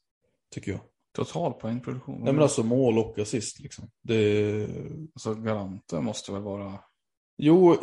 Tycker 0.54 0.72
jag. 0.72 0.80
Total 1.16 1.52
poängproduktion? 1.52 2.20
Nej 2.24 2.32
men 2.32 2.42
alltså 2.42 2.62
mål 2.62 2.98
och 2.98 3.18
assist 3.18 3.60
liksom. 3.60 3.90
Det... 4.02 4.68
Alltså 5.14 5.34
Galante 5.34 6.00
måste 6.00 6.32
väl 6.32 6.42
vara... 6.42 6.80
Jo, 7.38 7.76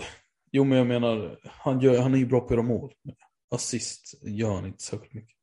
jo 0.51 0.64
men 0.64 0.78
jag 0.78 0.88
menar, 0.88 1.39
han, 1.43 1.80
gör, 1.80 2.01
han 2.01 2.14
är 2.14 2.18
ju 2.18 2.26
bra 2.26 2.39
på 2.39 2.45
att 2.45 2.51
göra 2.51 2.62
mål. 2.62 2.93
Assist 3.51 4.20
gör 4.24 4.56
han 4.56 4.66
inte 4.66 4.84
särskilt 4.84 5.14
mycket. 5.14 5.38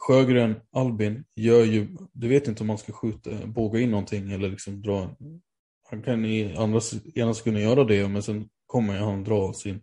Sjögren, 0.00 0.54
Albin, 0.72 1.24
gör 1.36 1.64
ju, 1.64 1.96
du 2.12 2.28
vet 2.28 2.48
inte 2.48 2.62
om 2.62 2.66
man 2.66 2.78
ska 2.78 2.92
skjuta, 2.92 3.30
båga 3.46 3.80
in 3.80 3.90
någonting 3.90 4.32
eller 4.32 4.48
liksom 4.48 4.82
dra 4.82 5.02
en, 5.02 5.42
han 5.90 6.02
kan 6.02 6.24
i 6.24 6.56
andra, 6.56 6.80
ena 7.14 7.34
sekunden 7.34 7.62
göra 7.62 7.84
det 7.84 8.08
men 8.08 8.22
sen 8.22 8.48
kommer 8.66 8.98
han 8.98 9.24
dra 9.24 9.52
sin, 9.52 9.82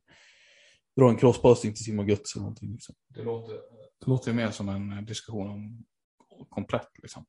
dra 0.95 1.09
en 1.09 1.17
crosspassning 1.17 1.73
till 1.73 1.83
Simon 1.83 2.07
Götze 2.07 2.37
eller 2.37 2.41
någonting. 2.41 2.71
Liksom. 2.71 2.95
Det 3.15 3.23
låter, 3.23 3.53
det 3.99 4.07
låter 4.07 4.33
mer 4.33 4.51
som 4.51 4.69
en 4.69 5.05
diskussion 5.05 5.47
om 5.47 5.85
komplett 6.49 6.89
liksom. 7.01 7.25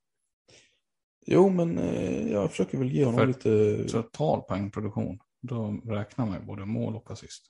Jo 1.27 1.49
men 1.49 1.79
eh, 1.79 2.33
jag 2.33 2.51
försöker 2.51 2.79
väl 2.79 2.93
ge 2.93 3.05
honom 3.05 3.19
För 3.21 3.27
lite... 3.27 3.85
Total 3.89 4.43
poängproduktion, 4.43 5.19
då 5.41 5.81
räknar 5.85 6.27
man 6.27 6.41
ju 6.41 6.47
både 6.47 6.67
mål 6.67 6.97
och 6.97 7.11
assist. 7.11 7.47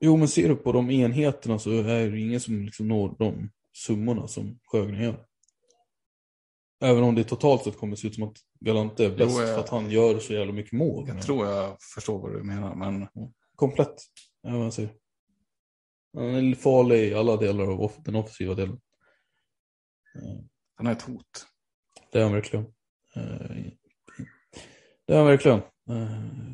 Jo 0.00 0.16
men 0.16 0.28
ser 0.28 0.48
du 0.48 0.56
på 0.56 0.72
de 0.72 0.90
enheterna 0.90 1.58
så 1.58 1.70
är 1.70 2.10
det 2.10 2.20
ingen 2.20 2.40
som 2.40 2.64
liksom 2.64 2.88
når 2.88 3.16
de 3.18 3.50
summorna 3.74 4.28
som 4.28 4.58
Sjögren 4.62 5.02
gör. 5.02 5.26
Även 6.80 7.04
om 7.04 7.14
det 7.14 7.24
totalt 7.24 7.64
sett 7.64 7.78
kommer 7.78 7.96
se 7.96 8.08
ut 8.08 8.14
som 8.14 8.24
att 8.24 8.36
Galante 8.60 9.04
är 9.04 9.10
bäst 9.10 9.36
jo, 9.36 9.40
jag, 9.40 9.54
för 9.54 9.60
att 9.60 9.68
han 9.68 9.90
gör 9.90 10.18
så 10.18 10.32
jävla 10.32 10.52
mycket 10.52 10.72
mål. 10.72 11.08
Jag 11.08 11.22
tror 11.22 11.46
jag 11.46 11.76
förstår 11.94 12.18
vad 12.18 12.32
du 12.32 12.42
menar, 12.42 12.74
men... 12.74 13.08
Komplett, 13.56 13.94
ja, 14.42 14.56
vad 14.56 14.66
jag 14.66 14.72
säger. 14.72 14.94
Han 16.14 16.24
är 16.24 16.54
farlig 16.54 17.08
i 17.08 17.14
alla 17.14 17.36
delar 17.36 17.84
av 17.84 17.92
den 18.04 18.14
offensiva 18.14 18.54
delen. 18.54 18.80
Han 20.74 20.86
är 20.86 20.92
ett 20.92 21.02
hot. 21.02 21.46
Det 22.12 22.18
är 22.18 22.22
han 22.22 22.32
verkligen. 22.32 22.66
Det 25.06 25.12
är 25.12 25.16
han 25.16 25.26
verkligen. 25.26 25.60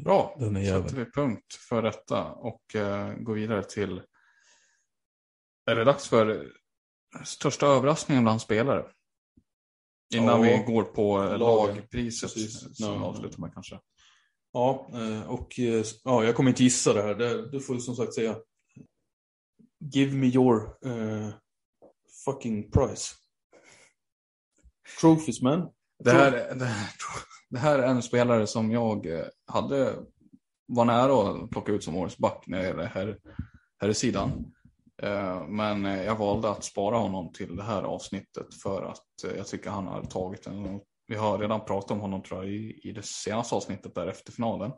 Bra, 0.04 0.36
då 0.40 0.54
sätter 0.54 0.96
vi 0.96 1.04
punkt 1.04 1.54
för 1.54 1.82
detta 1.82 2.24
och 2.24 2.62
uh, 2.74 3.12
går 3.14 3.34
vidare 3.34 3.64
till... 3.64 4.02
Är 5.66 5.76
det 5.76 5.84
dags 5.84 6.08
för 6.08 6.52
största 7.24 7.66
överraskningen 7.66 8.24
bland 8.24 8.40
spelare? 8.40 8.84
Innan 10.14 10.44
ja, 10.44 10.58
vi 10.66 10.72
går 10.72 10.82
på 10.82 11.18
lagpriset 11.18 12.30
som 12.76 13.00
no, 13.00 13.04
avslutar 13.04 13.38
med 13.38 13.54
kanske. 13.54 13.78
Ja, 14.52 14.90
eh, 14.94 15.30
och 15.30 15.58
eh, 15.58 15.84
ja, 16.04 16.24
jag 16.24 16.34
kommer 16.34 16.50
inte 16.50 16.62
gissa 16.62 16.92
det 16.92 17.02
här. 17.02 17.14
Du 17.52 17.60
får 17.60 17.78
som 17.78 17.96
sagt 17.96 18.14
säga 18.14 18.36
Give 19.94 20.16
me 20.16 20.26
your 20.26 20.86
uh, 20.86 21.30
fucking 22.24 22.70
prize. 22.70 23.14
Trophies 25.00 25.42
man. 25.42 25.68
Det 26.04 26.10
här, 26.10 26.30
det, 26.30 26.64
här, 26.64 26.88
det 27.50 27.58
här 27.58 27.78
är 27.78 27.88
en 27.88 28.02
spelare 28.02 28.46
som 28.46 28.70
jag 28.70 29.06
hade 29.46 29.96
var 30.66 30.84
nära 30.84 31.30
att 31.30 31.50
plocka 31.50 31.72
ut 31.72 31.84
som 31.84 31.96
årets 31.96 32.18
back 32.18 32.44
när 32.46 32.74
det 32.74 32.86
här, 32.86 33.18
här 33.80 33.88
i 33.88 33.94
sidan. 33.94 34.52
Eh, 35.02 35.48
men 35.48 35.86
eh, 35.86 36.04
jag 36.04 36.16
valde 36.16 36.50
att 36.50 36.64
spara 36.64 36.96
honom 36.96 37.32
till 37.32 37.56
det 37.56 37.62
här 37.62 37.82
avsnittet 37.82 38.54
för 38.62 38.82
att 38.82 39.24
eh, 39.24 39.36
jag 39.36 39.46
tycker 39.46 39.70
han 39.70 39.86
har 39.86 40.04
tagit 40.04 40.46
en, 40.46 40.80
vi 41.06 41.16
har 41.16 41.38
redan 41.38 41.64
pratat 41.64 41.90
om 41.90 42.00
honom 42.00 42.22
tror 42.22 42.44
jag 42.44 42.52
i, 42.52 42.80
i 42.82 42.92
det 42.92 43.02
senaste 43.02 43.54
avsnittet 43.54 43.94
där 43.94 44.06
efter 44.06 44.32
finalen. 44.32 44.72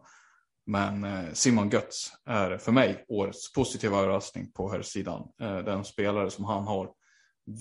Men 0.67 1.07
Simon 1.35 1.71
Götz 1.71 2.13
är 2.27 2.59
för 2.59 2.73
mig 2.73 3.05
årets 3.09 3.53
positiva 3.53 3.99
överraskning 3.99 4.53
på 4.53 4.71
här 4.71 4.83
sidan. 4.83 5.29
Den 5.39 5.85
spelare 5.85 6.31
som 6.31 6.45
han 6.45 6.65
har 6.65 6.91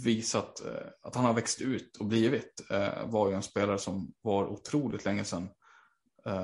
visat 0.05 0.61
att 1.01 1.15
han 1.15 1.25
har 1.25 1.33
växt 1.33 1.61
ut 1.61 1.97
och 1.97 2.05
blivit 2.05 2.61
var 3.05 3.29
ju 3.29 3.35
en 3.35 3.43
spelare 3.43 3.77
som 3.77 4.13
var 4.21 4.47
otroligt 4.47 5.05
länge 5.05 5.23
sedan 5.23 5.49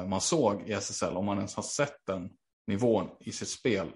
man 0.08 0.22
såg 0.22 0.70
i 0.70 0.74
SSL, 0.74 1.18
om 1.18 1.26
man 1.26 1.38
ens 1.38 1.56
har 1.56 1.64
sett 1.64 2.06
den 2.08 2.30
nivån 2.68 3.10
i 3.20 3.32
sitt 3.32 3.50
spel. 3.50 3.88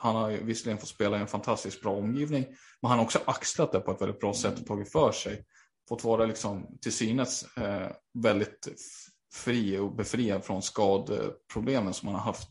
Han 0.00 0.16
har 0.16 0.30
visserligen 0.30 0.78
fått 0.78 0.88
spela 0.88 1.18
i 1.18 1.20
en 1.20 1.26
fantastiskt 1.26 1.82
bra 1.82 1.92
omgivning, 1.92 2.44
men 2.82 2.88
han 2.88 2.98
har 2.98 3.04
också 3.04 3.20
axlat 3.24 3.72
det 3.72 3.80
på 3.80 3.90
ett 3.90 4.02
väldigt 4.02 4.20
bra 4.20 4.34
sätt 4.34 4.60
och 4.60 4.66
tagit 4.66 4.92
för 4.92 5.12
sig. 5.12 5.44
Fått 5.88 6.04
vara 6.04 6.26
liksom 6.26 6.78
till 6.80 6.92
synes 6.92 7.56
eh, 7.56 7.90
väldigt 8.22 8.68
fri 9.34 9.78
och 9.78 9.96
befriad 9.96 10.44
från 10.44 10.62
skadeproblemen 10.62 11.94
som 11.94 12.08
han 12.08 12.16
har 12.16 12.24
haft 12.24 12.48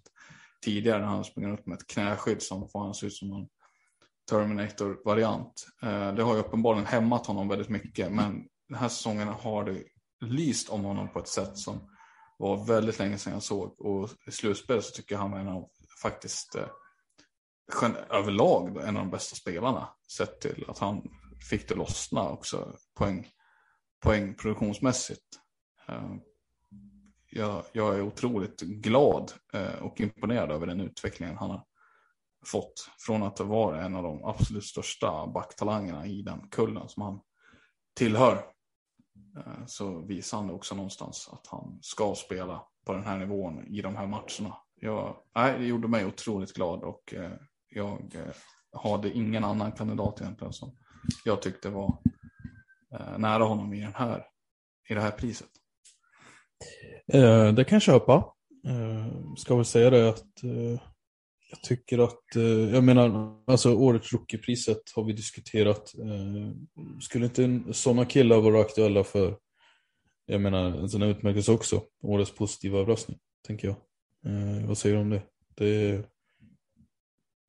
tidigare 0.66 1.00
när 1.00 1.08
han 1.08 1.24
springer 1.24 1.54
upp 1.54 1.68
med 1.68 1.76
ett 1.76 1.88
knäskydd 1.88 2.42
som 2.42 2.70
får 2.70 2.80
han 2.80 2.94
se 2.94 3.06
ut 3.08 3.14
som 3.14 3.32
en 3.32 3.48
Terminator-variant. 4.30 5.68
Eh, 5.84 6.14
det 6.14 6.24
har 6.24 6.34
ju 6.34 6.40
uppenbarligen 6.40 6.86
hämmat 6.86 7.26
honom 7.26 7.48
väldigt 7.48 7.70
mycket, 7.70 8.12
men 8.12 8.48
den 8.70 8.78
här 8.78 8.90
säsongen 8.90 9.28
har 9.28 9.64
det 9.64 9.84
lyst 10.26 10.70
om 10.70 10.84
honom 10.84 11.10
på 11.14 11.20
ett 11.20 11.28
sätt 11.28 11.58
som 11.58 11.80
var 12.38 12.66
väldigt 12.66 13.00
länge 13.00 13.18
sedan 13.18 13.34
jag 13.34 13.44
såg. 13.44 13.82
Och 13.82 14.10
i 14.28 14.32
slutspel 14.32 14.84
så 14.84 14.92
tycker 14.92 15.16
jag 15.16 15.20
han 15.20 15.32
var 15.32 15.40
en 15.40 15.48
av 15.48 15.70
faktiskt 16.02 16.56
eh, 16.56 16.68
överlag 18.10 18.78
en 18.78 18.98
av 18.98 19.04
de 19.04 19.10
bästa 19.10 19.36
spelarna. 19.36 19.90
Sett 20.18 20.42
till 20.42 20.66
att 20.68 20.80
han 20.80 21.10
fick 21.50 21.70
det 21.70 21.76
lossna 21.76 22.30
också 22.30 22.78
poäng, 22.98 23.28
poängproduktionsmässigt. 24.00 25.40
Eh, 25.88 26.16
jag, 27.32 27.64
jag, 27.72 27.96
är 27.96 28.02
otroligt 28.02 28.62
glad 28.62 29.32
eh, 29.54 29.76
och 29.82 30.02
imponerad 30.02 30.52
över 30.52 30.68
den 30.68 30.82
utvecklingen 30.82 31.38
han 31.38 31.50
har 31.50 31.66
fått. 32.46 32.90
Från 32.98 33.24
att 33.24 33.40
vara 33.40 33.84
en 33.84 33.96
av 33.96 34.04
de 34.04 34.24
absolut 34.24 34.66
största 34.66 35.28
backtalangerna 35.28 36.06
i 36.06 36.22
den 36.22 36.50
kullen 36.50 36.90
som 36.90 37.04
han 37.04 37.20
tillhör. 37.94 38.46
Eh, 39.38 39.66
så 39.66 40.02
visar 40.02 40.38
han 40.38 40.50
också 40.52 40.76
någonstans 40.76 41.30
att 41.32 41.48
han 41.48 41.80
ska 41.82 42.16
spela 42.16 42.64
på 42.86 42.94
den 42.94 43.04
här 43.04 43.18
nivån 43.18 43.68
i 43.68 43.82
de 43.82 43.96
här 43.96 44.08
matcherna. 44.08 44.58
Jag, 44.82 45.18
nej, 45.36 45.60
det 45.60 45.66
gjorde 45.66 45.88
mig 45.88 46.06
otroligt 46.06 46.54
glad 46.54 46.84
och 46.84 47.14
jag 47.70 48.16
eh, 48.16 48.82
hade 48.82 49.12
ingen 49.12 49.44
annan 49.44 49.72
kandidat 49.72 50.22
egentligen 50.22 50.54
som 50.54 50.72
jag 51.26 51.42
tyckte 51.42 51.70
var 51.70 51.98
eh, 52.94 53.18
nära 53.18 53.44
honom 53.44 53.74
i, 53.74 53.82
den 53.82 53.94
här, 53.96 54.26
i 54.90 54.94
det 54.94 55.02
här 55.02 55.12
priset. 55.12 55.50
Eh, 57.14 57.54
det 57.54 57.64
kan 57.64 57.76
jag 57.76 57.82
köpa. 57.82 58.34
Eh, 58.68 59.34
ska 59.38 59.56
väl 59.56 59.66
säga 59.66 59.90
det 59.90 60.10
att 60.10 60.44
eh, 60.44 60.82
jag 61.50 61.62
tycker 61.64 62.00
att, 62.00 62.36
eh, 62.36 62.74
jag 62.74 62.84
menar, 62.84 63.36
alltså 63.48 63.76
årets 63.76 64.14
rookiepriset 64.14 64.82
har 64.96 65.04
vi 65.04 65.14
diskuterat. 65.14 65.94
Skulle 67.02 67.26
inte 67.26 67.74
sådana 67.74 68.06
killar 68.06 68.42
vara 68.42 68.62
aktuella 68.62 69.04
för, 69.04 69.38
jag 70.26 70.42
menar, 70.42 70.66
en 70.66 70.90
sån 70.90 71.02
här 71.02 71.10
utmärkelse 71.10 71.52
också? 71.52 71.82
Årets 72.04 72.36
positiva 72.36 72.80
överraskning, 72.80 73.20
tänker 73.48 73.68
jag. 73.68 73.76
Vad 74.68 74.78
säger 74.78 74.96
du 74.96 75.02
om 75.02 75.10
det? 75.10 75.22
Det 75.56 76.06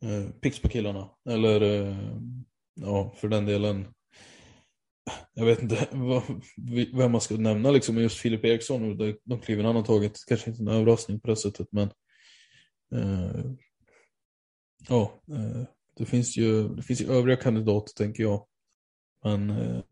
eh, 0.05 0.61
på 0.63 0.69
killarna. 0.69 1.11
Eller 1.29 1.61
eh, 1.61 1.97
ja, 2.75 3.15
för 3.17 3.29
den 3.29 3.47
delen. 3.47 3.87
Jag 5.33 5.45
vet 5.45 5.63
inte 5.63 5.89
vad, 5.93 6.23
vem 6.93 7.13
man 7.13 7.21
ska 7.21 7.37
nämna 7.37 7.71
liksom, 7.71 7.99
just 7.99 8.19
Filip 8.19 8.45
Eriksson 8.45 8.91
och 8.91 9.17
de, 9.25 9.41
kliven 9.41 9.65
han 9.65 9.77
har 9.77 9.83
tagit. 9.83 10.25
Kanske 10.29 10.51
inte 10.51 10.63
en 10.63 10.69
överraskning 10.69 11.21
på 11.21 11.29
det 11.29 11.37
sättet, 11.37 11.69
men 11.73 11.91
eh, 12.95 13.53
ja, 14.89 15.23
eh, 15.29 15.63
det 15.97 16.07
finns 16.07 16.37
ju 16.37 16.69
det 16.69 16.83
finns 16.83 17.01
ju 17.01 17.13
övriga 17.13 17.37
kandidater 17.37 17.93
tänker 17.95 18.23
jag. 18.23 18.47
Men 19.25 19.51
eh, 19.51 19.83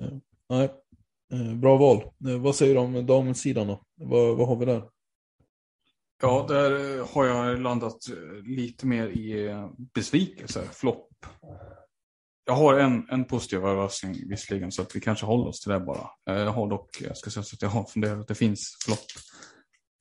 nej, 0.49 0.71
eh, 1.33 1.55
bra 1.55 1.77
val. 1.77 2.03
Vad 2.19 2.55
säger 2.57 2.75
du 2.75 2.81
om 2.81 3.07
damsidan 3.07 3.67
då? 3.67 3.83
Vad, 3.95 4.37
vad 4.37 4.49
har 4.49 4.57
vi 4.57 4.67
där? 4.67 4.83
Ja, 6.23 6.45
där 6.49 6.99
har 7.15 7.25
jag 7.25 7.61
landat 7.61 7.97
lite 8.45 8.87
mer 8.87 9.07
i 9.07 9.55
besvikelse, 9.95 10.69
flopp. 10.73 11.09
Jag 12.45 12.55
har 12.55 12.79
en, 12.79 13.09
en 13.11 13.25
positiv 13.25 13.59
överraskning 13.59 14.29
visserligen 14.29 14.73
så 14.73 14.83
att 14.83 14.97
vi 14.97 15.01
kanske 15.01 15.27
håller 15.27 15.49
oss 15.49 15.61
till 15.61 15.73
det 15.73 15.81
bara. 15.81 16.11
Eh, 16.31 16.37
jag 16.37 16.51
har 16.51 16.71
dock, 16.71 17.01
jag 17.01 17.17
ska 17.17 17.31
säga 17.31 17.45
så 17.45 17.57
att 17.57 17.63
jag 17.63 17.69
har 17.69 17.85
funderat 17.85 18.19
att 18.19 18.29
det 18.29 18.35
finns 18.35 18.77
flopp, 18.85 19.07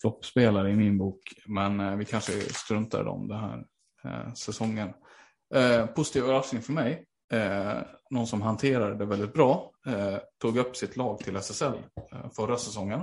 floppspelare 0.02 0.72
i 0.72 0.76
min 0.76 0.98
bok. 0.98 1.20
Men 1.46 1.80
eh, 1.80 1.96
vi 1.96 2.06
kanske 2.06 2.32
struntar 2.54 3.02
i 3.02 3.04
dem 3.04 3.28
den 3.28 3.40
här 3.40 3.66
eh, 4.04 4.34
säsongen. 4.34 4.90
Eh, 5.56 5.86
positiv 5.86 6.24
överraskning 6.24 6.62
för 6.62 6.74
mig. 6.74 7.06
Eh, 7.34 7.78
någon 8.10 8.28
som 8.28 8.42
hanterade 8.42 8.96
det 8.96 9.06
väldigt 9.06 9.34
bra. 9.34 9.72
Eh, 9.88 10.18
tog 10.42 10.58
upp 10.58 10.76
sitt 10.76 10.98
lag 10.98 11.20
till 11.20 11.36
SSL 11.36 11.74
eh, 12.12 12.30
förra 12.36 12.58
säsongen. 12.58 13.02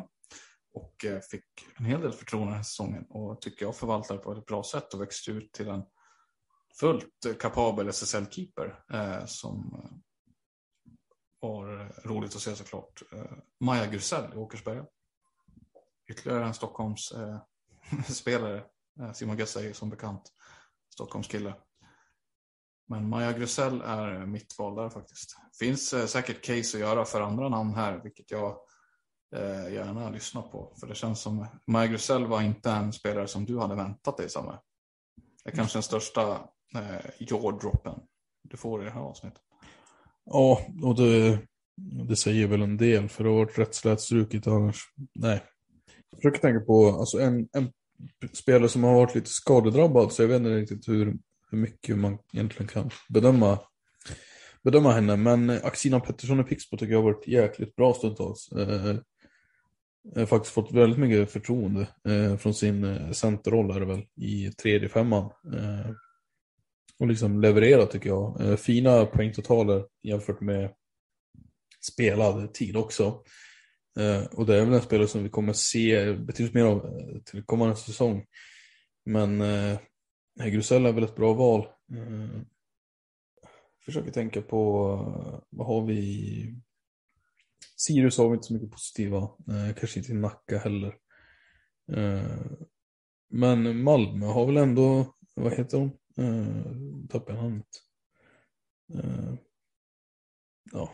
Och 0.75 1.05
eh, 1.05 1.20
fick 1.20 1.45
en 1.77 1.85
hel 1.85 2.01
del 2.01 2.12
förtroende 2.12 2.49
den 2.49 2.57
här 2.57 2.62
säsongen. 2.62 3.07
Och 3.09 3.41
tycker 3.41 3.66
jag 3.66 3.77
förvaltar 3.77 4.18
på 4.18 4.33
ett 4.33 4.47
bra 4.47 4.62
sätt 4.62 4.95
och 4.95 5.01
växte 5.01 5.31
ut 5.31 5.53
till 5.53 5.68
en 5.68 5.83
fullt 6.81 7.41
kapabel 7.41 7.89
SSL-keeper. 7.89 8.85
Eh, 8.93 9.27
som 9.27 9.75
eh, 9.75 9.91
var 11.41 11.93
roligt 12.09 12.37
att 12.37 12.43
se 12.43 12.57
såklart. 12.57 13.03
Eh, 13.12 13.37
Maja 13.61 13.87
Grusell 13.87 14.35
i 14.35 14.37
Åkersberga. 14.37 14.87
Ytterligare 16.11 16.45
en 16.45 16.55
Stockholms 16.55 17.12
spelare. 18.09 18.64
Simon 19.14 19.37
Gessa 19.37 19.64
är 19.64 19.72
som 19.72 19.91
bekant 19.91 20.33
Stockholmskille. 20.95 21.55
Men 22.89 23.09
Maja 23.09 23.33
Grusell 23.33 23.81
är 23.81 24.27
mitt 24.27 24.59
val 24.59 24.75
där 24.75 24.91
faktiskt. 24.91 25.37
Finns 25.59 25.93
eh, 25.93 26.07
säkert 26.07 26.45
case 26.45 26.77
att 26.77 26.81
göra 26.81 27.05
för 27.05 27.20
andra 27.20 27.49
namn 27.49 27.75
här, 27.75 28.01
vilket 28.03 28.31
jag 28.31 28.59
eh, 29.35 29.72
gärna 29.74 30.11
lyssna 30.11 30.43
på. 30.43 30.72
För 30.80 30.87
det 30.87 30.95
känns 30.95 31.20
som 31.20 31.47
Maja 31.66 31.87
Grusell 31.87 32.26
var 32.26 32.43
inte 32.43 32.70
en 32.70 32.93
spelare 32.93 33.28
som 33.28 33.45
du 33.45 33.59
hade 33.59 33.74
väntat 33.74 34.16
dig, 34.16 34.28
Samme. 34.28 34.59
Det 35.45 35.51
är 35.51 35.57
kanske 35.57 35.76
den 35.76 35.82
största 35.82 36.32
eh, 36.74 37.11
jaw-droppen 37.18 38.01
du 38.43 38.57
får 38.57 38.82
i 38.82 38.85
det 38.85 38.91
här 38.91 39.01
avsnittet. 39.01 39.43
Ja, 40.24 40.61
och 40.82 40.97
det, 40.97 41.39
det 42.09 42.16
säger 42.16 42.47
väl 42.47 42.62
en 42.62 42.76
del, 42.76 43.09
för 43.09 43.24
det 43.24 43.30
har 43.30 43.37
varit 43.37 43.59
rätt 43.59 43.74
slätstruket 43.74 44.47
annars. 44.47 44.82
Nej. 45.14 45.43
Jag 46.11 46.18
försöker 46.18 46.41
tänka 46.41 46.64
på 46.64 46.89
alltså 46.89 47.20
en, 47.20 47.49
en 47.53 47.72
spelare 48.32 48.68
som 48.68 48.85
har 48.85 48.95
varit 48.95 49.14
lite 49.14 49.30
skadedrabbad, 49.30 50.12
så 50.12 50.22
jag 50.22 50.28
vet 50.28 50.37
inte 50.37 50.51
riktigt 50.51 50.89
hur 50.89 51.18
hur 51.55 51.61
mycket 51.61 51.99
man 51.99 52.18
egentligen 52.32 52.68
kan 52.68 52.91
bedöma, 53.09 53.59
bedöma 54.62 54.93
henne. 54.93 55.16
Men 55.16 55.51
Axina 55.51 56.01
Pettersson 56.01 56.41
i 56.41 56.45
Pixbo 56.45 56.76
tycker 56.76 56.93
jag 56.93 57.03
har 57.03 57.12
varit 57.12 57.26
jäkligt 57.26 57.76
bra 57.76 57.95
stundtals. 57.95 58.53
Eh, 58.53 58.97
eh, 60.16 60.26
faktiskt 60.26 60.55
fått 60.55 60.72
väldigt 60.72 60.98
mycket 60.98 61.30
förtroende 61.30 61.88
eh, 62.09 62.36
från 62.36 62.55
sin 62.55 62.84
eh, 62.84 63.11
centerroll 63.11 63.70
är 63.76 63.80
det 63.80 63.86
väl 63.86 64.05
i 64.16 64.50
tredje 64.50 64.88
femman. 64.88 65.30
Eh, 65.55 65.90
och 66.98 67.07
liksom 67.07 67.40
levererat 67.40 67.90
tycker 67.90 68.09
jag. 68.09 68.40
Eh, 68.40 68.57
fina 68.57 69.07
poängtotaler 69.07 69.84
jämfört 70.02 70.40
med 70.40 70.70
spelad 71.80 72.55
tid 72.55 72.76
också. 72.76 73.22
Eh, 73.98 74.24
och 74.24 74.46
det 74.46 74.57
är 74.57 74.64
väl 74.64 74.74
en 74.74 74.80
spelare 74.80 75.09
som 75.09 75.22
vi 75.22 75.28
kommer 75.28 75.52
se 75.52 76.12
betydligt 76.12 76.55
mer 76.55 76.64
av 76.64 76.86
eh, 76.86 77.18
till 77.24 77.42
kommande 77.42 77.76
säsong. 77.76 78.24
Men 79.05 79.40
eh, 79.40 79.78
Grusell 80.44 80.86
är 80.86 80.92
väl 80.92 81.05
ett 81.05 81.16
bra 81.16 81.32
val. 81.32 81.61
Eh, 81.92 82.40
försöker 83.84 84.11
tänka 84.11 84.42
på, 84.42 84.92
eh, 85.26 85.40
vad 85.50 85.66
har 85.66 85.86
vi? 85.86 86.63
Sirius 87.87 88.18
har 88.18 88.28
vi 88.28 88.35
inte 88.35 88.47
så 88.47 88.55
mycket 88.55 88.70
positiva, 88.70 89.18
eh, 89.18 89.74
kanske 89.76 89.99
inte 89.99 90.12
i 90.12 90.14
Nacka 90.14 90.59
heller. 90.59 90.95
Eh, 91.93 92.47
men 93.30 93.82
Malmö 93.82 94.26
har 94.26 94.47
väl 94.47 94.57
ändå, 94.57 95.14
vad 95.35 95.53
heter 95.53 95.78
hon? 95.78 95.91
Eh, 96.16 97.09
tappade 97.09 97.39
jag 97.39 97.45
namnet. 97.45 97.66
Eh, 98.95 99.35
ja. 100.72 100.91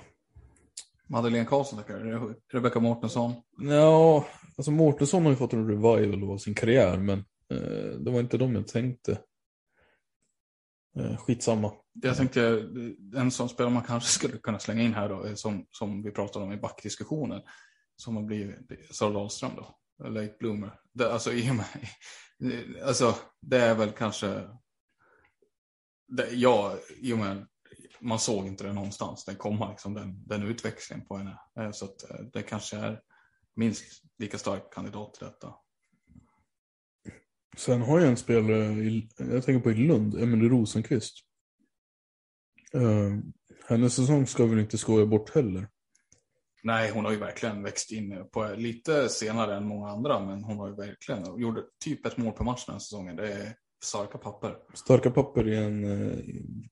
Madeleine 1.07 1.47
Karlsson 1.47 1.79
tackar 1.79 2.35
Rebecka 2.53 2.81
Mårtensson. 2.81 3.33
Ja, 3.59 4.27
alltså 4.57 4.71
Mårtensson 4.71 5.23
har 5.23 5.31
ju 5.31 5.37
fått 5.37 5.53
en 5.53 5.69
revival 5.69 6.31
av 6.31 6.39
sin 6.39 6.55
karriär 6.55 6.99
men 6.99 7.19
eh, 7.53 7.99
det 7.99 8.11
var 8.11 8.21
inte 8.21 8.39
de 8.39 8.55
jag 8.55 8.67
tänkte. 8.67 9.19
Eh, 10.99 11.17
skitsamma. 11.17 11.73
Jag 11.93 12.17
tänkte, 12.17 12.43
eh, 12.43 13.21
en 13.21 13.31
sån 13.31 13.49
spelare 13.49 13.75
man 13.75 13.83
kanske 13.83 14.11
skulle 14.11 14.39
kunna 14.39 14.59
slänga 14.59 14.83
in 14.83 14.95
här 14.95 15.09
då, 15.09 15.25
eh, 15.25 15.35
som, 15.35 15.67
som 15.71 16.03
vi 16.03 16.11
pratade 16.11 16.45
om 16.45 16.53
i 16.53 16.57
backdiskussionen, 16.57 17.43
som 17.97 18.17
har 18.17 18.23
blivit 18.23 18.95
Sara 18.95 19.13
Dahlström 19.13 19.53
då, 19.57 19.79
Lake 20.09 20.37
Bloomer. 20.39 20.81
Det, 20.93 21.13
alltså, 21.13 21.33
i 21.33 21.51
och 21.51 21.55
med, 21.55 21.67
alltså, 22.85 23.15
det 23.41 23.59
är 23.59 23.75
väl 23.75 23.91
kanske, 23.91 24.49
det, 26.09 26.31
ja, 26.31 26.77
i 26.97 27.13
och 27.13 27.19
med, 27.19 27.47
man 28.01 28.19
såg 28.19 28.47
inte 28.47 28.65
det 28.65 28.73
någonstans, 28.73 29.25
den 29.25 29.37
komma, 29.37 29.71
liksom, 29.71 29.95
den, 29.95 30.27
den 30.27 30.43
utväxlingen 30.43 31.07
på 31.07 31.17
henne. 31.17 31.39
Så 31.73 31.85
att 31.85 32.05
det 32.33 32.43
kanske 32.43 32.77
är 32.77 33.01
minst 33.57 34.03
lika 34.19 34.39
stark 34.39 34.73
kandidat 34.73 35.15
till 35.15 35.27
detta. 35.27 35.55
Sen 37.57 37.83
har 37.83 38.01
jag 38.01 38.09
en 38.09 38.17
spelare, 38.17 38.65
i, 38.65 39.09
jag 39.17 39.45
tänker 39.45 39.61
på 39.61 39.71
i 39.71 39.75
Lund, 39.75 40.23
Emelie 40.23 40.49
Rosenqvist. 40.49 41.15
Uh, 42.75 43.19
hennes 43.69 43.95
säsong 43.95 44.27
ska 44.27 44.47
väl 44.47 44.59
inte 44.59 44.79
skoja 44.79 45.07
bort 45.07 45.35
heller. 45.35 45.69
Nej, 46.63 46.91
hon 46.91 47.05
har 47.05 47.13
ju 47.13 47.19
verkligen 47.19 47.63
växt 47.63 47.93
in 47.93 48.25
på 48.33 48.55
lite 48.57 49.09
senare 49.09 49.57
än 49.57 49.67
många 49.67 49.89
andra, 49.89 50.27
men 50.27 50.45
hon 50.45 50.59
har 50.59 50.69
ju 50.69 50.75
verkligen 50.75 51.41
gjort 51.41 51.59
typ 51.85 52.07
ett 52.07 52.17
mål 52.17 52.33
per 52.33 52.45
match 52.45 52.67
den 52.67 52.73
här 52.73 52.81
säsongen. 52.81 53.17
Det 53.17 53.33
är 53.33 53.55
starka 53.85 54.19
papper. 54.19 54.57
Starka 54.75 55.11
papper 55.11 55.49
i, 55.49 55.57
en, 55.57 55.85
eh, 55.85 56.19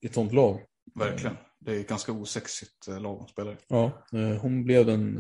i 0.01 0.07
ett 0.07 0.15
sånt 0.15 0.33
lag. 0.33 0.61
Verkligen. 0.95 1.37
Det 1.59 1.77
är 1.77 1.81
ett 1.81 1.89
ganska 1.89 2.13
osexigt 2.13 2.89
eh, 2.89 3.01
lag 3.01 3.17
hon 3.17 3.29
spelar 3.29 3.53
i. 3.53 3.57
Ja, 3.69 4.07
hon 4.41 4.65
blev 4.65 4.87
den, 4.87 5.19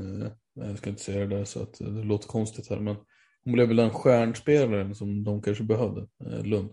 jag 0.55 0.79
ska 0.79 0.91
inte 0.91 1.03
säga 1.03 1.27
det 1.27 1.37
där 1.37 1.45
så 1.45 1.63
att 1.63 1.75
det 1.79 2.05
låter 2.05 2.29
konstigt 2.29 2.71
här, 2.71 2.81
men 2.81 2.97
hon 3.49 3.53
blev 3.53 3.69
väl 3.69 3.77
den 3.77 3.91
stjärnspelaren 3.91 4.95
som 4.95 5.25
de 5.25 5.43
kanske 5.43 5.65
behövde, 5.65 6.07
eh, 6.25 6.45
Lund. 6.45 6.71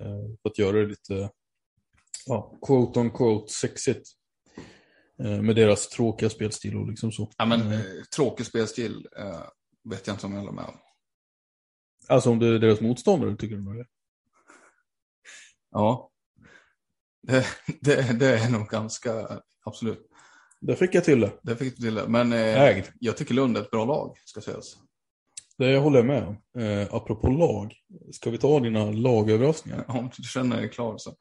Eh, 0.00 0.36
för 0.42 0.50
att 0.50 0.58
göra 0.58 0.76
det 0.76 0.86
lite, 0.86 1.30
ja, 2.26 2.58
quote 2.66 3.00
on 3.00 3.10
quote 3.10 3.52
sexigt. 3.52 4.08
Eh, 5.22 5.42
med 5.42 5.56
deras 5.56 5.88
tråkiga 5.88 6.30
spelstil 6.30 6.76
och 6.76 6.88
liksom 6.88 7.12
så. 7.12 7.30
Ja 7.38 7.44
men 7.46 7.72
eh, 7.72 7.80
tråkig 8.16 8.46
spelstil 8.46 9.08
vet 9.90 10.06
jag 10.06 10.14
inte 10.14 10.26
om 10.26 10.32
jag 10.32 10.40
håller 10.40 10.52
med 10.52 10.64
om. 10.64 10.78
Alltså 12.08 12.30
om 12.30 12.38
det 12.38 12.46
är 12.46 12.58
deras 12.58 12.80
motståndare 12.80 13.36
tycker 13.36 13.56
du 13.56 13.78
det? 13.78 13.86
Ja. 15.70 16.10
Det, 17.22 17.46
det, 17.80 18.18
det, 18.18 18.38
är 18.38 18.50
nog 18.50 18.68
ganska, 18.68 19.42
absolut. 19.64 20.10
Det 20.60 20.76
fick 20.76 20.94
jag 20.94 21.04
till 21.04 21.20
det. 21.20 21.32
Det 21.42 21.56
fick 21.56 21.76
du 21.76 21.82
till 21.82 21.94
det. 21.94 22.08
Men 22.08 22.32
eh, 22.32 22.84
jag 23.00 23.16
tycker 23.16 23.34
Lund 23.34 23.56
är 23.56 23.60
ett 23.60 23.70
bra 23.70 23.84
lag, 23.84 24.16
ska 24.24 24.40
sägas. 24.40 24.76
Det 25.60 25.78
håller 25.78 25.98
jag 25.98 26.06
med 26.06 26.26
om. 26.26 26.62
Eh, 26.62 26.94
apropå 26.94 27.28
lag, 27.28 27.74
ska 28.12 28.30
vi 28.30 28.38
ta 28.38 28.60
dina 28.60 28.90
lagöverraskningar? 28.90 29.84
Om 29.88 30.10
du 30.16 30.22
känner 30.22 30.56
dig 30.56 30.70
klar 30.70 30.94
så. 30.98 31.14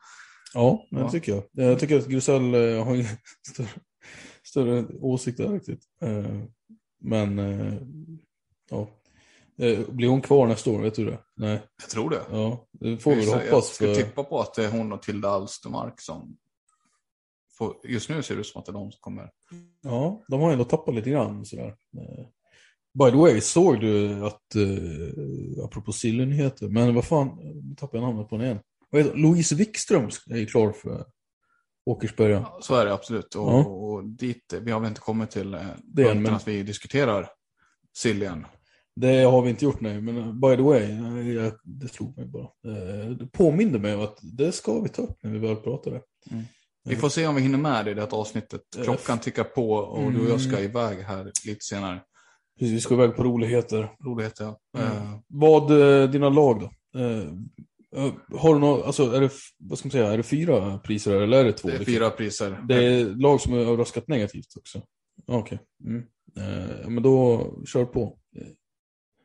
Ja, 0.53 0.85
det 0.91 0.99
ja. 0.99 1.09
tycker 1.09 1.31
jag. 1.31 1.43
Jag 1.51 1.79
tycker 1.79 1.97
att 1.97 2.07
Grusell 2.07 2.53
eh, 2.53 2.85
har 2.85 2.95
ingen 2.95 3.07
större, 3.51 3.69
större 4.43 4.85
åsikter 5.01 5.49
riktigt. 5.49 5.83
Eh, 6.01 6.41
men 7.01 7.39
eh, 7.39 7.73
ja, 8.69 8.87
eh, 9.57 9.79
blir 9.89 10.07
hon 10.07 10.21
kvar 10.21 10.47
nästa 10.47 10.71
år? 10.71 10.79
Vet 10.79 10.95
du 10.95 11.05
det? 11.05 11.19
Nej. 11.35 11.61
Jag 11.81 11.89
tror 11.89 12.09
det. 12.09 12.21
Ja, 12.31 12.67
det 12.71 12.97
får 12.97 13.15
vi 13.15 13.25
hoppas. 13.25 13.47
Jag 13.49 13.63
ska 13.63 13.85
för... 13.85 13.95
tippa 13.95 14.23
på 14.23 14.39
att 14.39 14.53
det 14.53 14.65
är 14.65 14.71
hon 14.71 14.91
och 14.91 15.01
Tilda 15.01 15.29
Alstermark 15.29 16.01
som 16.01 16.37
får... 17.57 17.75
Just 17.83 18.09
nu 18.09 18.23
ser 18.23 18.35
det 18.35 18.41
ut 18.41 18.47
som 18.47 18.59
att 18.59 18.65
det 18.65 18.71
är 18.71 18.73
de 18.73 18.91
som 18.91 18.99
kommer. 18.99 19.29
Ja, 19.81 20.23
de 20.27 20.41
har 20.41 20.51
ändå 20.51 20.63
tappat 20.63 20.95
lite 20.95 21.09
grann 21.09 21.45
sådär. 21.45 21.75
Eh, 22.99 23.05
By 23.05 23.11
the 23.11 23.17
way, 23.17 23.41
såg 23.41 23.79
du 23.79 24.25
att, 24.25 24.55
uh, 24.55 25.63
apropå 25.65 25.91
Silly-nyheter, 25.91 26.67
men 26.67 26.95
vad 26.95 27.05
fan, 27.05 27.27
nu 27.63 27.75
tappade 27.75 28.03
jag 28.03 28.09
namnet 28.09 28.29
på 28.29 28.37
den 28.37 28.45
igen. 28.45 28.59
Vad 28.89 29.01
heter, 29.01 29.17
Louise 29.17 29.55
Wikström 29.55 30.09
är 30.29 30.45
klar 30.45 30.71
för 30.71 31.05
Åkersberga. 31.85 32.35
Ja, 32.35 32.59
så 32.61 32.75
är 32.75 32.85
det 32.85 32.93
absolut. 32.93 33.35
Och, 33.35 33.51
ja. 33.51 33.65
och, 33.65 34.05
dit, 34.05 34.53
vi 34.61 34.71
har 34.71 34.79
väl 34.79 34.89
inte 34.89 35.01
kommit 35.01 35.31
till 35.31 35.53
eh, 35.53 35.61
det 35.83 36.15
men... 36.15 36.33
att 36.33 36.47
vi 36.47 36.63
diskuterar 36.63 37.29
Siljan. 37.97 38.45
Det 38.95 39.23
har 39.23 39.41
vi 39.41 39.49
inte 39.49 39.65
gjort 39.65 39.81
nej, 39.81 40.01
men 40.01 40.39
by 40.39 40.55
the 40.55 40.61
way, 40.61 40.93
jag, 41.33 41.53
det 41.63 41.87
slog 41.87 42.17
mig 42.17 42.25
bara. 42.25 42.47
Det 43.19 43.27
påminner 43.31 43.79
mig 43.79 43.95
om 43.95 44.01
att 44.01 44.19
det 44.21 44.51
ska 44.51 44.79
vi 44.81 44.89
ta 44.89 45.01
upp 45.01 45.23
när 45.23 45.31
vi 45.31 45.39
väl 45.39 45.55
pratar 45.55 45.91
det. 45.91 46.01
Mm. 46.31 46.45
Vi 46.83 46.95
får 46.95 47.09
se 47.09 47.27
om 47.27 47.35
vi 47.35 47.41
hinner 47.41 47.57
med 47.57 47.85
det 47.85 47.91
i 47.91 47.93
det 47.93 48.01
här 48.01 48.13
avsnittet. 48.13 48.61
Eh, 48.77 48.83
Klockan 48.83 49.19
tickar 49.19 49.43
på 49.43 49.71
och 49.71 50.11
du 50.11 50.19
och 50.19 50.29
jag 50.29 50.41
ska 50.41 50.51
Mm. 50.57 50.63
iväg 50.63 50.97
här 50.97 51.31
lite 51.45 51.65
senare. 51.65 52.01
Precis, 52.59 52.75
vi 52.75 52.81
ska 52.81 52.93
iväg 52.93 53.15
på 53.15 53.23
roligheter. 53.23 53.95
Roligheter, 54.05 54.43
ja. 54.43 54.59
Mm. 54.77 54.97
Eh, 54.97 55.19
Vad, 55.27 55.71
eh, 55.71 56.09
dina 56.09 56.29
lag 56.29 56.59
då? 56.59 56.99
Eh, 56.99 57.27
eh, 57.95 58.13
har 58.39 58.53
du 58.53 58.59
något, 58.59 58.85
alltså 58.85 59.11
är 59.11 59.21
det, 59.21 59.31
vad 59.57 59.79
ska 59.79 59.87
man 59.87 59.91
säga, 59.91 60.11
är 60.11 60.17
det 60.17 60.23
fyra 60.23 60.77
priser 60.77 61.21
eller 61.21 61.39
är 61.39 61.43
det 61.43 61.53
två? 61.53 61.67
det 61.67 61.73
är 61.73 61.79
liksom? 61.79 61.93
fyra 61.93 62.09
priser. 62.09 62.65
Det 62.67 62.75
är 62.75 63.05
lag 63.05 63.41
som 63.41 63.53
har 63.53 63.59
överraskat 63.59 64.07
negativt 64.07 64.57
också? 64.59 64.81
Ja, 65.25 65.37
Okej. 65.37 65.59
Mm. 65.85 66.03
Eh, 66.37 66.89
men 66.89 67.03
då, 67.03 67.45
kör 67.65 67.85
på. 67.85 68.19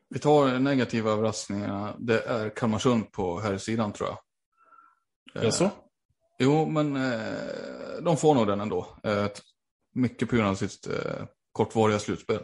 Vi 0.09 0.19
tar 0.19 0.59
negativa 0.59 1.11
överraskningarna. 1.11 1.95
Det 1.99 2.19
är 2.19 2.49
Kalmarsund 2.49 3.11
på 3.11 3.39
här 3.39 3.57
sidan 3.57 3.93
tror 3.93 4.09
jag. 4.09 4.17
Eh, 5.41 5.45
Jaså? 5.45 5.69
Jo, 6.39 6.65
men 6.65 6.95
eh, 6.95 8.01
de 8.01 8.17
får 8.17 8.35
nog 8.35 8.47
den 8.47 8.61
ändå. 8.61 8.87
Eh, 9.03 9.27
mycket 9.93 10.29
på 10.29 10.35
grund 10.35 10.47
av 10.49 10.55
sitt 10.55 10.87
eh, 10.87 11.25
kortvariga 11.51 11.99
slutspel. 11.99 12.39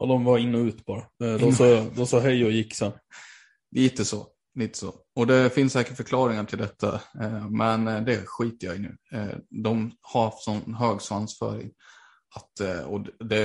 Ja, 0.00 0.06
de 0.06 0.24
var 0.24 0.38
in 0.38 0.54
och 0.54 0.58
ut 0.60 0.84
bara. 0.84 0.98
Eh, 1.00 1.38
de, 1.38 1.44
och- 1.44 1.54
sa, 1.54 1.84
de 1.96 2.06
sa 2.06 2.20
hej 2.20 2.44
och 2.44 2.50
gick 2.50 2.74
sen. 2.74 2.92
Lite 3.70 4.04
så. 4.04 4.26
Lite 4.58 4.78
så. 4.78 4.94
Och 5.16 5.26
det 5.26 5.50
finns 5.50 5.72
säkert 5.72 5.96
förklaringar 5.96 6.44
till 6.44 6.58
detta, 6.58 6.94
eh, 7.20 7.48
men 7.50 7.88
eh, 7.88 8.00
det 8.02 8.26
skiter 8.26 8.66
jag 8.66 8.76
i 8.76 8.78
nu. 8.78 8.96
De 9.64 9.92
har 10.00 10.24
haft 10.24 10.42
sån 10.42 10.74
hög 10.74 11.00
svansföring. 11.00 11.70
Att, 12.36 12.84
och 12.86 13.06
det 13.28 13.36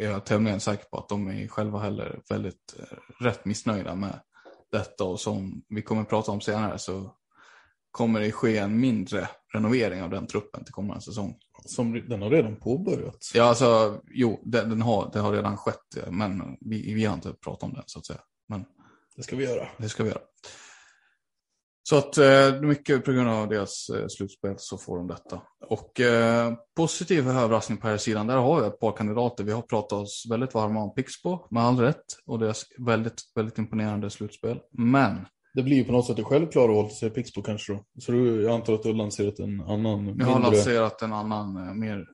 är 0.00 0.04
jag 0.04 0.26
tämligen 0.26 0.60
säker 0.60 0.84
på 0.84 0.98
att 0.98 1.08
de 1.08 1.28
är 1.28 1.48
själva 1.48 1.78
heller 1.78 2.20
väldigt 2.30 2.74
rätt 3.20 3.44
missnöjda 3.44 3.94
med 3.94 4.20
detta. 4.72 5.04
Och 5.04 5.20
som 5.20 5.62
vi 5.68 5.82
kommer 5.82 6.02
att 6.02 6.08
prata 6.08 6.32
om 6.32 6.40
senare 6.40 6.78
så 6.78 7.14
kommer 7.94 8.20
det 8.20 8.32
ske 8.32 8.58
en 8.58 8.80
mindre 8.80 9.28
renovering 9.52 10.02
av 10.02 10.10
den 10.10 10.26
truppen 10.26 10.64
till 10.64 10.74
kommande 10.74 11.02
säsong. 11.02 11.36
Som, 11.64 12.08
den 12.08 12.22
har 12.22 12.30
redan 12.30 12.56
påbörjats. 12.56 13.34
Ja, 13.34 13.44
alltså, 13.44 14.00
jo, 14.10 14.40
den, 14.44 14.70
den 14.70 14.82
har, 14.82 15.10
det 15.12 15.18
har 15.20 15.32
redan 15.32 15.56
skett, 15.56 16.08
men 16.10 16.56
vi, 16.60 16.94
vi 16.94 17.04
har 17.04 17.14
inte 17.14 17.32
pratat 17.32 17.62
om 17.62 17.72
den 17.74 17.82
så 17.86 17.98
att 17.98 18.06
säga. 18.06 18.20
Men 18.48 18.64
Det 19.16 19.22
ska 19.22 19.36
vi 19.36 19.44
göra. 19.44 19.68
det 19.78 19.88
ska 19.88 20.02
vi 20.02 20.08
göra. 20.08 20.20
Så 21.82 21.96
att 21.98 22.18
eh, 22.18 22.60
mycket 22.60 23.04
på 23.04 23.12
grund 23.12 23.28
av 23.28 23.48
deras 23.48 23.88
eh, 23.88 24.06
slutspel 24.08 24.54
så 24.58 24.78
får 24.78 24.96
de 24.96 25.06
detta. 25.06 25.42
Och 25.66 26.00
eh, 26.00 26.54
positiv 26.76 27.28
överraskning 27.28 27.78
på 27.78 27.88
här 27.88 27.96
sidan, 27.96 28.26
där 28.26 28.36
har 28.36 28.60
vi 28.60 28.66
ett 28.66 28.80
par 28.80 28.96
kandidater. 28.96 29.44
Vi 29.44 29.52
har 29.52 29.62
pratat 29.62 29.92
oss 29.92 30.26
väldigt 30.30 30.54
varma 30.54 30.82
om 30.82 30.94
Pixbo, 30.94 31.46
med 31.50 31.62
all 31.62 31.78
rätt. 31.78 32.04
Och 32.26 32.38
deras 32.38 32.64
väldigt, 32.78 33.22
väldigt 33.34 33.58
imponerande 33.58 34.10
slutspel. 34.10 34.60
Men 34.72 35.26
Det 35.54 35.62
blir 35.62 35.76
ju 35.76 35.84
på 35.84 35.92
något 35.92 36.06
sätt 36.06 36.16
det 36.16 36.24
självklara 36.24 36.86
att 36.86 36.92
säga 36.92 37.10
Pixbo 37.10 37.42
kanske 37.42 37.72
då. 37.72 37.84
Så 38.00 38.12
du, 38.12 38.42
jag 38.42 38.54
antar 38.54 38.74
att 38.74 38.82
du 38.82 38.88
har 38.88 38.96
lanserat 38.96 39.38
en 39.38 39.60
annan 39.60 39.84
jag 40.18 40.26
har 40.26 40.34
mindre... 40.34 40.56
lanserat 40.56 41.02
en 41.02 41.12
annan, 41.12 41.56
eh, 41.56 41.74
mer 41.74 42.04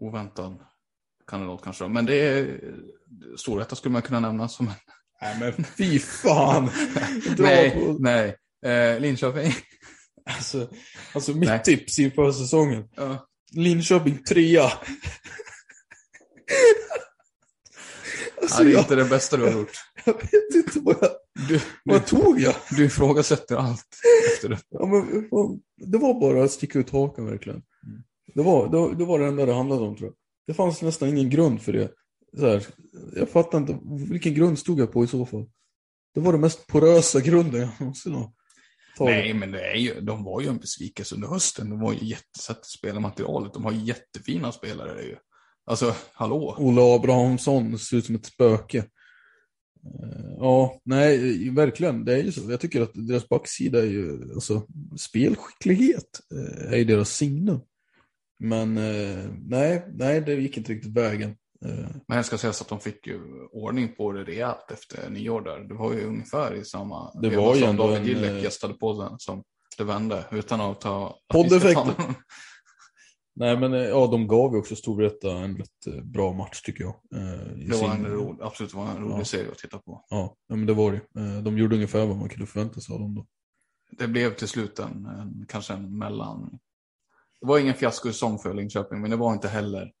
oväntad 0.00 0.58
kandidat 1.30 1.60
kanske. 1.64 1.88
Men 1.88 2.06
det 2.06 2.14
är, 2.14 2.60
Storvreta 3.36 3.76
skulle 3.76 3.92
man 3.92 4.02
kunna 4.02 4.20
nämna 4.20 4.48
som 4.48 4.66
en... 4.68 4.72
Nej 5.22 5.36
men 5.40 5.64
fy 5.64 5.98
fan! 5.98 6.70
Nej, 7.38 7.70
på- 7.70 7.96
nej. 8.00 8.36
Eh, 8.66 9.00
Linköping. 9.00 9.52
Alltså, 10.24 10.68
alltså 11.14 11.32
mitt 11.32 11.48
Nej. 11.48 11.62
tips 11.62 11.98
inför 11.98 12.32
säsongen. 12.32 12.88
Ja. 12.96 13.26
Linköping 13.52 14.24
trea. 14.24 14.52
Ja, 14.52 14.72
alltså, 18.42 18.64
det 18.64 18.70
är 18.70 18.72
jag, 18.72 18.80
inte 18.80 18.94
det 18.94 19.04
bästa 19.04 19.36
du 19.36 19.42
har 19.44 19.52
gjort. 19.52 19.72
Jag 20.04 20.14
vet 20.14 20.54
inte 20.54 20.80
vad 20.80 20.96
jag... 21.00 21.10
Du, 21.48 21.60
Vad 21.84 22.06
tog 22.06 22.40
jag? 22.40 22.54
Du 22.70 22.84
ifrågasätter 22.84 23.56
allt 23.56 23.86
efter 24.34 24.48
det. 24.48 24.58
Ja, 24.68 24.86
men, 24.86 25.30
det 25.76 25.98
var 25.98 26.20
bara 26.20 26.44
att 26.44 26.50
sticka 26.50 26.78
ut 26.78 26.90
hakan 26.90 27.26
verkligen. 27.26 27.62
Det 28.34 28.42
var, 28.42 28.68
det, 28.68 28.76
var, 28.76 28.94
det 28.94 29.04
var 29.04 29.18
det 29.18 29.26
enda 29.26 29.46
det 29.46 29.52
handlade 29.52 29.82
om 29.82 29.96
tror 29.96 30.08
jag. 30.08 30.16
Det 30.46 30.54
fanns 30.54 30.82
nästan 30.82 31.08
ingen 31.08 31.30
grund 31.30 31.62
för 31.62 31.72
det. 31.72 31.90
Så 32.38 32.46
här, 32.46 32.66
jag 33.16 33.28
fattar 33.28 33.58
inte, 33.58 33.78
vilken 34.10 34.34
grund 34.34 34.58
stod 34.58 34.80
jag 34.80 34.92
på 34.92 35.04
i 35.04 35.06
så 35.06 35.26
fall? 35.26 35.46
Det 36.14 36.20
var 36.20 36.32
den 36.32 36.40
mest 36.40 36.66
porösa 36.66 37.20
grunden 37.20 37.60
jag 37.60 37.70
någonsin 37.80 38.14
har 38.14 38.32
tagit. 38.98 39.14
Nej, 39.14 39.34
men 39.34 39.50
det 39.50 39.70
är 39.70 39.76
ju, 39.76 40.00
de 40.00 40.24
var 40.24 40.40
ju 40.40 40.48
en 40.48 40.58
besvikelse 40.58 41.14
under 41.14 41.28
hösten. 41.28 41.70
De 41.70 41.80
var 41.80 41.92
ju 41.92 42.06
jättesett 42.06 42.66
spelarmaterialet. 42.66 43.54
De 43.54 43.64
har 43.64 43.72
jättefina 43.72 44.52
spelare. 44.52 44.94
Det 44.94 45.00
är 45.00 45.06
ju. 45.06 45.16
Alltså, 45.66 45.94
hallå. 46.12 46.56
Ola 46.58 46.82
Abrahamsson 46.82 47.78
ser 47.78 47.96
ut 47.96 48.06
som 48.06 48.14
ett 48.14 48.26
spöke. 48.26 48.84
Eh, 49.84 50.30
Ja, 50.40 50.80
nej, 50.84 51.50
verkligen. 51.50 52.04
Det 52.04 52.12
är 52.12 52.22
ju 52.22 52.32
så. 52.32 52.50
Jag 52.50 52.60
tycker 52.60 52.82
att 52.82 52.90
deras 52.94 53.28
backsida 53.28 53.78
är 53.78 53.86
ju, 53.86 54.32
alltså, 54.34 54.66
spelskicklighet 54.98 56.20
eh, 56.34 56.72
är 56.72 56.76
ju 56.76 56.84
deras 56.84 57.10
signum. 57.10 57.60
Men 58.38 58.78
eh, 58.78 59.30
nej, 59.48 59.86
nej, 59.92 60.20
det 60.20 60.34
gick 60.34 60.56
inte 60.56 60.72
riktigt 60.72 60.96
vägen. 60.96 61.36
Men 62.08 62.16
jag 62.16 62.24
ska 62.24 62.38
säga 62.38 62.52
så 62.52 62.64
att 62.64 62.68
de 62.68 62.80
fick 62.80 63.06
ju 63.06 63.20
ordning 63.52 63.94
på 63.94 64.12
det 64.12 64.24
rejält 64.24 64.70
efter 64.70 65.10
nyår 65.10 65.40
där. 65.40 65.60
Det 65.60 65.74
var 65.74 65.92
ju 65.92 66.04
ungefär 66.04 66.54
i 66.54 66.64
samma 66.64 67.20
Det 67.22 67.36
var 67.36 67.54
som 67.54 67.76
David 67.76 67.98
en, 67.98 68.06
Gillek 68.06 68.44
gästade 68.44 68.74
podden 68.74 69.12
som 69.18 69.42
det 69.78 69.84
vände 69.84 70.24
utan 70.30 70.60
att 70.60 70.80
ta... 70.80 71.18
Poddeffekten. 71.32 72.14
Nej, 73.34 73.56
men 73.60 73.72
eh, 73.74 73.80
ja, 73.80 74.06
de 74.06 74.26
gav 74.26 74.52
ju 74.52 74.58
också 74.58 74.76
Storvreta 74.76 75.30
en 75.32 75.56
rätt 75.56 75.86
eh, 75.86 76.02
bra 76.02 76.32
match 76.32 76.60
tycker 76.62 76.84
jag. 76.84 76.94
eh, 77.14 77.46
Det 77.56 77.70
var 77.80 77.94
sin- 77.94 78.04
en 78.04 78.06
ro, 78.06 78.38
absolut 78.42 78.74
var 78.74 78.90
en 78.90 79.02
rolig 79.02 79.18
Ja. 79.20 79.24
serie 79.24 79.50
att 79.50 79.58
titta 79.58 79.78
på. 79.78 80.04
Ja, 80.08 80.36
men 80.48 80.66
det 80.66 80.74
var 80.74 80.92
det. 80.92 81.40
De 81.40 81.58
gjorde 81.58 81.74
ungefär 81.76 82.06
vad 82.06 82.16
man 82.16 82.28
kunde 82.28 82.46
förvänta 82.46 82.80
sig 82.80 82.92
av 82.94 83.00
dem 83.00 83.14
då. 83.14 83.26
Det 83.98 84.08
blev 84.08 84.34
till 84.34 84.48
slut 84.48 84.78
en, 84.78 85.06
en 85.06 85.46
kanske 85.48 85.72
en 85.74 85.98
mellan... 85.98 86.58
Det 87.40 87.46
var 87.46 87.58
ingen 87.58 87.74
fiaskosäsong 87.74 88.38
för 88.38 88.54
Linköping, 88.54 89.00
men 89.00 89.10
det 89.10 89.16
var 89.16 89.32
inte 89.32 89.48
heller... 89.48 89.92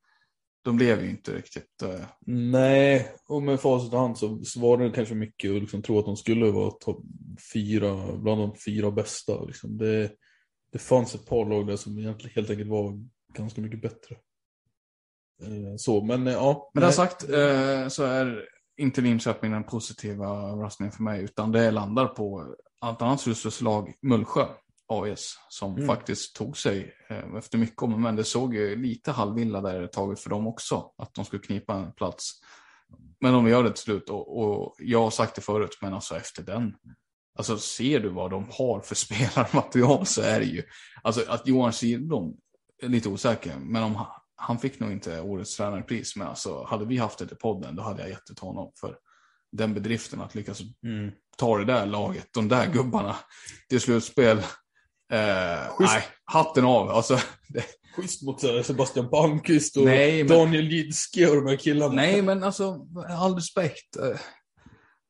De 0.62 0.76
blev 0.76 1.02
ju 1.04 1.10
inte 1.10 1.36
riktigt... 1.36 1.82
Nej, 2.26 3.08
och 3.28 3.42
med 3.42 3.60
facit 3.60 3.92
i 3.92 3.96
hand 3.96 4.18
så, 4.18 4.44
så 4.44 4.60
var 4.60 4.78
det 4.78 4.90
kanske 4.90 5.14
mycket 5.14 5.50
att 5.50 5.60
liksom 5.60 5.82
tro 5.82 5.98
att 5.98 6.04
de 6.04 6.16
skulle 6.16 6.50
vara 6.50 6.70
topp 6.70 7.02
fyra, 7.52 8.16
bland 8.16 8.40
de 8.40 8.54
fyra 8.66 8.90
bästa. 8.90 9.44
Liksom. 9.44 9.78
Det, 9.78 10.12
det 10.72 10.78
fanns 10.78 11.14
ett 11.14 11.26
par 11.26 11.44
lag 11.44 11.66
där 11.66 11.76
som 11.76 11.98
egentligen 11.98 12.34
helt 12.34 12.50
enkelt 12.50 12.70
var 12.70 13.04
ganska 13.32 13.60
mycket 13.60 13.82
bättre. 13.82 14.14
Eh, 15.42 15.76
Så, 15.76 16.04
men 16.04 16.26
eh, 16.26 16.32
ja. 16.32 16.70
Med 16.74 16.82
det 16.82 16.92
sagt 16.92 17.22
eh, 17.30 17.88
så 17.88 18.04
är 18.04 18.48
inte 18.76 19.00
Linköping 19.00 19.52
den 19.52 19.64
positiva 19.64 20.26
överraskningen 20.26 20.92
för 20.92 21.02
mig, 21.02 21.22
utan 21.22 21.52
det 21.52 21.70
landar 21.70 22.06
på 22.06 22.54
ett 22.92 23.02
annat 23.02 23.20
slutspelslag, 23.20 23.94
Mullsjö 24.02 24.46
AIS, 24.88 25.38
som 25.48 25.74
Mm. 25.74 25.86
faktiskt 25.86 26.36
tog 26.36 26.56
sig 26.56 26.94
efter 27.38 27.58
mycket 27.58 27.82
om 27.82 28.02
men. 28.02 28.16
Det 28.16 28.24
såg 28.24 28.54
ju 28.54 28.76
lite 28.76 29.10
halvvilla 29.10 29.60
där 29.60 29.82
ett 29.82 29.92
tag 29.92 30.18
för 30.18 30.30
dem 30.30 30.46
också, 30.46 30.92
att 30.98 31.14
de 31.14 31.24
skulle 31.24 31.42
knipa 31.42 31.74
en 31.74 31.92
plats. 31.92 32.32
Men 33.20 33.32
de 33.32 33.48
gör 33.48 33.62
det 33.64 33.70
till 33.70 33.82
slut 33.82 34.10
och, 34.10 34.38
och 34.40 34.74
jag 34.78 35.02
har 35.02 35.10
sagt 35.10 35.34
det 35.34 35.40
förut, 35.40 35.78
men 35.82 35.94
alltså 35.94 36.16
efter 36.16 36.42
den, 36.42 36.76
alltså 37.38 37.58
ser 37.58 38.00
du 38.00 38.08
vad 38.08 38.30
de 38.30 38.48
har 38.52 38.80
för 38.80 38.94
spelarmaterial 39.04 40.06
så 40.06 40.22
är 40.22 40.40
det 40.40 40.46
ju, 40.46 40.62
alltså 41.02 41.30
att 41.30 41.46
Johan 41.46 41.72
Kihlblom 41.72 42.36
lite 42.82 43.08
osäker, 43.08 43.56
men 43.60 43.82
om 43.82 43.94
han, 43.94 44.06
han 44.36 44.58
fick 44.58 44.80
nog 44.80 44.92
inte 44.92 45.20
årets 45.20 45.56
tränarpris, 45.56 46.16
men 46.16 46.26
alltså 46.28 46.64
hade 46.64 46.84
vi 46.84 46.96
haft 46.96 47.18
det 47.18 47.32
i 47.32 47.34
podden, 47.34 47.76
då 47.76 47.82
hade 47.82 48.00
jag 48.00 48.10
gett 48.10 48.26
det 48.26 48.34
till 48.34 48.44
honom 48.46 48.72
för 48.80 48.96
den 49.52 49.74
bedriften 49.74 50.20
att 50.20 50.34
lyckas 50.34 50.60
Mm. 50.84 51.10
ta 51.36 51.58
det 51.58 51.64
där 51.64 51.86
laget, 51.86 52.26
de 52.34 52.48
där 52.48 52.66
gubbarna 52.72 53.16
till 53.68 53.80
slutspel. 53.80 54.38
Eh, 55.12 55.70
nej, 55.80 56.02
hatten 56.24 56.64
av. 56.64 56.90
Alltså, 56.90 57.18
det, 57.48 57.64
Schysst 57.96 58.22
mot 58.22 58.44
eh, 58.44 58.62
Sebastian 58.62 59.10
Palmqvist 59.10 59.76
och 59.76 59.84
Nej, 59.84 60.24
men- 60.24 60.38
Daniel 60.38 60.72
Jidske 60.72 61.26
och 61.28 61.36
de 61.36 61.46
här 61.46 61.56
killarna. 61.56 61.94
nej, 61.94 62.22
men 62.22 62.44
alltså, 62.44 62.86
all 63.08 63.34
respekt. 63.34 63.96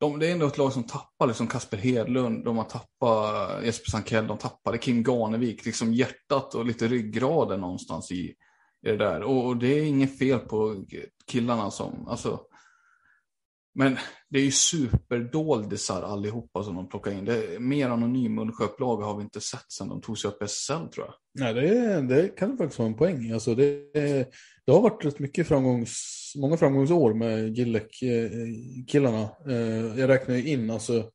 De, 0.00 0.18
det 0.18 0.28
är 0.28 0.32
ändå 0.32 0.46
ett 0.46 0.58
lag 0.58 0.72
som 0.72 0.84
tappar 0.84 1.26
liksom 1.26 1.46
Kasper 1.46 1.76
Hedlund, 1.76 2.44
de 2.44 2.56
har 2.56 2.64
tappat 2.64 3.64
Jesper 3.64 3.90
Sankell, 3.90 4.26
de 4.26 4.38
tappade 4.38 4.78
Kim 4.78 5.02
Ganevik, 5.02 5.66
liksom 5.66 5.94
hjärtat 5.94 6.54
och 6.54 6.66
lite 6.66 6.88
ryggraden 6.88 7.60
någonstans 7.60 8.12
i, 8.12 8.14
i 8.16 8.34
det 8.82 8.96
där. 8.96 9.22
Och, 9.22 9.46
och 9.46 9.56
det 9.56 9.78
är 9.78 9.84
inget 9.84 10.18
fel 10.18 10.38
på 10.38 10.84
killarna 11.26 11.70
som, 11.70 12.08
alltså, 12.08 12.40
men 13.74 13.96
det 14.28 14.38
är 14.38 14.42
ju 14.42 14.50
superdoldisar 14.50 16.02
allihopa 16.02 16.62
som 16.62 16.74
de 16.74 16.88
plockar 16.88 17.12
in. 17.12 17.24
Det 17.24 17.54
är 17.54 17.58
mer 17.58 17.88
anonym 17.88 18.34
Mullsjöupplaga 18.34 19.04
har 19.04 19.16
vi 19.16 19.22
inte 19.22 19.40
sett 19.40 19.72
sedan 19.72 19.88
de 19.88 20.00
tog 20.00 20.18
sig 20.18 20.28
upp 20.28 20.42
i 20.42 20.44
SSL 20.44 20.88
tror 20.94 21.06
jag. 21.06 21.14
Nej, 21.34 21.54
det, 21.54 22.00
det 22.00 22.28
kan 22.28 22.56
faktiskt 22.56 22.78
vara 22.78 22.88
en 22.88 22.96
poäng. 22.96 23.32
Alltså 23.32 23.54
det, 23.54 23.92
det 24.66 24.72
har 24.72 24.80
varit 24.80 25.04
rätt 25.04 25.18
mycket 25.18 25.48
framgångs, 25.48 26.32
många 26.36 26.56
framgångsår 26.56 27.14
med 27.14 27.58
Gillek-killarna. 27.58 29.30
Eh, 29.48 29.56
eh, 29.56 29.98
jag 30.00 30.08
räknar 30.08 30.34
ju 30.34 30.48
in, 30.48 30.70
alltså 30.70 31.10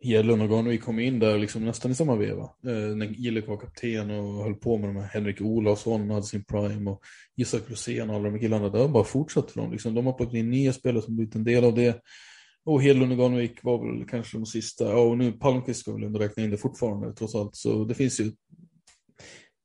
Hedlund 0.00 0.42
och 0.42 0.50
Garnevik 0.50 0.82
kom 0.82 0.98
in 0.98 1.18
där 1.18 1.38
liksom 1.38 1.64
nästan 1.64 1.90
i 1.90 1.94
samma 1.94 2.16
veva. 2.16 2.42
Eh, 2.42 2.96
När 2.96 3.06
Gillek 3.06 3.48
var 3.48 3.56
kapten 3.56 4.10
och 4.10 4.44
höll 4.44 4.54
på 4.54 4.78
med 4.78 4.88
de 4.88 4.96
här 4.96 5.08
Henrik 5.08 5.40
Olofsson 5.40 6.10
hade 6.10 6.22
sin 6.22 6.44
prime 6.44 6.90
och 6.90 7.00
Isak 7.36 7.62
Rosén 7.70 8.10
och 8.10 8.16
alla 8.16 8.24
de 8.24 8.30
här 8.30 8.40
killarna. 8.40 8.68
Det 8.68 8.78
har 8.78 8.88
bara 8.88 9.04
fortsatt 9.04 9.50
för 9.50 9.60
dem. 9.60 9.72
Liksom. 9.72 9.94
De 9.94 10.06
har 10.06 10.12
plockat 10.12 10.34
in 10.34 10.50
nya 10.50 10.72
spelare 10.72 11.02
som 11.02 11.16
blivit 11.16 11.34
en 11.34 11.44
del 11.44 11.64
av 11.64 11.74
det. 11.74 12.00
Och 12.64 12.82
Hedlund 12.82 13.12
och 13.12 13.18
Garnevik 13.18 13.64
var 13.64 13.86
väl 13.86 14.08
kanske 14.08 14.36
de 14.36 14.46
sista. 14.46 14.84
Ja, 14.84 14.98
och 14.98 15.18
nu 15.18 15.32
Palmqvist 15.32 15.80
ska 15.80 15.92
väl 15.92 16.02
ändå 16.02 16.18
räkna 16.18 16.42
in 16.42 16.50
det 16.50 16.56
fortfarande 16.56 17.14
trots 17.14 17.34
allt. 17.34 17.56
Så 17.56 17.84
det 17.84 17.94
finns 17.94 18.20
ju 18.20 18.32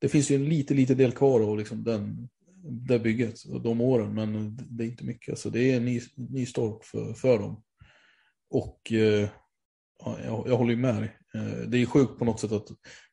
det 0.03 0.09
finns 0.09 0.31
ju 0.31 0.35
en 0.35 0.45
lite, 0.45 0.73
lite 0.73 0.95
del 0.95 1.11
kvar 1.11 1.41
av 1.41 1.57
liksom 1.57 1.83
den, 1.83 2.29
det 2.63 2.99
bygget 2.99 3.43
och 3.43 3.61
de 3.61 3.81
åren, 3.81 4.13
men 4.13 4.57
det 4.69 4.83
är 4.83 4.87
inte 4.87 5.05
mycket. 5.05 5.31
Alltså 5.31 5.49
det 5.49 5.71
är 5.71 5.77
en 5.77 5.85
ny, 5.85 6.01
ny 6.15 6.45
start 6.45 6.85
för, 6.85 7.13
för 7.13 7.39
dem. 7.39 7.63
Och 8.49 8.91
eh, 8.91 9.29
jag, 9.99 10.47
jag, 10.47 10.57
håller 10.57 10.71
ju 10.71 10.77
med 10.77 10.95
dig. 10.95 11.17
Eh, 11.35 11.67
det 11.67 11.81
är 11.81 11.85
sjukt 11.85 12.19
på 12.19 12.25
något 12.25 12.39
sätt 12.39 12.51
att 12.51 12.67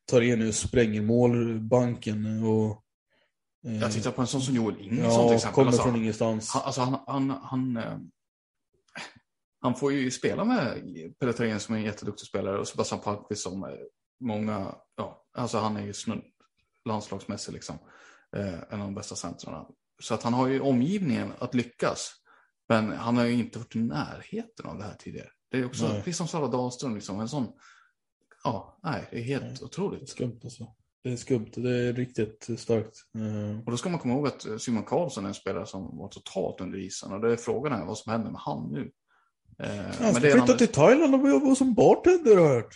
Tarenius 0.05 0.59
spränger 0.59 1.01
målbanken 1.01 2.43
och 2.43 2.83
eh, 3.67 3.79
jag 3.81 3.91
tittar 3.91 4.11
på 4.11 4.21
en 4.21 4.27
sån 4.27 4.41
som 4.41 4.55
Joel 4.55 4.81
Ingesson 4.81 5.21
ja, 5.21 5.27
till 5.27 5.35
exempel. 5.35 5.55
kommer 5.55 5.67
alltså, 5.67 5.83
från 5.83 5.95
ingenstans. 5.95 6.49
Han, 6.53 6.63
alltså 6.65 6.81
han, 6.81 6.99
han, 7.07 7.29
han, 7.29 7.77
eh, 7.77 7.97
han 9.61 9.75
får 9.75 9.93
ju 9.93 10.11
spela 10.11 10.43
med 10.43 10.83
Pelle 11.19 11.33
Tarenius 11.33 11.63
som 11.63 11.75
är 11.75 11.79
en 11.79 11.85
jätteduktig 11.85 12.27
spelare 12.27 12.59
och 12.59 12.67
Sebastian 12.67 13.01
Palmqvist 13.01 13.43
som 13.43 13.77
många, 14.19 14.75
ja, 14.95 15.25
alltså 15.37 15.57
han 15.57 15.77
är 15.77 15.85
ju 15.85 15.93
snudd 15.93 16.23
landslagsmässig 16.85 17.53
liksom. 17.53 17.77
En 18.69 18.81
av 18.81 18.87
de 18.87 18.95
bästa 18.95 19.15
centrarna. 19.15 19.67
Så 20.01 20.13
att 20.13 20.23
han 20.23 20.33
har 20.33 20.47
ju 20.47 20.59
omgivningen 20.59 21.33
att 21.39 21.53
lyckas. 21.53 22.21
Men 22.69 22.91
han 22.91 23.17
har 23.17 23.25
ju 23.25 23.33
inte 23.33 23.59
varit 23.59 23.75
i 23.75 23.79
närheten 23.79 24.65
av 24.65 24.77
det 24.77 24.83
här 24.83 24.95
tidigare. 24.99 25.29
Det 25.51 25.57
är 25.57 25.65
också, 25.65 25.87
precis 25.87 26.17
som 26.17 26.27
Sara 26.27 26.47
Dahlström, 26.47 26.95
liksom, 26.95 27.19
en 27.19 27.29
sån, 27.29 27.47
ja, 28.43 28.79
nej, 28.83 29.07
det 29.11 29.17
är 29.17 29.23
helt 29.23 29.43
nej, 29.43 29.57
otroligt. 29.61 30.09
Skumt 30.09 30.39
alltså. 30.43 30.75
Det 31.03 31.11
är 31.11 31.15
skumt, 31.15 31.51
det 31.55 31.69
är 31.69 31.93
riktigt 31.93 32.49
starkt. 32.57 32.95
Mm. 33.15 33.59
Och 33.59 33.71
då 33.71 33.77
ska 33.77 33.89
man 33.89 33.99
komma 33.99 34.13
ihåg 34.13 34.27
att 34.27 34.61
Simon 34.61 34.83
Karlsson 34.83 35.23
är 35.23 35.27
en 35.27 35.33
spelare 35.33 35.65
som 35.65 35.97
var 35.97 36.07
totalt 36.07 36.61
under 36.61 36.79
isen. 36.79 37.13
Och 37.13 37.21
det 37.21 37.31
är 37.31 37.35
frågan 37.35 37.81
är 37.81 37.85
vad 37.85 37.97
som 37.97 38.11
händer 38.11 38.31
med 38.31 38.41
han 38.41 38.71
nu. 38.71 38.91
Eh, 39.59 39.85
han 39.99 40.13
ska 40.13 40.31
flytta 40.31 40.53
till 40.53 40.67
Thailand 40.67 41.15
och 41.15 41.29
jobba 41.29 41.55
som 41.55 41.73
bartender 41.73 42.35
har 42.35 42.43
jag 42.43 42.53
hört. 42.53 42.75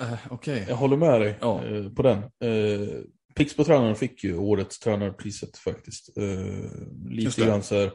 Uh, 0.00 0.32
okay. 0.32 0.64
Jag 0.68 0.76
håller 0.76 0.96
med 0.96 1.20
dig 1.20 1.38
ja. 1.40 1.62
uh, 1.64 1.94
på 1.94 2.02
den. 2.02 2.18
Uh, 2.44 3.02
Pixbo-tränaren 3.34 3.96
fick 3.96 4.24
ju 4.24 4.36
årets 4.36 4.78
tränarpriset 4.78 5.56
faktiskt. 5.56 6.18
Uh, 6.18 6.70
lite 7.10 7.40
grann 7.40 7.62
så 7.62 7.74
här. 7.74 7.92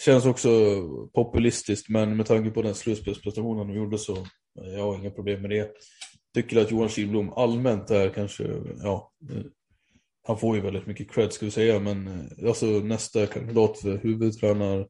Känns 0.00 0.26
också 0.26 0.50
populistiskt 1.14 1.88
men 1.88 2.16
med 2.16 2.26
tanke 2.26 2.50
på 2.50 2.62
den 2.62 2.74
slutspelsprestationen 2.74 3.68
de 3.68 3.74
gjorde 3.74 3.98
så 3.98 4.26
jag 4.54 4.82
har 4.82 4.98
inga 4.98 5.10
problem 5.10 5.42
med 5.42 5.50
det. 5.50 5.70
Tycker 6.34 6.60
att 6.60 6.70
Johan 6.70 6.88
Kihlblom 6.88 7.32
allmänt 7.32 7.90
är 7.90 8.08
kanske, 8.08 8.44
ja, 8.82 9.12
han 10.26 10.38
får 10.38 10.56
ju 10.56 10.62
väldigt 10.62 10.86
mycket 10.86 11.10
cred 11.10 11.32
ska 11.32 11.44
vi 11.44 11.50
säga 11.50 11.80
men 11.80 12.30
alltså 12.46 12.66
nästa 12.66 13.26
kandidat 13.26 13.78
för 13.78 13.98
huvudtränare 13.98 14.86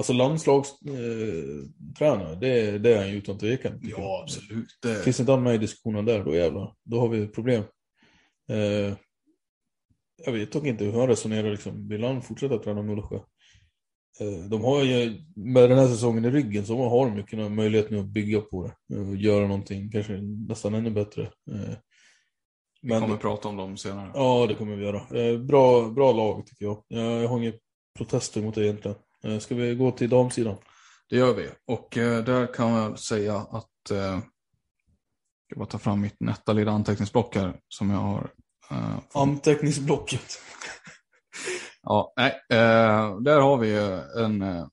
Alltså 0.00 0.12
landslagstränare, 0.12 2.32
eh, 2.32 2.38
det, 2.40 2.78
det 2.78 2.94
är 2.94 2.98
han 2.98 3.10
ju 3.10 3.16
utan 3.16 3.38
tvekan. 3.38 3.80
Ja, 3.82 4.22
absolut. 4.22 4.78
Det... 4.82 4.94
Finns 4.94 5.20
inte 5.20 5.32
han 5.32 5.42
med 5.42 5.54
i 5.54 5.58
diskussionen 5.58 6.04
där, 6.04 6.24
då 6.24 6.34
jävlar. 6.34 6.74
Då 6.84 7.00
har 7.00 7.08
vi 7.08 7.26
problem. 7.26 7.62
Eh, 8.50 8.94
jag 10.24 10.32
vet 10.32 10.52
dock 10.52 10.66
inte 10.66 10.84
hur 10.84 10.92
han 10.92 11.08
resonerar. 11.08 11.50
Liksom. 11.50 11.88
Vill 11.88 12.04
han 12.04 12.22
fortsätta 12.22 12.58
träna 12.58 12.82
Mullsjö? 12.82 13.18
Eh, 14.20 14.48
de 14.48 14.64
har 14.64 14.82
ju, 14.82 15.22
med 15.36 15.70
den 15.70 15.78
här 15.78 15.88
säsongen 15.88 16.24
i 16.24 16.30
ryggen, 16.30 16.66
så 16.66 16.88
har 16.88 17.06
de 17.06 17.38
ju 17.42 17.48
möjlighet 17.48 17.90
nu 17.90 17.98
att 17.98 18.06
bygga 18.06 18.40
på 18.40 18.72
det. 18.88 18.96
Och 18.96 19.16
göra 19.16 19.46
någonting, 19.46 19.90
kanske 19.90 20.12
nästan 20.48 20.74
ännu 20.74 20.90
bättre. 20.90 21.22
Eh, 21.22 21.76
vi 22.82 22.90
kommer 22.90 23.16
prata 23.16 23.48
om 23.48 23.56
dem 23.56 23.76
senare. 23.76 24.10
Ja, 24.14 24.46
det 24.48 24.54
kommer 24.54 24.76
vi 24.76 24.84
göra. 24.84 25.18
Eh, 25.18 25.38
bra, 25.38 25.88
bra 25.88 26.12
lag 26.12 26.46
tycker 26.46 26.64
jag. 26.64 26.84
Jag 26.88 27.28
har 27.28 27.38
inga 27.38 27.52
protester 27.98 28.42
mot 28.42 28.54
det 28.54 28.64
egentligen. 28.64 28.96
Ska 29.40 29.54
vi 29.54 29.74
gå 29.74 29.90
till 29.90 30.10
damsidan? 30.10 30.56
Det 31.10 31.16
gör 31.16 31.34
vi. 31.34 31.48
Och 31.66 31.88
där 31.94 32.54
kan 32.54 32.70
jag 32.70 32.98
säga 32.98 33.36
att 33.36 33.90
jag 35.48 35.58
bara 35.58 35.66
ta 35.66 35.78
fram 35.78 36.00
mitt 36.00 36.20
nätta 36.20 36.52
lilla 36.52 36.72
anteckningsblock 36.72 37.36
här 37.36 37.60
som 37.68 37.90
jag 37.90 37.98
har. 37.98 38.30
Anteckningsblocket. 39.14 40.38
Ja, 41.82 42.12
nej, 42.16 42.30
eh, 42.50 43.20
där 43.20 43.40
har 43.40 43.56
vi 43.56 43.68
ju 43.68 44.00
en 44.24 44.42
eh, 44.42 44.66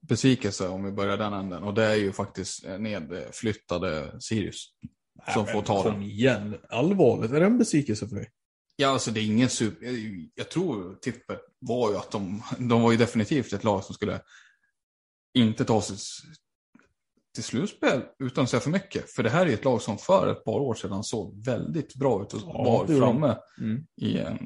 besvikelse 0.00 0.68
om 0.68 0.84
vi 0.84 0.92
börjar 0.92 1.16
den 1.16 1.32
änden. 1.32 1.62
Och 1.62 1.74
det 1.74 1.84
är 1.84 1.94
ju 1.94 2.12
faktiskt 2.12 2.64
nedflyttade 2.78 4.20
Sirius. 4.20 4.68
Som 5.34 5.44
Nej, 5.44 5.52
får 5.52 5.62
ta 5.62 5.82
den. 5.82 6.02
igen, 6.02 6.56
allvarligt. 6.68 7.32
Är 7.32 7.40
det 7.40 7.46
en 7.46 7.58
besvikelse 7.58 8.08
för 8.08 8.16
dig? 8.16 8.30
Ja, 8.76 8.88
alltså 8.88 9.10
det 9.10 9.20
är 9.20 9.24
ingen 9.24 9.48
super... 9.48 9.88
Jag 10.34 10.50
tror 10.50 10.94
tippet 10.94 11.40
var 11.58 11.90
ju 11.90 11.96
att 11.96 12.10
de, 12.10 12.42
de 12.58 12.82
var 12.82 12.92
ju 12.92 12.98
definitivt 12.98 13.52
ett 13.52 13.64
lag 13.64 13.84
som 13.84 13.94
skulle 13.94 14.20
inte 15.34 15.64
ta 15.64 15.82
sig 15.82 15.96
till 17.34 17.44
slutspel 17.44 18.02
utan 18.18 18.44
att 18.44 18.50
säga 18.50 18.60
för 18.60 18.70
mycket. 18.70 19.10
För 19.10 19.22
det 19.22 19.30
här 19.30 19.46
är 19.46 19.54
ett 19.54 19.64
lag 19.64 19.82
som 19.82 19.98
för 19.98 20.32
ett 20.32 20.44
par 20.44 20.60
år 20.60 20.74
sedan 20.74 21.04
såg 21.04 21.44
väldigt 21.44 21.94
bra 21.94 22.22
ut 22.22 22.32
och 22.32 22.40
ja, 22.44 22.64
var 22.64 22.86
framme 22.86 23.38
mm. 23.60 23.86
i, 24.00 24.18
en, 24.18 24.38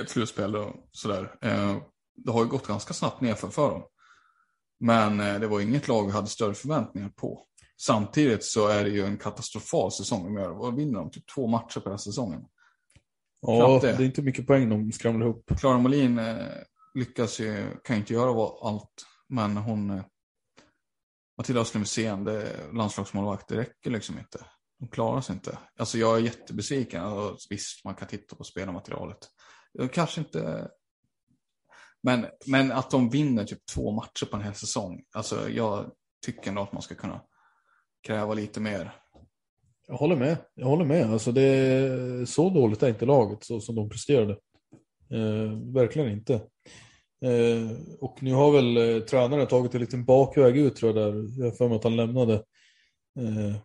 ett 0.00 0.10
slutspel 0.10 0.56
och 0.56 0.74
sådär. 0.92 1.36
Eh, 1.42 1.76
det 2.16 2.32
har 2.32 2.44
ju 2.44 2.50
gått 2.50 2.66
ganska 2.66 2.94
snabbt 2.94 3.20
nerför 3.20 3.48
för 3.48 3.70
dem. 3.70 3.84
Men 4.80 5.20
eh, 5.20 5.40
det 5.40 5.46
var 5.46 5.60
inget 5.60 5.88
lag 5.88 6.06
vi 6.06 6.12
hade 6.12 6.26
större 6.26 6.54
förväntningar 6.54 7.08
på. 7.08 7.46
Samtidigt 7.76 8.44
så 8.44 8.68
är 8.68 8.84
det 8.84 8.90
ju 8.90 9.04
en 9.04 9.18
katastrofal 9.18 9.92
säsong 9.92 10.24
de 10.24 10.42
gör. 10.42 10.60
Och 10.60 10.78
vinner 10.78 10.98
de 10.98 11.10
typ 11.10 11.24
två 11.34 11.46
matcher 11.46 11.80
på 11.80 11.84
den 11.84 11.92
här 11.92 11.98
säsongen. 11.98 12.44
Ja, 13.40 13.78
det. 13.82 13.92
det. 13.92 14.02
är 14.02 14.06
inte 14.06 14.22
mycket 14.22 14.46
poäng 14.46 14.68
de 14.68 14.92
skramlar 14.92 15.26
ihop. 15.26 15.50
Klara 15.58 15.78
Molin 15.78 16.18
eh, 16.18 16.46
lyckas 16.94 17.40
ju, 17.40 17.66
kan 17.84 17.96
inte 17.96 18.12
göra 18.12 18.68
allt, 18.68 19.06
men 19.28 19.56
hon 19.56 20.02
Matilda 21.38 21.60
Östlund 21.60 21.84
Wisén, 21.84 22.24
det 22.24 22.42
är 22.42 22.72
landslagsmålvakt, 22.72 23.48
det 23.48 23.56
räcker 23.56 23.90
liksom 23.90 24.18
inte. 24.18 24.46
De 24.78 24.88
klarar 24.88 25.20
sig 25.20 25.34
inte. 25.34 25.58
Alltså 25.78 25.98
jag 25.98 26.16
är 26.16 26.20
jättebesviken. 26.20 27.02
Alltså, 27.04 27.46
visst, 27.50 27.84
man 27.84 27.94
kan 27.94 28.08
titta 28.08 28.36
på 28.36 28.44
spelarmaterialet. 28.44 29.18
Kanske 29.92 30.20
inte... 30.20 30.70
Men, 32.02 32.26
men 32.46 32.72
att 32.72 32.90
de 32.90 33.10
vinner 33.10 33.44
typ 33.44 33.66
två 33.74 33.90
matcher 33.90 34.26
på 34.30 34.36
en 34.36 34.42
hel 34.42 34.54
säsong. 34.54 35.04
Alltså 35.14 35.50
jag 35.50 35.90
tycker 36.26 36.48
ändå 36.48 36.62
att 36.62 36.72
man 36.72 36.82
ska 36.82 36.94
kunna 36.94 37.20
kräva 38.06 38.34
lite 38.34 38.60
mer. 38.60 38.94
Jag 39.86 39.94
håller 39.94 40.16
med. 40.16 40.36
Jag 40.54 40.66
håller 40.66 40.84
med. 40.84 41.12
Alltså 41.12 41.32
det 41.32 41.42
är 41.42 42.24
så 42.24 42.50
dåligt 42.50 42.82
är 42.82 42.88
inte 42.88 43.06
laget 43.06 43.44
så 43.44 43.60
som 43.60 43.74
de 43.74 43.88
presterade. 43.88 44.32
Eh, 45.10 45.72
verkligen 45.74 46.10
inte. 46.10 46.34
Eh, 47.24 47.70
och 48.00 48.22
nu 48.22 48.32
har 48.32 48.52
väl 48.52 48.76
eh, 48.76 49.02
tränaren 49.02 49.46
tagit 49.46 49.74
en 49.74 49.80
liten 49.80 50.04
bakväg 50.04 50.56
ut 50.56 50.76
tror 50.76 50.98
jag 50.98 51.14
där. 51.14 51.24
Jag 51.38 51.44
har 51.44 51.56
för 51.56 51.68
mig 51.68 51.76
att 51.76 51.84
han 51.84 51.96
lämnade. 51.96 52.34
Eh, 53.18 53.56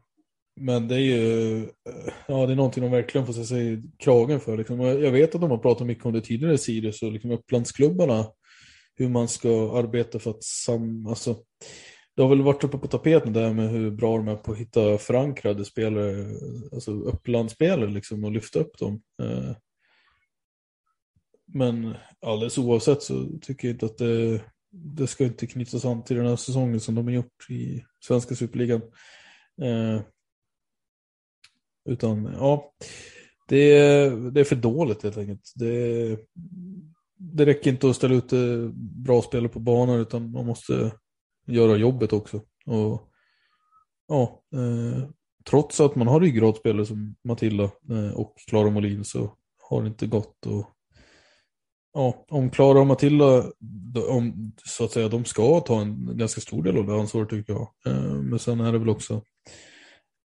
men 0.62 0.88
det 0.88 0.96
är 0.96 1.00
ju 1.00 1.58
eh, 1.64 2.14
ja, 2.28 2.46
det 2.46 2.54
är 2.54 2.56
någonting 2.56 2.84
de 2.84 2.92
verkligen 2.92 3.28
får 3.28 3.34
sig 3.34 3.74
i 3.74 3.84
kragen 3.98 4.40
för. 4.40 4.58
Liksom. 4.58 4.80
Jag 4.80 5.12
vet 5.12 5.36
att 5.36 5.42
de 5.42 5.52
har 5.52 5.58
pratat 5.58 5.88
mycket 5.88 6.06
om 6.06 6.14
det 6.14 6.22
tidigare 6.22 6.54
i 6.54 6.58
Sirius 6.58 7.02
och 7.02 7.12
liksom 7.12 7.32
Upplandsklubbarna. 7.32 8.26
Hur 8.96 9.10
man 9.10 9.28
ska 9.28 9.78
arbeta 9.78 10.20
för 10.20 10.32
att 10.32 10.44
sam... 10.44 11.08
Alltså, 11.08 11.38
det 12.16 12.22
har 12.22 12.30
väl 12.30 12.42
varit 12.42 12.64
uppe 12.64 12.78
på 12.78 12.88
tapeten 12.88 13.34
där 13.34 13.54
med 13.54 13.70
hur 13.70 13.92
bra 13.92 14.18
de 14.18 14.28
är 14.28 14.36
på 14.36 14.52
att 14.52 14.58
hitta 14.58 14.98
förankrade 14.98 15.66
spelare, 15.66 16.26
alltså 16.74 16.92
upplandsspelare 16.92 17.90
liksom 17.90 18.24
och 18.24 18.32
lyfta 18.32 18.60
upp 18.60 18.78
dem. 18.78 19.02
Eh, 19.22 19.56
men 21.54 21.94
alldeles 22.22 22.58
oavsett 22.58 23.04
så 23.04 23.40
tycker 23.42 23.68
jag 23.68 23.76
inte 23.76 23.86
att 23.86 23.98
det, 23.98 24.42
det 24.72 25.08
ska 25.08 25.24
inte 25.24 25.48
knytas 25.48 25.86
an 25.86 26.04
till 26.04 26.18
den 26.18 26.26
här 26.26 26.36
säsongen 26.36 26.80
som 26.80 26.96
de 26.96 27.06
har 27.06 27.14
gjort 27.14 27.50
i 27.50 27.84
svenska 28.04 28.36
superligan. 28.36 28.82
Eh, 29.62 30.02
utan 31.90 32.36
ja, 32.40 32.72
det 33.48 33.78
är, 33.78 34.32
det 34.32 34.40
är 34.40 34.44
för 34.44 34.56
dåligt 34.56 35.04
helt 35.04 35.18
enkelt. 35.18 35.54
Det, 35.56 36.18
det 37.18 37.46
räcker 37.46 37.72
inte 37.72 37.90
att 37.90 37.96
ställa 37.96 38.16
ut 38.16 38.34
eh, 38.34 38.70
bra 38.76 39.22
spelare 39.22 39.50
på 39.50 39.60
banan 39.60 40.00
utan 40.00 40.32
man 40.32 40.46
måste 40.46 40.92
göra 41.48 41.78
jobbet 41.78 42.14
också. 42.14 42.42
Och, 42.66 43.10
ja, 44.08 44.42
eh, 44.54 45.10
trots 45.50 45.80
att 45.80 45.96
man 45.96 46.08
har 46.08 46.20
ryggradspelare 46.20 46.86
som 46.86 47.16
Matilda 47.24 47.64
eh, 47.64 48.12
och 48.16 48.34
Klara 48.48 48.70
Molin 48.70 49.06
så 49.06 49.34
har 49.70 49.82
det 49.82 49.88
inte 49.88 50.08
gått. 50.08 50.46
Och, 50.46 50.66
ja, 51.94 52.26
om 52.30 52.50
Klara 52.50 52.80
och 52.80 52.88
Matilda, 52.88 53.44
om, 54.10 54.54
så 54.66 54.86
att 54.86 54.92
säga, 54.92 55.10
de 55.10 55.26
ska 55.26 55.60
ta 55.60 55.82
en 55.82 56.18
ganska 56.18 56.42
stor 56.42 56.64
del 56.64 56.78
av 56.78 56.88
det 56.88 56.94
ansvaret 56.94 57.30
tycker 57.30 57.54
jag. 57.54 57.68
Eh, 57.86 58.14
men 58.14 58.40
sen 58.40 58.60
är 58.60 58.72
det 58.72 58.80
väl 58.80 58.90
också 58.90 59.22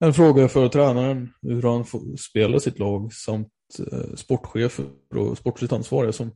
en 0.01 0.13
fråga 0.13 0.47
för 0.47 0.67
tränaren 0.67 1.33
hur 1.41 1.61
han 1.61 1.85
spelar 2.17 2.59
sitt 2.59 2.79
lag 2.79 3.13
samt 3.13 3.49
eh, 3.91 4.15
sportchefer 4.15 4.85
och 5.15 5.37
sportsligt 5.37 5.73
ansvariga 5.73 6.11
som 6.11 6.31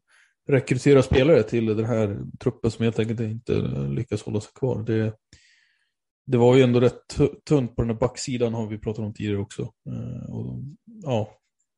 rekryterar 0.47 1.01
spelare 1.01 1.43
till 1.43 1.65
den 1.65 1.85
här 1.85 2.19
truppen 2.39 2.71
som 2.71 2.83
helt 2.83 2.99
enkelt 2.99 3.19
inte 3.19 3.53
lyckas 3.89 4.23
hålla 4.23 4.41
sig 4.41 4.51
kvar. 4.55 4.83
Det, 4.83 5.13
det 6.25 6.37
var 6.37 6.55
ju 6.55 6.63
ändå 6.63 6.79
rätt 6.79 7.07
tunt 7.45 7.75
på 7.75 7.81
den 7.81 7.89
här 7.89 7.99
backsidan 7.99 8.53
har 8.53 8.67
vi 8.67 8.77
pratat 8.77 9.05
om 9.05 9.13
tidigare 9.13 9.37
också. 9.37 9.61
Eh, 9.61 10.33
och, 10.33 10.63
ja, 10.85 11.29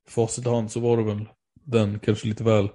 facit 0.09 0.45
i 0.45 0.49
hand 0.49 0.71
så 0.71 0.79
var 0.79 0.97
det 0.97 1.03
väl 1.03 1.25
den 1.63 1.99
kanske 1.99 2.27
lite 2.27 2.43
väl 2.43 2.69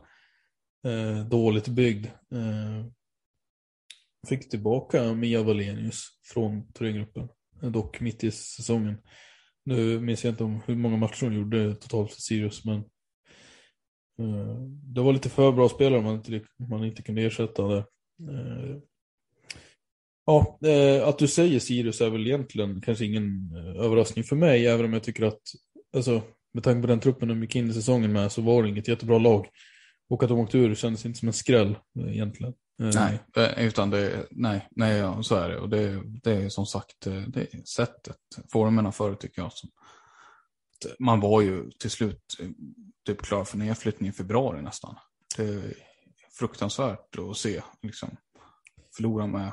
eh, 0.87 1.27
dåligt 1.27 1.69
byggd. 1.69 2.07
Eh, 2.07 2.87
fick 4.29 4.51
tillbaka 4.51 5.13
Mia 5.15 5.43
Wallenius 5.43 6.09
från 6.33 6.73
Thorengruppen, 6.73 7.29
dock 7.71 8.01
mitt 8.01 8.25
i 8.25 8.31
säsongen. 8.31 8.99
Nu 9.65 10.01
minns 10.01 10.25
jag 10.25 10.33
inte 10.33 10.45
om 10.45 10.61
hur 10.67 10.77
många 10.77 10.97
matcher 10.97 11.25
hon 11.25 11.35
gjorde 11.35 11.75
totalt 11.75 12.13
för 12.13 12.21
Sirius, 12.21 12.65
men 12.65 12.85
Eh, 14.19 14.57
det 14.95 15.01
var 15.01 15.13
lite 15.13 15.29
för 15.29 15.53
bra 15.53 15.69
spelare 15.69 16.03
man 16.03 16.15
inte, 16.15 16.41
man 16.71 16.85
inte 16.85 17.03
kunde 17.03 17.23
ersätta 17.23 17.69
det. 17.69 17.79
Eh, 18.31 18.77
ja, 20.27 20.59
eh, 20.67 21.09
att 21.09 21.19
du 21.19 21.29
säger 21.29 21.59
Sirius 21.59 22.01
är 22.01 22.11
väl 22.11 22.27
egentligen 22.27 22.81
kanske 22.81 23.05
ingen 23.05 23.53
eh, 23.57 23.85
överraskning 23.85 24.25
för 24.25 24.37
mig, 24.37 24.67
även 24.67 24.87
om 24.87 24.93
jag 24.93 25.03
tycker 25.03 25.25
att, 25.25 25.41
alltså, 25.97 26.23
med 26.55 26.65
tanke 26.65 26.81
på 26.81 26.87
den 26.87 27.01
truppen 27.01 27.29
de 27.29 27.43
gick 27.43 27.57
in 27.57 27.71
i 27.71 27.73
säsongen 27.73 28.13
med 28.13 28.33
så 28.33 28.43
var 28.43 28.63
det 28.63 28.69
inget 28.69 28.89
jättebra 28.89 29.19
lag. 29.19 29.47
Och 30.11 30.23
att 30.23 30.29
de 30.29 30.39
åkte 30.39 30.59
ur 30.59 30.75
kändes 30.75 31.07
inte 31.07 31.19
som 31.19 31.29
en 31.29 31.33
skräll 31.33 31.77
eh, 31.99 32.13
egentligen. 32.13 32.55
Nej, 32.79 33.21
eh, 33.37 33.43
eh, 33.45 33.67
utan 33.67 33.91
det, 33.91 34.27
nej, 34.31 34.69
nej 34.71 34.99
ja, 34.99 35.23
så 35.23 35.35
är 35.35 35.49
det. 35.49 35.59
Och 35.61 35.69
det, 35.69 36.03
det 36.23 36.33
är 36.33 36.49
som 36.49 36.67
sagt 36.67 37.07
eh, 37.07 37.21
det 37.21 37.55
är 37.55 37.65
sättet, 37.65 38.17
formerna 38.53 38.93
för 38.93 39.15
tycker 39.15 39.43
jag. 39.43 39.53
Som, 39.53 39.71
man 40.99 41.21
var 41.21 41.41
ju 41.41 41.71
till 41.71 41.91
slut 41.91 42.25
typ 43.07 43.23
klar 43.23 43.45
för 43.45 43.59
nedflyttning 43.59 44.09
i 44.09 44.13
februari 44.13 44.63
nästan. 44.63 44.97
Det 45.37 45.43
är 45.43 45.75
fruktansvärt 46.39 47.19
att 47.19 47.37
se. 47.37 47.63
Liksom, 47.83 48.17
förlora 48.97 49.27
med, 49.27 49.53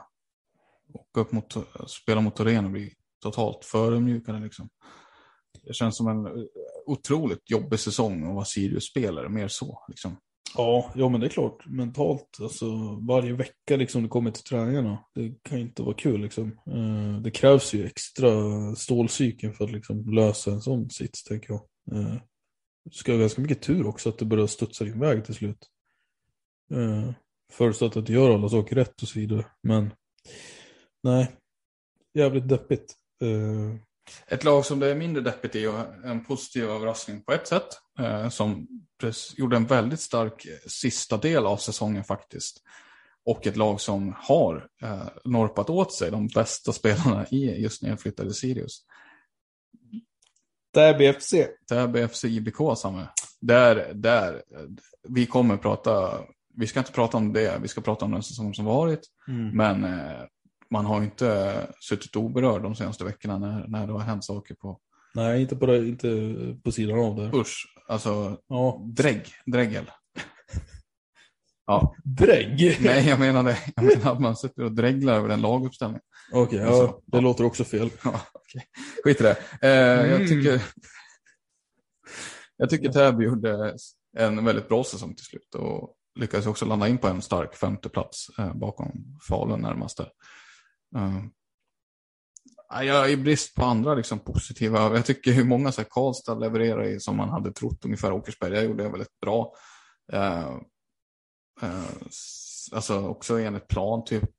åka 0.94 1.22
upp 1.22 1.32
mot, 1.32 1.54
spela 1.88 2.22
mot 2.22 2.36
Torén 2.36 2.66
och 2.66 2.72
bli 2.72 2.94
totalt 3.22 3.66
förödmjukade. 3.66 4.40
Liksom. 4.40 4.70
Det 5.64 5.74
känns 5.74 5.98
som 5.98 6.08
en 6.08 6.48
otroligt 6.86 7.52
jobbig 7.52 7.80
säsong 7.80 8.28
att 8.28 8.36
vara 8.36 8.46
Sirius-spelare, 8.46 9.30
mer 9.30 9.48
så. 9.48 9.86
Liksom. 9.88 10.18
Ja, 10.56 10.92
ja, 10.96 11.10
men 11.10 11.22
det 11.22 11.28
är 11.28 11.30
klart. 11.30 11.66
Mentalt, 11.66 12.38
alltså 12.42 12.66
varje 13.08 13.34
vecka 13.34 13.76
liksom 13.78 14.04
du 14.04 14.10
kommer 14.10 14.32
till 14.32 14.44
träningarna. 14.44 15.06
Det 15.16 15.44
kan 15.44 15.58
ju 15.58 15.64
inte 15.64 15.84
vara 15.84 15.96
kul 15.96 16.22
liksom. 16.22 16.60
Eh, 16.68 17.22
det 17.22 17.32
krävs 17.32 17.74
ju 17.74 17.86
extra 17.86 18.32
stålcykeln 18.76 19.54
för 19.54 19.66
att 19.66 19.72
liksom 19.72 20.14
lösa 20.14 20.52
en 20.52 20.62
sån 20.62 20.90
sits, 20.90 21.24
tänker 21.24 21.50
jag. 21.54 21.62
Eh, 21.92 22.16
du 22.86 22.92
ska 22.92 23.12
ha 23.12 23.20
ganska 23.20 23.42
mycket 23.42 23.62
tur 23.62 23.88
också 23.88 24.10
att 24.10 24.18
det 24.18 24.26
börjar 24.26 24.48
studsa 24.48 24.84
din 24.84 25.00
väg 25.00 25.26
till 25.26 25.36
slut. 25.36 25.68
Eh, 26.74 27.14
förutsatt 27.52 27.98
att 27.98 28.06
du 28.06 28.14
gör 28.14 28.34
alla 28.34 28.50
saker 28.50 28.76
rätt 28.76 29.02
och 29.02 29.08
så 29.08 29.20
vidare. 29.20 29.46
Men 29.64 29.94
nej, 31.04 31.32
jävligt 32.14 32.50
deppigt. 32.50 32.96
Eh, 33.22 33.89
Eh, 34.28 34.34
ett 34.34 34.44
lag 34.44 34.66
som 34.66 34.80
det 34.80 34.88
är 34.88 34.96
mindre 34.96 35.24
deppigt 35.24 35.56
i 35.56 35.68
och 35.68 36.06
en 36.06 36.26
positiv 36.26 36.64
överraskning 36.64 37.22
på 37.22 37.32
ett 37.32 37.48
sätt. 37.48 37.68
Eh, 38.00 38.30
som 38.30 38.68
gjorde 39.38 39.56
en 39.56 39.66
väldigt 39.66 40.00
stark 40.00 40.48
sista 40.68 41.18
del 41.18 41.46
av 41.46 41.58
säsongen 41.58 42.04
faktiskt. 42.04 42.64
Och 43.26 43.48
ett 43.48 43.58
lag 43.58 43.82
som 43.82 44.16
har 44.18 44.68
eh, 44.82 45.08
norpat 45.26 45.70
åt 45.70 45.94
sig 45.94 46.12
de 46.12 46.28
bästa 46.28 46.72
spelarna 46.74 47.26
i 47.32 47.62
just 47.62 47.84
nedflyttade 47.84 48.34
Sirius. 48.34 48.86
Täby 50.74 51.14
FC. 51.14 51.34
Täby 51.70 52.08
FC 52.08 52.24
IBK, 52.24 52.78
Samme. 52.78 53.08
Där, 53.42 53.94
där, 53.94 54.44
vi 55.08 55.26
kommer 55.26 55.58
prata, 55.58 56.22
vi 56.56 56.68
ska 56.68 56.80
inte 56.80 56.92
prata 56.92 57.18
om 57.18 57.34
det, 57.34 57.60
vi 57.62 57.68
ska 57.68 57.82
prata 57.82 58.06
om 58.06 58.12
den 58.12 58.24
säsong 58.24 58.54
som 58.54 58.66
varit. 58.66 59.00
Mm. 59.28 59.58
Men 59.58 59.84
eh, 59.84 60.22
man 60.72 60.86
har 60.86 61.04
inte 61.04 61.68
suttit 61.80 62.16
oberörd 62.16 62.62
de 62.62 62.76
senaste 62.76 63.04
veckorna 63.04 63.38
när, 63.38 63.68
när 63.68 63.88
det 63.88 63.94
har 63.94 64.00
hänt 64.00 64.26
saker 64.26 64.56
på... 64.56 64.80
Nej, 65.14 65.42
inte 65.42 65.56
på, 65.56 65.66
det, 65.66 65.78
inte 65.88 66.34
på 66.64 66.72
sidan 66.72 67.00
av 67.00 67.16
det. 67.16 67.38
Usch, 67.38 67.76
alltså 67.88 68.38
ja. 68.48 68.82
drägg, 68.86 69.28
dräggel. 69.46 69.92
ja. 71.66 71.96
Drägg? 72.04 72.78
Nej, 72.82 73.10
jag 73.10 73.20
menar 73.20 73.44
det. 73.44 73.58
Jag 73.76 73.86
menar 73.86 74.12
att 74.12 74.22
man 74.22 74.36
sitter 74.36 74.64
och 74.64 74.72
drägglar 74.72 75.14
över 75.14 75.30
en 75.30 75.42
laguppställning. 75.42 76.02
Okej, 76.32 76.62
okay, 76.62 76.78
ja, 76.78 77.02
det 77.06 77.18
ja. 77.18 77.22
låter 77.22 77.44
också 77.44 77.64
fel. 77.64 77.90
Ja, 78.04 78.22
okay. 78.34 78.62
Skit 79.04 79.22
i 79.22 79.24
det. 79.24 79.38
Eh, 79.62 80.00
mm. 80.00 80.12
Jag 80.12 80.30
tycker, 80.30 80.62
jag 82.58 82.70
tycker 82.70 82.92
Täby 82.92 83.26
gjorde 83.26 83.76
en 84.18 84.46
väldigt 84.46 84.68
bra 84.70 84.84
säsong 84.84 85.16
till 85.16 85.26
slut 85.26 85.56
och 85.56 85.96
lyckades 86.20 86.46
också 86.46 86.66
landa 86.66 86.88
in 86.88 86.98
på 86.98 87.08
en 87.08 87.22
stark 87.22 87.56
femteplats 87.56 88.28
eh, 88.40 88.54
bakom 88.54 89.20
Falun 89.30 89.62
närmaste. 89.62 90.06
Uh, 90.96 91.26
jag 92.84 93.12
i 93.12 93.18
brist 93.18 93.56
på 93.56 93.66
andra 93.66 93.96
liksom, 93.96 94.20
positiva, 94.20 94.80
jag 94.80 95.06
tycker 95.06 95.32
hur 95.32 95.44
många 95.44 95.72
så 95.72 95.82
här, 95.82 95.88
Karlstad 95.90 96.36
levererar 96.36 96.84
i 96.84 97.00
som 97.00 97.18
man 97.18 97.30
hade 97.30 97.52
trott 97.52 97.86
ungefär. 97.86 98.12
Åkersberga 98.12 98.64
gjorde 98.64 98.84
det 98.84 98.90
väldigt 98.90 99.20
bra. 99.20 99.54
Uh, 100.14 100.58
uh, 101.64 101.90
alltså 102.72 103.08
också 103.08 103.40
enligt 103.40 103.68
plan 103.68 104.06
typ. 104.06 104.30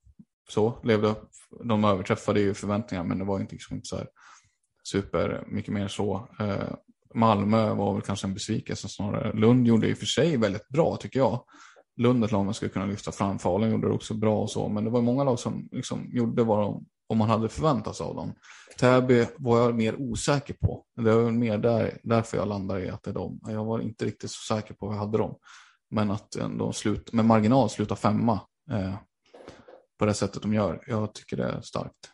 Så 0.49 0.81
levde 0.85 1.09
upp. 1.09 1.31
De 1.65 1.85
överträffade 1.85 2.41
ju 2.41 2.55
förväntningarna 2.55 3.09
men 3.09 3.19
det 3.19 3.25
var 3.25 3.41
inte, 3.41 3.55
liksom, 3.55 3.77
inte 3.77 3.89
så 3.89 3.97
här 3.97 4.09
super 4.85 5.45
mycket 5.47 5.75
mer 5.75 5.89
så. 5.89 6.29
Uh, 6.41 6.75
Malmö 7.15 7.75
var 7.75 7.95
väl 7.95 8.03
kanske 8.03 8.27
en 8.27 8.35
besvikelse 8.35 8.89
snarare. 8.89 9.33
Lund 9.33 9.67
gjorde 9.67 9.89
i 9.89 9.93
och 9.95 9.99
för 9.99 10.07
sig 10.07 10.37
väldigt 10.37 10.69
bra 10.69 10.97
tycker 10.97 11.19
jag. 11.19 11.45
Lund 12.01 12.25
ett 12.25 12.33
lag 12.33 12.45
man 12.45 12.55
skulle 12.55 12.71
kunna 12.71 12.87
lyfta 12.87 13.13
fram. 13.13 13.39
Falun 13.39 13.71
gjorde 13.71 13.89
det 13.89 13.95
också 13.95 14.15
bra 14.15 14.43
och 14.43 14.51
så. 14.51 14.69
Men 14.69 14.85
det 14.85 14.91
var 14.91 15.03
många 15.03 15.25
lag 15.25 15.39
som 15.39 15.69
liksom 15.73 16.09
gjorde 16.13 16.45
vad 16.45 16.59
de, 16.59 16.87
om 17.09 17.19
man 17.19 17.31
hade 17.31 17.49
förväntat 17.49 17.97
sig 17.97 18.07
av 18.07 18.15
dem. 18.15 18.33
Täby 18.79 19.27
var 19.39 19.59
jag 19.59 19.75
mer 19.75 20.01
osäker 20.01 20.55
på. 20.55 20.85
Det 20.97 21.15
var 21.15 21.31
mer 21.31 21.59
där, 21.59 21.99
därför 22.03 22.37
jag 22.37 22.49
landar 22.49 22.79
i 22.79 22.91
att 22.91 23.03
det 23.03 23.11
är 23.11 23.15
dem. 23.15 23.41
Jag 23.47 23.65
var 23.65 23.81
inte 23.81 24.05
riktigt 24.05 24.31
så 24.31 24.55
säker 24.55 24.75
på 24.75 24.87
hur 24.87 24.95
jag 24.95 25.01
hade 25.01 25.19
dem. 25.19 25.37
Men 25.91 26.11
att 26.11 26.31
de 26.31 26.73
slut, 26.73 27.13
med 27.13 27.25
marginal 27.25 27.71
slutar 27.71 27.97
femma 27.97 28.41
eh, 28.71 28.95
på 29.99 30.07
det 30.07 30.15
sättet 30.15 30.43
de 30.43 30.55
gör. 30.55 30.85
Jag 30.87 31.15
tycker 31.15 31.37
det 31.37 31.45
är 31.45 31.61
starkt. 31.61 32.11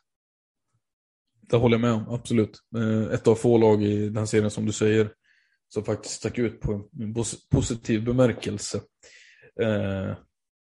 Det 1.51 1.57
håller 1.57 1.75
jag 1.75 1.81
med 1.81 1.93
om, 1.93 2.15
absolut. 2.15 2.59
Eh, 2.77 3.15
ett 3.15 3.29
av 3.29 3.35
få 3.35 3.59
lag 3.59 3.83
i 3.83 4.09
den 4.09 4.27
serien 4.27 4.51
som 4.51 4.67
du 4.67 4.73
säger 4.73 5.11
som 5.69 5.85
faktiskt 5.85 6.15
stack 6.15 6.39
ut 6.39 6.61
på 6.61 6.73
en 6.73 7.15
positiv 7.51 8.05
bemärkelse. 8.05 8.81
Eh, 9.61 10.15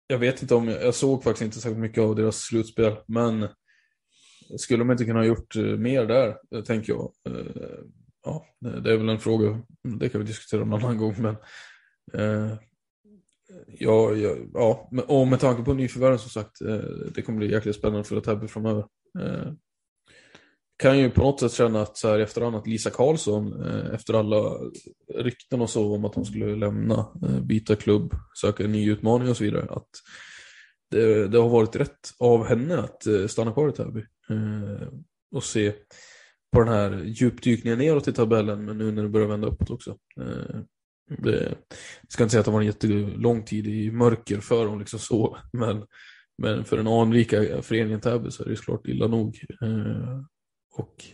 jag 0.07 0.17
vet 0.17 0.41
inte 0.41 0.55
om, 0.55 0.67
jag 0.67 0.95
såg 0.95 1.23
faktiskt 1.23 1.45
inte 1.45 1.59
särskilt 1.59 1.79
mycket 1.79 2.03
av 2.03 2.15
deras 2.15 2.37
slutspel, 2.37 2.95
men 3.07 3.47
skulle 4.57 4.83
de 4.83 4.91
inte 4.91 5.05
kunna 5.05 5.19
ha 5.19 5.25
gjort 5.25 5.55
eh, 5.55 5.63
mer 5.63 6.05
där, 6.05 6.37
eh, 6.55 6.63
tänker 6.63 6.93
jag. 6.93 7.11
Eh, 7.29 7.45
ja, 8.23 8.45
det 8.59 8.91
är 8.91 8.97
väl 8.97 9.09
en 9.09 9.19
fråga, 9.19 9.61
det 9.99 10.09
kan 10.09 10.21
vi 10.21 10.27
diskutera 10.27 10.61
en 10.61 10.73
annan 10.73 10.97
gång, 10.97 11.15
men 11.17 11.35
eh, 12.13 12.57
ja, 13.67 14.13
ja, 14.13 14.35
ja, 14.53 14.89
och 15.07 15.27
med 15.27 15.39
tanke 15.39 15.63
på 15.63 15.73
nyförvärven 15.73 16.19
som 16.19 16.29
sagt, 16.29 16.61
eh, 16.61 16.77
det 17.15 17.21
kommer 17.21 17.37
bli 17.37 17.51
jäkligt 17.51 17.75
spännande 17.75 18.03
för 18.03 18.21
Täby 18.21 18.47
framöver 18.47 18.85
eh, 19.19 19.53
kan 20.77 20.99
ju 20.99 21.09
på 21.09 21.21
något 21.21 21.39
sätt 21.39 21.51
känna 21.51 21.81
att 21.81 21.97
så 21.97 22.07
här 22.07 22.19
i 22.19 22.23
efterhand 22.23 22.55
att 22.55 22.67
Lisa 22.67 22.89
Karlsson 22.89 23.65
eh, 23.65 23.93
efter 23.93 24.13
alla 24.13 24.57
rykten 25.15 25.61
och 25.61 25.69
så 25.69 25.95
om 25.95 26.05
att 26.05 26.15
hon 26.15 26.25
skulle 26.25 26.55
lämna, 26.55 26.95
eh, 27.23 27.39
byta 27.41 27.75
klubb, 27.75 28.13
söka 28.41 28.63
en 28.63 28.71
ny 28.71 28.91
utmaning 28.91 29.29
och 29.29 29.37
så 29.37 29.43
vidare. 29.43 29.67
Att 29.69 29.89
det, 30.91 31.27
det 31.27 31.37
har 31.37 31.49
varit 31.49 31.75
rätt 31.75 32.11
av 32.19 32.45
henne 32.45 32.77
att 32.77 33.07
eh, 33.07 33.27
stanna 33.27 33.51
kvar 33.51 33.69
i 33.69 33.71
Täby. 33.71 34.05
och 35.35 35.43
se 35.43 35.73
på 36.51 36.59
den 36.59 36.73
här 36.73 37.03
djupdykningen 37.05 37.79
neråt 37.79 38.07
i 38.07 38.13
tabellen 38.13 38.65
men 38.65 38.77
nu 38.77 38.91
när 38.91 39.03
det 39.03 39.09
börjar 39.09 39.27
vända 39.27 39.47
uppåt 39.47 39.69
också. 39.69 39.97
det, 41.17 41.55
jag 42.01 42.11
ska 42.11 42.23
inte 42.23 42.31
säga 42.31 42.39
att 42.39 42.45
det 42.45 42.51
var 42.51 42.61
en 42.61 42.65
jättelång 42.65 43.45
tid 43.45 43.67
i 43.67 43.91
mörker 43.91 44.39
för 44.39 44.65
dem 44.65 44.79
liksom 44.79 44.99
så 44.99 45.37
men, 45.53 45.83
men 46.37 46.65
för 46.65 46.77
den 46.77 46.87
anrika 46.87 47.61
föreningen 47.61 48.01
Täby 48.01 48.31
så 48.31 48.43
är 48.43 48.49
det 48.49 48.55
såklart 48.55 48.87
illa 48.87 49.07
nog. 49.07 49.39
Och 50.73 51.05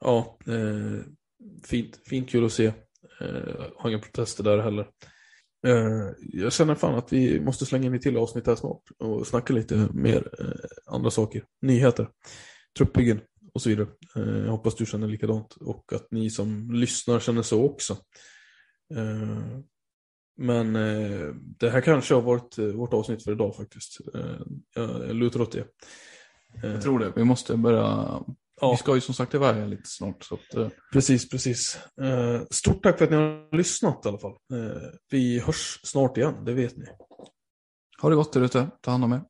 ja, 0.00 0.38
eh, 0.46 1.04
fint, 1.64 2.00
fint 2.06 2.30
kul 2.30 2.44
att 2.44 2.52
se. 2.52 2.66
Eh, 3.20 3.66
har 3.76 3.90
inga 3.90 3.98
protester 3.98 4.44
där 4.44 4.58
heller. 4.58 4.88
Eh, 5.66 6.10
jag 6.18 6.52
känner 6.52 6.74
fan 6.74 6.94
att 6.94 7.12
vi 7.12 7.40
måste 7.40 7.66
slänga 7.66 7.86
in 7.86 7.94
ett 7.94 8.02
till 8.02 8.16
avsnitt 8.16 8.46
här 8.46 8.54
snart 8.54 8.82
och 8.98 9.26
snacka 9.26 9.52
lite 9.52 9.88
mer 9.92 10.30
eh, 10.38 10.94
andra 10.94 11.10
saker. 11.10 11.44
Nyheter, 11.62 12.08
truppbyggen 12.78 13.20
och 13.54 13.62
så 13.62 13.68
vidare. 13.68 13.88
Eh, 14.16 14.38
jag 14.38 14.50
hoppas 14.50 14.74
du 14.74 14.86
känner 14.86 15.08
likadant 15.08 15.54
och 15.60 15.92
att 15.92 16.06
ni 16.10 16.30
som 16.30 16.70
lyssnar 16.70 17.20
känner 17.20 17.42
så 17.42 17.64
också. 17.64 17.96
Eh, 18.94 19.58
men 20.36 20.76
eh, 20.76 21.34
det 21.34 21.70
här 21.70 21.80
kanske 21.80 22.14
har 22.14 22.22
varit 22.22 22.58
eh, 22.58 22.66
vårt 22.66 22.94
avsnitt 22.94 23.24
för 23.24 23.32
idag 23.32 23.56
faktiskt. 23.56 23.98
Eh, 24.14 24.36
jag 24.74 25.14
lutar 25.14 25.40
åt 25.40 25.52
det. 25.52 25.66
Jag 26.62 26.82
tror 26.82 26.98
det. 26.98 27.12
Vi 27.16 27.24
måste 27.24 27.56
börja 27.56 28.20
Ja. 28.62 28.70
Vi 28.70 28.76
ska 28.76 28.94
ju 28.94 29.00
som 29.00 29.14
sagt 29.14 29.34
iväg 29.34 29.68
lite 29.68 29.88
snart. 29.88 30.24
Så 30.24 30.34
att, 30.34 30.58
uh... 30.58 30.68
Precis, 30.92 31.28
precis. 31.30 31.78
Uh, 32.02 32.42
stort 32.50 32.82
tack 32.82 32.98
för 32.98 33.04
att 33.04 33.10
ni 33.10 33.16
har 33.16 33.56
lyssnat 33.56 34.06
i 34.06 34.08
alla 34.08 34.18
fall. 34.18 34.32
Uh, 34.52 34.72
vi 35.10 35.38
hörs 35.38 35.80
snart 35.82 36.16
igen, 36.16 36.44
det 36.44 36.52
vet 36.52 36.76
ni. 36.76 36.84
Ha 38.02 38.08
det 38.08 38.16
gott 38.16 38.32
där 38.32 38.40
ute. 38.40 38.70
Ta 38.80 38.90
hand 38.90 39.04
om 39.04 39.12
er. 39.12 39.22